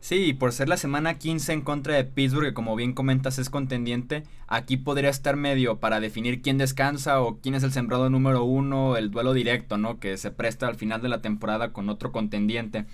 Sí, 0.00 0.32
por 0.32 0.52
ser 0.52 0.66
la 0.70 0.78
semana 0.78 1.18
15 1.18 1.52
en 1.52 1.60
contra 1.60 1.96
de 1.96 2.04
Pittsburgh, 2.04 2.46
que 2.46 2.54
como 2.54 2.76
bien 2.76 2.94
comentas 2.94 3.38
es 3.38 3.50
contendiente, 3.50 4.22
aquí 4.46 4.78
podría 4.78 5.10
estar 5.10 5.36
medio 5.36 5.80
para 5.80 6.00
definir 6.00 6.40
quién 6.40 6.56
descansa 6.56 7.20
o 7.20 7.36
quién 7.42 7.54
es 7.54 7.62
el 7.62 7.72
sembrado 7.72 8.08
número 8.08 8.44
uno, 8.44 8.96
el 8.96 9.10
duelo 9.10 9.34
directo, 9.34 9.76
¿no? 9.76 10.00
Que 10.00 10.16
se 10.16 10.30
presta 10.30 10.66
al 10.66 10.76
final 10.76 11.02
de 11.02 11.10
la 11.10 11.20
temporada 11.20 11.74
con 11.74 11.90
otro 11.90 12.10
contendiente. 12.10 12.86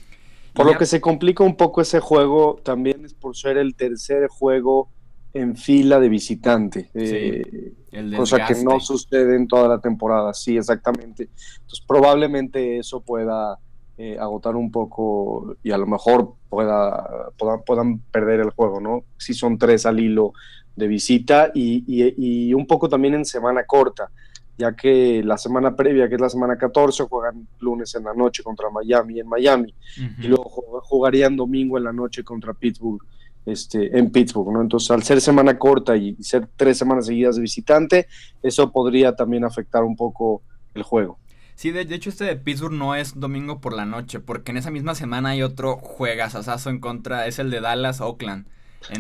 Por 0.55 0.67
lo 0.67 0.77
que 0.77 0.87
se 0.87 1.01
complica 1.01 1.45
un 1.45 1.57
poco 1.57 1.83
ese 1.83 2.01
juego, 2.01 2.59
también 2.65 3.05
es 3.05 3.15
por 3.15 3.37
ser 3.37 3.59
el 3.59 3.77
tercer 3.77 4.27
juego 4.27 4.89
en 5.37 5.57
fila 5.57 6.01
de 6.01 6.09
visitante, 6.09 6.91
eh, 6.95 7.75
cosa 8.17 8.47
que 8.47 8.55
no 8.65 8.81
sucede 8.81 9.37
en 9.37 9.47
toda 9.47 9.69
la 9.69 9.81
temporada, 9.81 10.33
sí, 10.33 10.57
exactamente. 10.57 11.29
Entonces 11.57 11.85
probablemente 11.87 12.79
eso 12.79 13.01
pueda 13.01 13.59
eh, 13.99 14.17
agotar 14.19 14.57
un 14.57 14.71
poco 14.71 15.57
y 15.63 15.71
a 15.71 15.79
lo 15.79 15.87
mejor 15.87 16.35
pueda, 16.49 17.31
puedan, 17.67 17.99
perder 18.11 18.41
el 18.41 18.51
juego, 18.51 18.81
¿no? 18.81 19.05
Si 19.19 19.35
son 19.35 19.59
tres 19.59 19.87
al 19.87 20.01
hilo 20.01 20.33
de 20.75 20.89
visita 20.89 21.51
y, 21.55 22.53
un 22.55 22.67
poco 22.67 22.89
también 22.89 23.15
en 23.15 23.25
semana 23.25 23.65
corta, 23.65 24.11
ya 24.59 24.75
que 24.75 25.23
la 25.23 25.37
semana 25.37 25.77
previa, 25.77 26.09
que 26.09 26.15
es 26.15 26.21
la 26.21 26.31
semana 26.31 26.57
14, 26.57 27.05
juegan 27.05 27.47
lunes 27.61 27.95
en 27.95 28.05
la 28.05 28.15
noche 28.15 28.43
contra 28.43 28.71
Miami 28.71 29.21
en 29.21 29.29
Miami 29.29 29.75
y 30.19 30.29
luego 30.29 30.45
jugarían 30.83 31.37
domingo 31.37 31.77
en 31.77 31.85
la 31.85 31.93
noche 31.93 32.25
contra 32.25 32.55
Pittsburgh 32.55 33.03
este, 33.47 33.97
en 33.97 34.11
Pittsburgh, 34.11 34.53
¿no? 34.53 34.61
Entonces, 34.61 34.91
al 34.91 35.03
ser 35.03 35.21
semana 35.21 35.59
corta 35.59 35.97
y 35.97 36.17
ser 36.21 36.49
tres 36.57 36.77
semanas 36.77 37.07
seguidas 37.07 37.37
de 37.37 37.43
visitante, 37.43 38.09
eso 38.43 38.71
podría 38.73 39.15
también 39.15 39.45
afectar 39.45 39.85
un 39.85 39.97
poco 39.97 40.43
el 40.75 40.83
juego. 40.83 41.19
Sí, 41.55 41.71
de, 41.71 41.83
hecho 41.83 42.11
este 42.11 42.25
de 42.25 42.37
Pittsburgh 42.37 42.75
no 42.75 42.95
es 42.95 43.19
domingo 43.19 43.61
por 43.61 43.73
la 43.73 43.87
noche, 43.87 44.21
porque 44.21 44.51
en 44.51 44.59
esa 44.59 44.71
misma 44.71 44.95
semana 44.95 45.31
hay 45.31 45.43
otro 45.43 45.77
juegazazazo 45.77 46.69
en 46.69 46.81
contra, 46.81 47.27
es 47.27 47.39
el 47.39 47.51
de 47.51 47.61
Dallas 47.61 48.03
Oakland. 48.03 48.47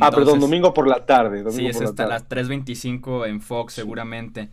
ah, 0.00 0.10
perdón, 0.10 0.40
domingo 0.40 0.72
por 0.72 0.88
la 0.88 1.04
tarde. 1.04 1.44
sí, 1.50 1.66
es 1.66 1.82
hasta 1.82 2.06
las 2.06 2.26
3.25 2.28 3.26
en 3.26 3.42
Fox 3.42 3.74
seguramente. 3.74 4.48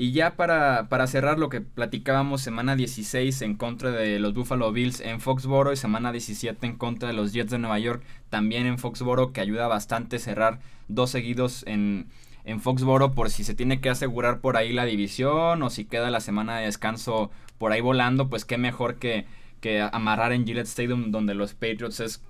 Y 0.00 0.12
ya 0.12 0.36
para, 0.36 0.88
para, 0.88 1.08
cerrar 1.08 1.40
lo 1.40 1.48
que 1.48 1.60
platicábamos, 1.60 2.40
semana 2.40 2.76
16 2.76 3.42
en 3.42 3.56
contra 3.56 3.90
de 3.90 4.20
los 4.20 4.32
Buffalo 4.32 4.70
Bills 4.70 5.00
en 5.00 5.20
Foxboro 5.20 5.72
y 5.72 5.76
semana 5.76 6.12
17 6.12 6.64
en 6.64 6.76
contra 6.76 7.08
de 7.08 7.14
los 7.14 7.32
Jets 7.32 7.50
de 7.50 7.58
Nueva 7.58 7.80
York 7.80 8.04
también 8.30 8.66
en 8.66 8.78
Foxboro, 8.78 9.32
que 9.32 9.40
ayuda 9.40 9.66
bastante 9.66 10.20
cerrar 10.20 10.60
dos 10.86 11.10
seguidos 11.10 11.64
en, 11.66 12.06
en 12.44 12.60
Foxboro 12.60 13.12
por 13.12 13.28
si 13.28 13.42
se 13.42 13.56
tiene 13.56 13.80
que 13.80 13.90
asegurar 13.90 14.38
por 14.38 14.56
ahí 14.56 14.72
la 14.72 14.84
división 14.84 15.60
o 15.64 15.68
si 15.68 15.84
queda 15.84 16.10
la 16.10 16.20
semana 16.20 16.58
de 16.58 16.66
descanso 16.66 17.32
por 17.58 17.72
ahí 17.72 17.80
volando, 17.80 18.28
pues 18.30 18.44
qué 18.44 18.56
mejor 18.56 19.00
que, 19.00 19.26
que 19.60 19.80
amarrar 19.80 20.30
en 20.30 20.46
Gillette 20.46 20.68
Stadium 20.68 21.10
donde 21.10 21.34
los 21.34 21.54
Patriots 21.54 21.98
es 21.98 22.22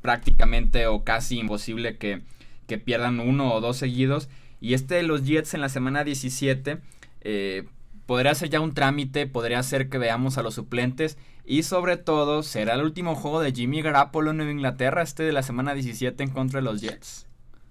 prácticamente 0.00 0.86
o 0.86 1.02
casi 1.02 1.40
imposible 1.40 1.96
que, 1.96 2.22
que 2.68 2.78
pierdan 2.78 3.18
uno 3.18 3.52
o 3.52 3.60
dos 3.60 3.78
seguidos 3.78 4.28
y 4.60 4.74
este 4.74 4.96
de 4.96 5.02
los 5.02 5.24
Jets 5.24 5.54
en 5.54 5.60
la 5.60 5.68
semana 5.68 6.04
17 6.04 6.78
Eh, 7.26 7.64
podría 8.06 8.34
ser 8.34 8.50
ya 8.50 8.60
un 8.60 8.74
trámite, 8.74 9.26
podría 9.26 9.62
ser 9.62 9.88
que 9.88 9.98
veamos 9.98 10.36
a 10.38 10.42
los 10.42 10.54
suplentes 10.54 11.16
y 11.44 11.62
sobre 11.62 11.96
todo 11.96 12.42
será 12.42 12.74
el 12.74 12.82
último 12.82 13.14
juego 13.14 13.40
de 13.40 13.52
Jimmy 13.52 13.82
Garoppolo 13.82 14.30
en 14.30 14.36
Nueva 14.38 14.52
Inglaterra, 14.52 15.02
este 15.02 15.22
de 15.22 15.32
la 15.32 15.42
semana 15.42 15.74
17 15.74 16.22
en 16.22 16.30
contra 16.30 16.60
de 16.60 16.64
los 16.64 16.80
Jets. 16.80 17.26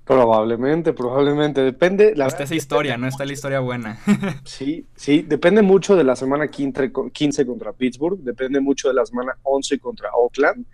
Probablemente, 0.05 0.91
probablemente. 0.91 1.61
Depende. 1.61 2.13
La 2.15 2.27
está 2.27 2.43
esa 2.43 2.55
historia, 2.55 2.97
no 2.97 3.07
está 3.07 3.25
la 3.25 3.31
historia 3.33 3.61
buena. 3.61 3.99
sí, 4.43 4.85
sí, 4.95 5.21
depende 5.21 5.61
mucho 5.61 5.95
de 5.95 6.03
la 6.03 6.15
semana 6.17 6.49
15, 6.49 6.91
contra 7.45 7.71
Pittsburgh, 7.71 8.19
depende 8.19 8.59
mucho 8.59 8.89
de 8.89 8.95
la 8.95 9.05
semana 9.05 9.37
11 9.43 9.79
contra 9.79 10.09
Oakland, 10.13 10.65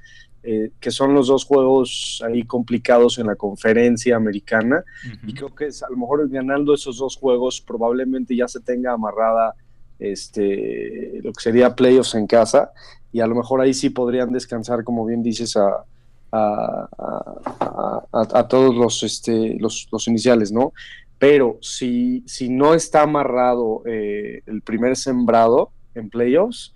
eh, 0.44 0.72
que 0.80 0.92
son 0.92 1.14
los 1.14 1.28
dos 1.28 1.46
juegos 1.46 2.24
ahí 2.26 2.44
complicados 2.44 3.20
en 3.20 3.28
la 3.28 3.36
conferencia 3.36 4.16
americana. 4.16 4.84
Y 5.26 5.34
creo 5.34 5.54
que 5.54 5.66
a 5.66 5.90
lo 5.90 5.98
mejor 5.98 6.28
ganando 6.30 6.74
esos 6.74 6.98
dos 6.98 7.16
juegos 7.16 7.62
probablemente 7.62 8.36
ya 8.36 8.48
se 8.48 8.60
tenga 8.60 8.94
amarrada 8.94 9.56
este, 10.00 11.20
lo 11.24 11.34
que 11.34 11.42
sería 11.42 11.76
playoffs 11.76 12.16
en 12.16 12.28
casa. 12.28 12.72
Y 13.12 13.22
a 13.22 13.28
lo 13.28 13.36
mejor 13.36 13.62
ahí 13.62 13.74
sí 13.74 13.90
podrían 13.90 14.32
descansar, 14.32 14.84
como 14.84 15.06
bien 15.06 15.24
dices, 15.24 15.58
a 15.58 15.86
a, 16.32 16.88
todos 18.48 18.76
los, 18.76 19.04
este, 19.04 19.58
los, 19.60 19.88
los, 19.92 20.08
iniciales, 20.08 20.52
¿no? 20.52 20.74
Pero 21.18 21.58
si, 21.62 22.24
si 22.26 22.50
no 22.50 22.74
está 22.74 23.04
amarrado 23.04 23.84
eh, 23.86 24.42
el 24.46 24.62
primer 24.62 24.96
sembrado 24.96 25.72
en 25.96 26.10
playoffs, 26.10 26.74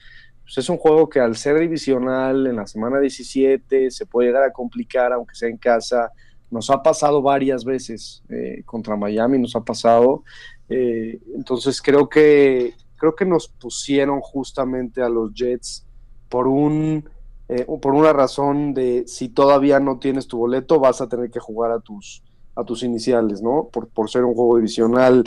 pues 0.53 0.65
es 0.65 0.69
un 0.69 0.77
juego 0.77 1.09
que 1.09 1.19
al 1.19 1.35
ser 1.35 1.57
divisional 1.57 2.45
en 2.45 2.57
la 2.57 2.67
semana 2.67 2.99
17 2.99 3.89
se 3.89 4.05
puede 4.05 4.27
llegar 4.27 4.43
a 4.43 4.51
complicar, 4.51 5.11
aunque 5.11 5.33
sea 5.33 5.49
en 5.49 5.57
casa. 5.57 6.11
Nos 6.51 6.69
ha 6.69 6.83
pasado 6.83 7.23
varias 7.23 7.65
veces 7.65 8.21
eh, 8.29 8.61
contra 8.63 8.95
Miami, 8.95 9.39
nos 9.39 9.55
ha 9.55 9.61
pasado. 9.61 10.23
Eh, 10.69 11.19
entonces 11.35 11.81
creo 11.81 12.07
que, 12.07 12.75
creo 12.97 13.15
que 13.15 13.25
nos 13.25 13.47
pusieron 13.47 14.21
justamente 14.21 15.01
a 15.01 15.09
los 15.09 15.33
Jets 15.33 15.87
por 16.29 16.47
un 16.47 17.09
eh, 17.49 17.65
por 17.81 17.95
una 17.95 18.13
razón 18.13 18.75
de 18.75 19.05
si 19.07 19.29
todavía 19.29 19.79
no 19.79 19.97
tienes 19.97 20.27
tu 20.27 20.37
boleto, 20.37 20.79
vas 20.79 21.01
a 21.01 21.09
tener 21.09 21.31
que 21.31 21.39
jugar 21.39 21.71
a 21.71 21.79
tus, 21.79 22.21
a 22.55 22.63
tus 22.63 22.83
iniciales, 22.83 23.41
¿no? 23.41 23.69
Por, 23.73 23.87
por 23.87 24.07
ser 24.07 24.23
un 24.23 24.35
juego 24.35 24.57
divisional, 24.57 25.23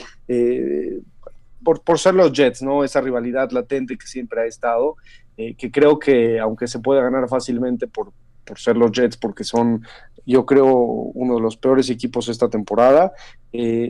por, 1.74 1.98
ser 1.98 2.14
los 2.14 2.32
Jets, 2.32 2.62
¿no? 2.62 2.84
Esa 2.84 3.00
rivalidad 3.00 3.50
latente 3.50 3.96
que 3.96 4.06
siempre 4.06 4.42
ha 4.42 4.46
estado, 4.46 4.96
eh, 5.36 5.54
que 5.54 5.70
creo 5.70 5.98
que 5.98 6.38
aunque 6.38 6.66
se 6.66 6.78
pueda 6.78 7.02
ganar 7.02 7.28
fácilmente 7.28 7.86
por, 7.86 8.12
por 8.44 8.58
ser 8.58 8.76
los 8.76 8.92
Jets, 8.92 9.16
porque 9.16 9.44
son, 9.44 9.82
yo 10.24 10.46
creo, 10.46 10.66
uno 10.74 11.34
de 11.34 11.40
los 11.40 11.56
peores 11.56 11.90
equipos 11.90 12.28
esta 12.28 12.48
temporada, 12.48 13.12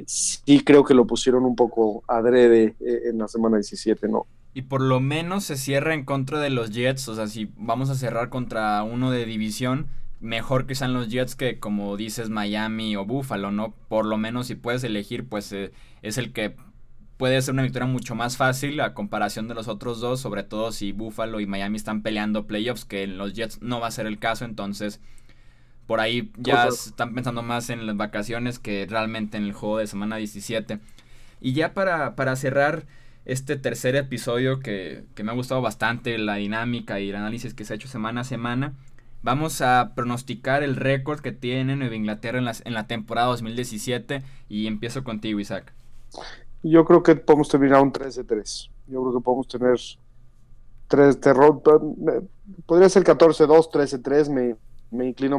sí 0.07 0.65
creo 0.65 0.85
que 0.85 0.95
lo 0.95 1.07
pusieron 1.07 1.45
un 1.45 1.57
poco 1.57 2.05
adrede 2.07 2.77
en 2.81 3.19
la 3.19 3.27
semana 3.27 3.57
17, 3.57 4.09
¿no? 4.09 4.27
y 4.57 4.63
por 4.63 4.81
lo 4.81 5.01
menos 5.01 5.45
se 5.45 5.59
cierra 5.59 5.93
en 5.93 6.07
contra 6.07 6.41
de 6.41 6.49
los 6.49 6.71
Jets. 6.71 7.09
O 7.09 7.15
sea, 7.15 7.27
si 7.27 7.51
vamos 7.59 7.91
a 7.91 7.95
cerrar 7.95 8.31
contra 8.31 8.83
uno 8.85 9.11
de 9.11 9.27
división, 9.27 9.89
mejor 10.21 10.67
que 10.67 10.75
sean 10.75 10.95
los 10.95 11.09
Jets 11.09 11.37
que 11.37 11.59
como 11.59 11.95
dices 11.99 12.31
Miami 12.31 12.97
o 12.97 13.05
Buffalo, 13.05 13.51
¿no? 13.51 13.75
Por 13.89 14.07
lo 14.07 14.17
menos 14.17 14.47
si 14.47 14.55
puedes 14.55 14.83
elegir, 14.83 15.29
pues 15.29 15.53
eh, 15.53 15.73
es 16.01 16.17
el 16.17 16.33
que 16.33 16.57
puede 17.17 17.41
ser 17.41 17.55
una 17.55 17.63
victoria 17.63 17.87
mucho 17.87 18.15
más 18.15 18.37
fácil 18.37 18.81
a 18.81 18.95
comparación 18.95 19.49
de 19.49 19.55
los 19.55 19.69
otros 19.69 20.01
dos, 20.01 20.21
sobre 20.21 20.43
todo 20.43 20.73
si 20.73 20.93
Buffalo 20.93 21.41
y 21.41 21.47
Miami 21.47 21.77
están 21.77 22.03
peleando 22.03 22.47
playoffs, 22.47 22.85
que 22.85 23.03
en 23.03 23.19
los 23.19 23.35
Jets 23.35 23.63
no 23.63 23.81
va 23.81 23.89
a 23.89 23.93
ser 23.93 24.07
el 24.07 24.19
caso, 24.19 24.45
entonces 24.45 25.01
por 25.87 26.01
ahí 26.01 26.31
ya 26.37 26.67
están 26.67 27.15
pensando 27.15 27.43
más 27.43 27.71
en 27.71 27.87
las 27.87 27.97
vacaciones 27.97 28.59
que 28.59 28.87
realmente 28.89 29.37
en 29.37 29.45
el 29.45 29.53
juego 29.53 29.79
de 29.79 29.87
semana 29.87 30.17
17. 30.17 30.81
Y 31.41 31.53
ya 31.53 31.75
para, 31.75 32.17
para 32.17 32.35
cerrar 32.35 32.87
este 33.25 33.57
tercer 33.57 33.97
episodio 33.97 34.61
que, 34.61 35.05
me 35.23 35.31
ha 35.31 35.35
gustado 35.35 35.63
bastante, 35.63 36.19
la 36.19 36.37
dinámica 36.37 37.01
y 37.01 37.11
el 37.11 37.17
análisis 37.17 37.55
que 37.55 37.65
se 37.65 37.73
ha 37.73 37.77
hecho 37.77 37.89
semana 37.89 38.23
a 38.23 38.25
semana. 38.25 38.75
Vamos 39.23 39.61
a 39.61 39.93
pronosticar 39.95 40.63
el 40.63 40.77
récord 40.77 41.21
que 41.21 41.33
tiene 41.33 41.77
Nueva 41.77 41.97
Inglaterra 41.97 42.39
en, 42.39 42.49
en 42.65 42.75
la 42.75 42.87
temporada 42.87 43.29
2017 43.29 44.23
y 44.49 44.67
empiezo 44.67 45.05
contigo, 45.05 45.41
Isaac. 45.41 45.73
Yo 46.69 46.85
creo 46.85 47.03
que 47.03 47.17
podemos 47.17 47.49
terminar 47.49 47.83
un 47.83 47.93
13-3. 47.93 48.71
Yo 48.89 49.03
creo 49.03 49.15
que 49.15 49.25
podemos 49.25 49.49
tener 49.49 49.79
tres 50.89 51.21
derrotas. 51.21 51.81
Podría 52.67 52.89
ser 52.89 53.05
14-2, 53.05 53.71
13-3. 53.71 54.31
Me, 54.31 54.57
me 54.91 55.07
inclino 55.07 55.37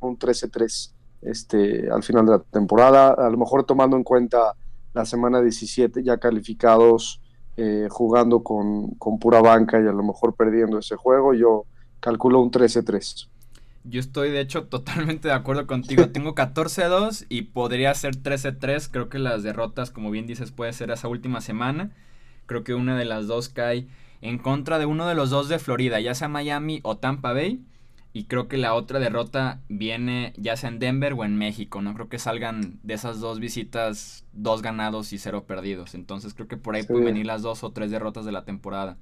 un 0.00 0.18
13-3 0.18 0.92
este, 1.22 1.90
al 1.90 2.02
final 2.02 2.26
de 2.26 2.32
la 2.32 2.38
temporada. 2.38 3.12
A 3.12 3.30
lo 3.30 3.38
mejor 3.38 3.64
tomando 3.64 3.96
en 3.96 4.04
cuenta 4.04 4.54
la 4.92 5.04
semana 5.04 5.40
17 5.40 6.02
ya 6.02 6.18
calificados 6.18 7.20
eh, 7.58 7.88
jugando 7.90 8.42
con, 8.42 8.96
pura 9.18 9.40
banca 9.40 9.80
y 9.80 9.86
a 9.86 9.92
lo 9.92 10.02
mejor 10.02 10.34
perdiendo 10.34 10.78
ese 10.78 10.94
juego, 10.96 11.32
yo 11.32 11.64
calculo 12.00 12.40
un 12.40 12.50
13-3. 12.50 13.28
Yo 13.88 14.00
estoy 14.00 14.30
de 14.30 14.40
hecho 14.40 14.64
totalmente 14.64 15.28
de 15.28 15.34
acuerdo 15.34 15.66
contigo. 15.66 16.08
Tengo 16.12 16.34
14-2 16.34 17.26
y 17.28 17.42
podría 17.42 17.94
ser 17.94 18.16
13-3. 18.16 18.88
Creo 18.90 19.08
que 19.08 19.18
las 19.18 19.42
derrotas, 19.42 19.90
como 19.90 20.10
bien 20.10 20.26
dices, 20.26 20.50
puede 20.50 20.72
ser 20.72 20.90
esa 20.90 21.08
última 21.08 21.40
semana. 21.40 21.92
Creo 22.46 22.64
que 22.64 22.74
una 22.74 22.96
de 22.98 23.04
las 23.04 23.26
dos 23.26 23.48
cae 23.48 23.86
en 24.22 24.38
contra 24.38 24.78
de 24.78 24.86
uno 24.86 25.06
de 25.06 25.14
los 25.14 25.30
dos 25.30 25.48
de 25.48 25.58
Florida, 25.58 26.00
ya 26.00 26.14
sea 26.14 26.28
Miami 26.28 26.80
o 26.82 26.96
Tampa 26.96 27.32
Bay. 27.32 27.64
Y 28.12 28.24
creo 28.24 28.48
que 28.48 28.56
la 28.56 28.72
otra 28.72 28.98
derrota 28.98 29.60
viene 29.68 30.32
ya 30.38 30.56
sea 30.56 30.70
en 30.70 30.78
Denver 30.78 31.12
o 31.12 31.24
en 31.24 31.36
México. 31.36 31.82
No 31.82 31.92
creo 31.94 32.08
que 32.08 32.18
salgan 32.18 32.80
de 32.82 32.94
esas 32.94 33.20
dos 33.20 33.40
visitas 33.40 34.24
dos 34.32 34.62
ganados 34.62 35.12
y 35.12 35.18
cero 35.18 35.44
perdidos. 35.46 35.94
Entonces 35.94 36.32
creo 36.34 36.48
que 36.48 36.56
por 36.56 36.74
ahí 36.74 36.82
pueden 36.82 37.04
venir 37.04 37.26
las 37.26 37.42
dos 37.42 37.62
o 37.62 37.72
tres 37.72 37.90
derrotas 37.90 38.24
de 38.24 38.32
la 38.32 38.44
temporada. 38.44 38.96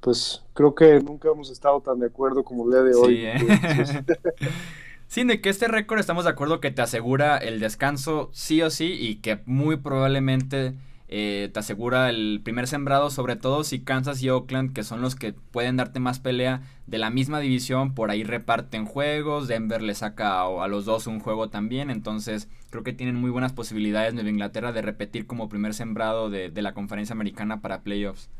Pues 0.00 0.42
creo 0.54 0.74
que 0.74 1.00
nunca 1.00 1.28
hemos 1.28 1.50
estado 1.50 1.80
tan 1.80 2.00
de 2.00 2.06
acuerdo 2.06 2.42
como 2.42 2.64
el 2.64 2.70
día 2.70 2.82
de 2.82 2.94
hoy. 2.94 3.26
¿eh? 3.26 4.04
sí, 5.06 5.24
de 5.24 5.40
que 5.40 5.48
este 5.48 5.68
récord 5.68 6.00
estamos 6.00 6.24
de 6.24 6.30
acuerdo 6.30 6.60
que 6.60 6.70
te 6.70 6.82
asegura 6.82 7.38
el 7.38 7.60
descanso 7.60 8.30
sí 8.32 8.62
o 8.62 8.70
sí 8.70 8.92
y 8.92 9.16
que 9.16 9.40
muy 9.46 9.76
probablemente 9.76 10.74
eh, 11.14 11.50
te 11.52 11.60
asegura 11.60 12.08
el 12.08 12.40
primer 12.42 12.66
sembrado, 12.66 13.10
sobre 13.10 13.36
todo 13.36 13.64
si 13.64 13.80
Kansas 13.80 14.22
y 14.22 14.30
Oakland, 14.30 14.72
que 14.72 14.82
son 14.82 15.02
los 15.02 15.14
que 15.14 15.34
pueden 15.34 15.76
darte 15.76 16.00
más 16.00 16.20
pelea 16.20 16.62
de 16.86 16.96
la 16.96 17.10
misma 17.10 17.38
división, 17.38 17.92
por 17.92 18.10
ahí 18.10 18.24
reparten 18.24 18.86
juegos, 18.86 19.46
Denver 19.46 19.82
le 19.82 19.94
saca 19.94 20.40
a, 20.40 20.68
los 20.68 20.86
dos 20.86 21.06
un 21.06 21.20
juego 21.20 21.50
también, 21.50 21.90
entonces 21.90 22.48
creo 22.70 22.82
que 22.82 22.94
tienen 22.94 23.16
muy 23.16 23.28
buenas 23.28 23.52
posibilidades 23.52 24.14
Nueva 24.14 24.30
Inglaterra 24.30 24.72
de 24.72 24.80
repetir 24.80 25.26
como 25.26 25.50
primer 25.50 25.74
sembrado 25.74 26.30
de, 26.30 26.50
la 26.62 26.72
conferencia 26.72 27.12
americana 27.12 27.60
para 27.60 27.82
playoffs. 27.82 28.30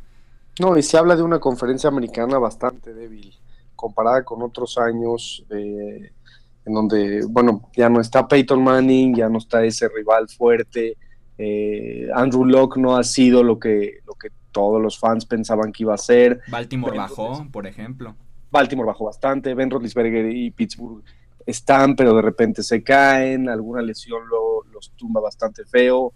No, 0.61 0.77
y 0.77 0.83
se 0.83 0.99
habla 0.99 1.17
de 1.17 1.23
una 1.23 1.39
conferencia 1.39 1.89
americana 1.89 2.39
bastante 2.39 2.93
débil, 2.93 3.35
comparada 3.75 4.23
con 4.25 4.43
otros 4.43 4.77
años, 4.79 5.45
eh, 5.51 6.13
en 6.65 6.75
donde, 6.75 7.25
bueno, 7.27 7.71
ya 7.75 7.89
no 7.89 8.01
está 8.01 8.29
Peyton 8.29 8.63
Manning, 8.63 9.17
ya 9.17 9.29
no 9.29 9.39
está 9.39 9.65
ese 9.65 9.89
rival 9.89 10.29
fuerte, 10.29 10.97
eh, 11.39 12.09
Andrew 12.15 12.45
Locke 12.45 12.79
no 12.79 12.97
ha 12.97 13.03
sido 13.03 13.43
lo 13.43 13.59
que, 13.59 14.01
lo 14.07 14.15
que 14.15 14.29
todos 14.53 14.81
los 14.81 14.99
fans 14.99 15.25
pensaban 15.25 15.73
que 15.73 15.85
iba 15.85 15.95
a 15.95 15.99
ser. 15.99 16.41
Baltimore 16.49 16.97
bajó, 16.97 17.47
por 17.51 17.67
ejemplo. 17.67 18.15
Baltimore 18.51 18.87
bajó 18.87 19.07
bastante, 19.07 19.55
Ben 19.55 19.71
Roethlisberger 19.71 20.31
y 20.31 20.51
Pittsburgh 20.51 21.03
están, 21.47 21.97
pero 21.97 22.15
de 22.15 22.23
repente 22.23 22.63
se 22.63 22.83
caen, 22.83 23.49
alguna 23.49 23.83
lesión 23.83 24.23
los 24.73 24.93
tumba 24.93 25.21
bastante 25.21 25.65
feo. 25.65 26.13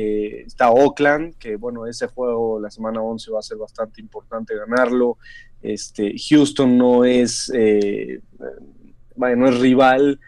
Eh, 0.00 0.44
está 0.46 0.70
Oakland, 0.70 1.34
que 1.38 1.56
bueno, 1.56 1.86
ese 1.86 2.06
juego 2.06 2.60
la 2.60 2.70
semana 2.70 3.00
11 3.02 3.32
va 3.32 3.40
a 3.40 3.42
ser 3.42 3.56
bastante 3.56 4.00
importante 4.00 4.54
ganarlo. 4.54 5.18
Este, 5.60 6.14
Houston 6.28 6.78
no 6.78 7.04
es, 7.04 7.50
eh, 7.54 8.20
no 9.16 9.48
es 9.48 9.58
rival. 9.58 10.20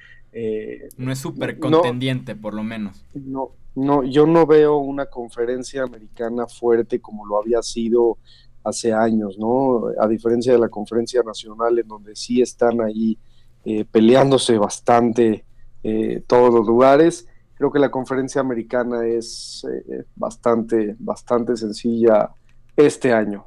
no 0.97 1.13
es 1.13 1.19
súper 1.19 1.59
contendiente, 1.59 2.35
por 2.35 2.55
lo 2.55 2.65
menos. 2.65 3.05
No, 3.15 3.53
no, 3.75 4.03
yo 4.03 4.27
no 4.27 4.47
veo 4.47 4.79
una 4.79 5.07
conferencia 5.07 5.85
americana 5.85 6.47
fuerte 6.47 7.01
como 7.01 7.25
lo 7.27 7.39
había 7.39 7.63
sido 7.63 8.19
hace 8.65 8.93
años, 8.93 9.39
¿no? 9.39 9.85
A 10.01 10.09
diferencia 10.09 10.53
de 10.53 10.59
la 10.59 10.69
conferencia 10.69 11.23
nacional, 11.23 11.79
en 11.79 11.89
donde 11.89 12.17
sí 12.17 12.43
están 12.43 12.81
ahí 12.81 13.19
eh, 13.65 13.85
peleándose 13.85 14.59
bastante 14.59 15.45
eh, 15.83 16.23
todos 16.27 16.53
los 16.53 16.67
lugares. 16.67 17.27
Creo 17.61 17.71
que 17.71 17.79
la 17.79 17.91
conferencia 17.91 18.41
americana 18.41 19.07
es 19.07 19.67
eh, 19.71 20.07
bastante, 20.17 20.97
bastante 20.99 21.59
sencilla 21.59 22.31
este 22.75 23.13
año. 23.13 23.45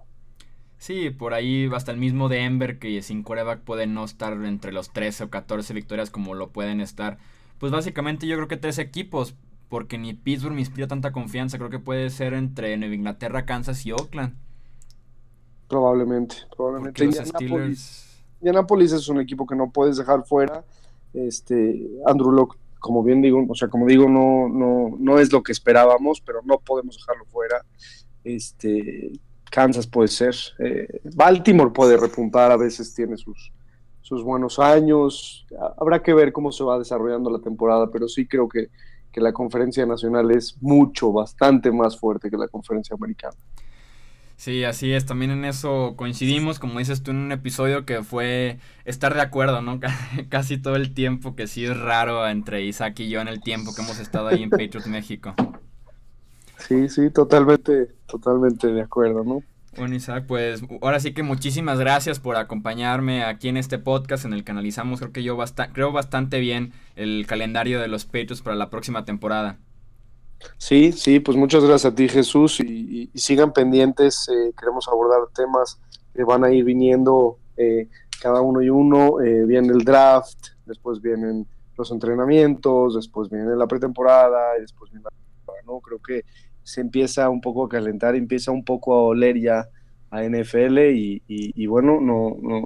Sí, 0.78 1.10
por 1.10 1.34
ahí 1.34 1.68
hasta 1.74 1.92
el 1.92 1.98
mismo 1.98 2.30
Denver, 2.30 2.78
que 2.78 3.02
sin 3.02 3.24
coreback 3.24 3.62
puede 3.62 3.88
no 3.88 4.06
estar 4.06 4.34
entre 4.46 4.72
los 4.72 4.94
13 4.94 5.24
o 5.24 5.30
14 5.32 5.74
victorias 5.74 6.12
como 6.12 6.36
lo 6.36 6.52
pueden 6.52 6.80
estar. 6.80 7.18
Pues 7.58 7.72
básicamente 7.72 8.28
yo 8.28 8.36
creo 8.36 8.48
que 8.48 8.56
tres 8.56 8.78
equipos, 8.78 9.36
porque 9.68 9.98
ni 9.98 10.14
Pittsburgh 10.14 10.54
me 10.54 10.62
inspira 10.62 10.88
tanta 10.88 11.12
confianza. 11.12 11.58
Creo 11.58 11.72
que 11.72 11.80
puede 11.80 12.12
ser 12.12 12.36
entre 12.36 12.78
Nueva 12.78 12.94
Inglaterra, 12.94 13.48
Kansas 13.48 13.84
y 13.88 13.94
Oakland. 13.94 14.36
Probablemente, 15.68 16.36
probablemente. 16.56 17.04
Indianapolis, 17.04 18.92
es 18.92 19.10
un 19.10 19.20
equipo 19.20 19.48
que 19.48 19.56
no 19.56 19.72
puedes 19.72 19.98
dejar 19.98 20.24
fuera. 20.24 20.64
Este, 21.16 21.90
Andrew 22.06 22.32
Locke, 22.32 22.60
como 22.84 23.02
bien 23.02 23.22
digo, 23.22 23.46
o 23.48 23.56
sea, 23.56 23.70
como 23.70 23.88
digo, 23.88 24.10
no, 24.10 24.50
no, 24.50 24.98
no 25.00 25.18
es 25.18 25.32
lo 25.32 25.42
que 25.42 25.54
esperábamos, 25.54 26.20
pero 26.20 26.42
no 26.44 26.60
podemos 26.60 26.98
dejarlo 26.98 27.24
fuera. 27.28 27.64
Este, 28.26 29.14
Kansas 29.50 29.88
puede 29.88 30.10
ser. 30.10 30.36
Eh, 30.60 31.00
Baltimore 31.16 31.72
puede 31.72 31.96
repuntar, 31.96 32.52
a 32.52 32.58
veces 32.58 32.94
tiene 32.94 33.16
sus, 33.16 33.54
sus 34.02 34.22
buenos 34.22 34.60
años. 34.60 35.48
Habrá 35.80 36.04
que 36.04 36.14
ver 36.14 36.34
cómo 36.34 36.52
se 36.52 36.66
va 36.66 36.78
desarrollando 36.78 37.30
la 37.30 37.40
temporada, 37.40 37.90
pero 37.90 38.10
sí 38.10 38.28
creo 38.28 38.50
que, 38.50 38.68
que 39.14 39.22
la 39.22 39.32
conferencia 39.32 39.86
nacional 39.86 40.30
es 40.32 40.62
mucho, 40.62 41.14
bastante 41.14 41.72
más 41.72 41.98
fuerte 41.98 42.30
que 42.30 42.36
la 42.36 42.50
conferencia 42.50 42.98
americana. 42.98 43.38
Sí, 44.44 44.66
así 44.66 44.92
es, 44.92 45.06
también 45.06 45.32
en 45.32 45.46
eso 45.46 45.94
coincidimos, 45.96 46.60
como 46.60 46.80
dices 46.80 47.02
tú 47.02 47.12
en 47.12 47.18
un 47.18 47.32
episodio 47.32 47.86
que 47.86 48.04
fue 48.04 48.60
estar 48.84 49.14
de 49.14 49.22
acuerdo, 49.22 49.62
¿no? 49.62 49.80
Casi 50.30 50.58
todo 50.58 50.76
el 50.76 50.94
tiempo, 50.94 51.34
que 51.34 51.48
sí 51.48 51.64
es 51.64 51.80
raro 51.80 52.28
entre 52.28 52.62
Isaac 52.62 53.00
y 53.00 53.08
yo 53.08 53.22
en 53.22 53.30
el 53.30 53.40
tiempo 53.40 53.74
que 53.74 53.82
hemos 53.82 54.00
estado 54.00 54.28
ahí 54.28 54.44
en 54.44 54.50
Patriots 54.50 54.88
México. 54.88 55.34
Sí, 56.58 56.90
sí, 56.90 57.10
totalmente, 57.10 57.88
totalmente 58.06 58.68
de 58.68 58.82
acuerdo, 58.82 59.24
¿no? 59.24 59.44
Bueno, 59.78 59.96
Isaac, 59.96 60.26
pues 60.28 60.62
ahora 60.82 61.00
sí 61.00 61.14
que 61.14 61.24
muchísimas 61.24 61.80
gracias 61.80 62.20
por 62.20 62.36
acompañarme 62.36 63.24
aquí 63.24 63.48
en 63.48 63.56
este 63.56 63.80
podcast 63.80 64.26
en 64.26 64.34
el 64.34 64.44
que 64.44 64.52
analizamos, 64.52 65.00
creo 65.00 65.14
que 65.14 65.24
yo 65.24 65.38
creo 65.72 65.94
bastante 65.94 66.42
bien 66.42 66.74
el 66.98 67.26
calendario 67.28 67.80
de 67.80 67.88
los 67.88 68.04
Patriots 68.04 68.42
para 68.42 68.58
la 68.58 68.70
próxima 68.70 69.06
temporada. 69.06 69.58
Sí, 70.58 70.92
sí, 70.92 71.20
pues 71.20 71.38
muchas 71.38 71.64
gracias 71.64 71.92
a 71.92 71.96
ti 71.96 72.08
Jesús 72.08 72.60
y, 72.60 73.10
sigan 73.16 73.54
pendientes, 73.54 74.28
eh, 74.30 74.54
queremos 74.58 74.88
abordar 74.88 75.20
temas 75.36 75.80
que 76.14 76.24
van 76.24 76.44
a 76.44 76.52
ir 76.52 76.64
viniendo 76.64 77.38
eh, 77.58 77.88
cada 78.22 78.42
uno 78.42 78.62
y 78.62 78.70
uno, 78.70 79.20
eh, 79.22 79.46
viene 79.46 79.70
el 79.74 79.84
draft, 79.84 80.38
después 80.66 81.02
vienen 81.02 81.46
los 81.78 81.92
entrenamientos, 81.92 82.96
después 82.96 83.30
viene 83.30 83.56
la 83.56 83.68
pretemporada 83.68 84.58
y 84.58 84.62
después 84.62 84.92
viene 84.92 85.04
la 85.04 85.54
¿no? 85.66 85.80
Creo 85.80 86.00
que 86.00 86.26
se 86.64 86.82
empieza 86.82 87.30
un 87.30 87.42
poco 87.42 87.66
a 87.66 87.70
calentar, 87.70 88.16
empieza 88.16 88.52
un 88.52 88.64
poco 88.64 88.94
a 88.94 89.02
oler 89.04 89.40
ya 89.40 89.68
a 90.12 90.24
NFL 90.24 90.80
y, 90.94 91.66
bueno, 91.68 92.00
no, 92.00 92.38
no, 92.40 92.64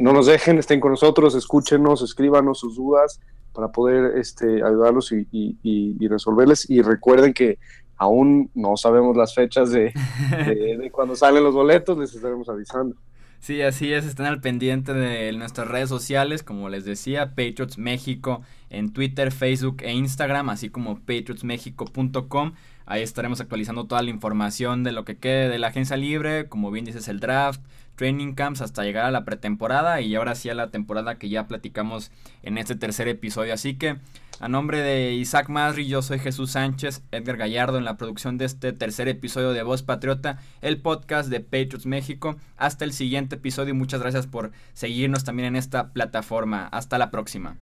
no 0.00 0.12
nos 0.12 0.26
dejen, 0.26 0.58
estén 0.58 0.78
con 0.78 0.92
nosotros, 0.92 1.34
escúchenos, 1.34 2.02
escríbanos 2.02 2.60
sus 2.60 2.76
dudas 2.76 3.20
para 3.52 3.68
poder 3.68 4.18
este, 4.18 4.62
ayudarlos 4.62 5.12
y, 5.12 6.08
resolverles. 6.08 6.68
Y 6.68 6.82
recuerden 6.82 7.32
que 7.32 7.58
aún 7.96 8.50
no 8.54 8.76
sabemos 8.76 9.16
las 9.16 9.34
fechas 9.34 9.70
de, 9.70 9.92
cuando 10.92 11.16
salen 11.16 11.44
los 11.44 11.54
boletos, 11.54 11.96
les 11.98 12.14
estaremos 12.14 12.48
avisando. 12.48 12.96
Sí, 13.40 13.60
así 13.60 13.92
es, 13.92 14.04
estén 14.06 14.26
al 14.26 14.40
pendiente 14.40 14.94
de 14.94 15.32
nuestras 15.32 15.66
redes 15.66 15.88
sociales, 15.88 16.44
como 16.44 16.68
les 16.68 16.84
decía, 16.84 17.30
Patriots 17.30 17.76
México 17.76 18.42
en 18.70 18.92
Twitter, 18.92 19.32
Facebook 19.32 19.78
e 19.80 19.92
Instagram, 19.92 20.48
así 20.48 20.68
como 20.68 21.00
patriotsmexico.com. 21.00 22.52
Ahí 22.86 23.02
estaremos 23.02 23.40
actualizando 23.40 23.86
toda 23.86 24.02
la 24.02 24.10
información 24.10 24.84
de 24.84 24.92
lo 24.92 25.04
que 25.04 25.16
quede 25.16 25.48
de 25.48 25.58
la 25.58 25.68
agencia 25.68 25.96
libre, 25.96 26.48
como 26.48 26.70
bien 26.70 26.84
dices, 26.84 27.08
el 27.08 27.20
draft, 27.20 27.60
training 27.96 28.34
camps 28.34 28.60
hasta 28.60 28.84
llegar 28.84 29.04
a 29.04 29.10
la 29.10 29.24
pretemporada 29.24 30.00
y 30.00 30.14
ahora 30.14 30.34
sí 30.34 30.48
a 30.50 30.54
la 30.54 30.70
temporada 30.70 31.18
que 31.18 31.28
ya 31.28 31.46
platicamos 31.46 32.10
en 32.42 32.58
este 32.58 32.74
tercer 32.74 33.08
episodio. 33.08 33.54
Así 33.54 33.74
que 33.74 33.98
a 34.40 34.48
nombre 34.48 34.82
de 34.82 35.12
Isaac 35.12 35.48
Masri, 35.48 35.86
yo 35.86 36.02
soy 36.02 36.18
Jesús 36.18 36.52
Sánchez, 36.52 37.02
Edgar 37.12 37.36
Gallardo 37.36 37.78
en 37.78 37.84
la 37.84 37.96
producción 37.96 38.38
de 38.38 38.46
este 38.46 38.72
tercer 38.72 39.08
episodio 39.08 39.52
de 39.52 39.62
Voz 39.62 39.82
Patriota, 39.82 40.38
el 40.62 40.80
podcast 40.80 41.28
de 41.28 41.40
Patriots 41.40 41.86
México. 41.86 42.36
Hasta 42.56 42.84
el 42.84 42.92
siguiente 42.92 43.36
episodio 43.36 43.70
y 43.70 43.76
muchas 43.76 44.00
gracias 44.00 44.26
por 44.26 44.50
seguirnos 44.72 45.24
también 45.24 45.48
en 45.48 45.56
esta 45.56 45.92
plataforma. 45.92 46.66
Hasta 46.66 46.98
la 46.98 47.10
próxima. 47.10 47.56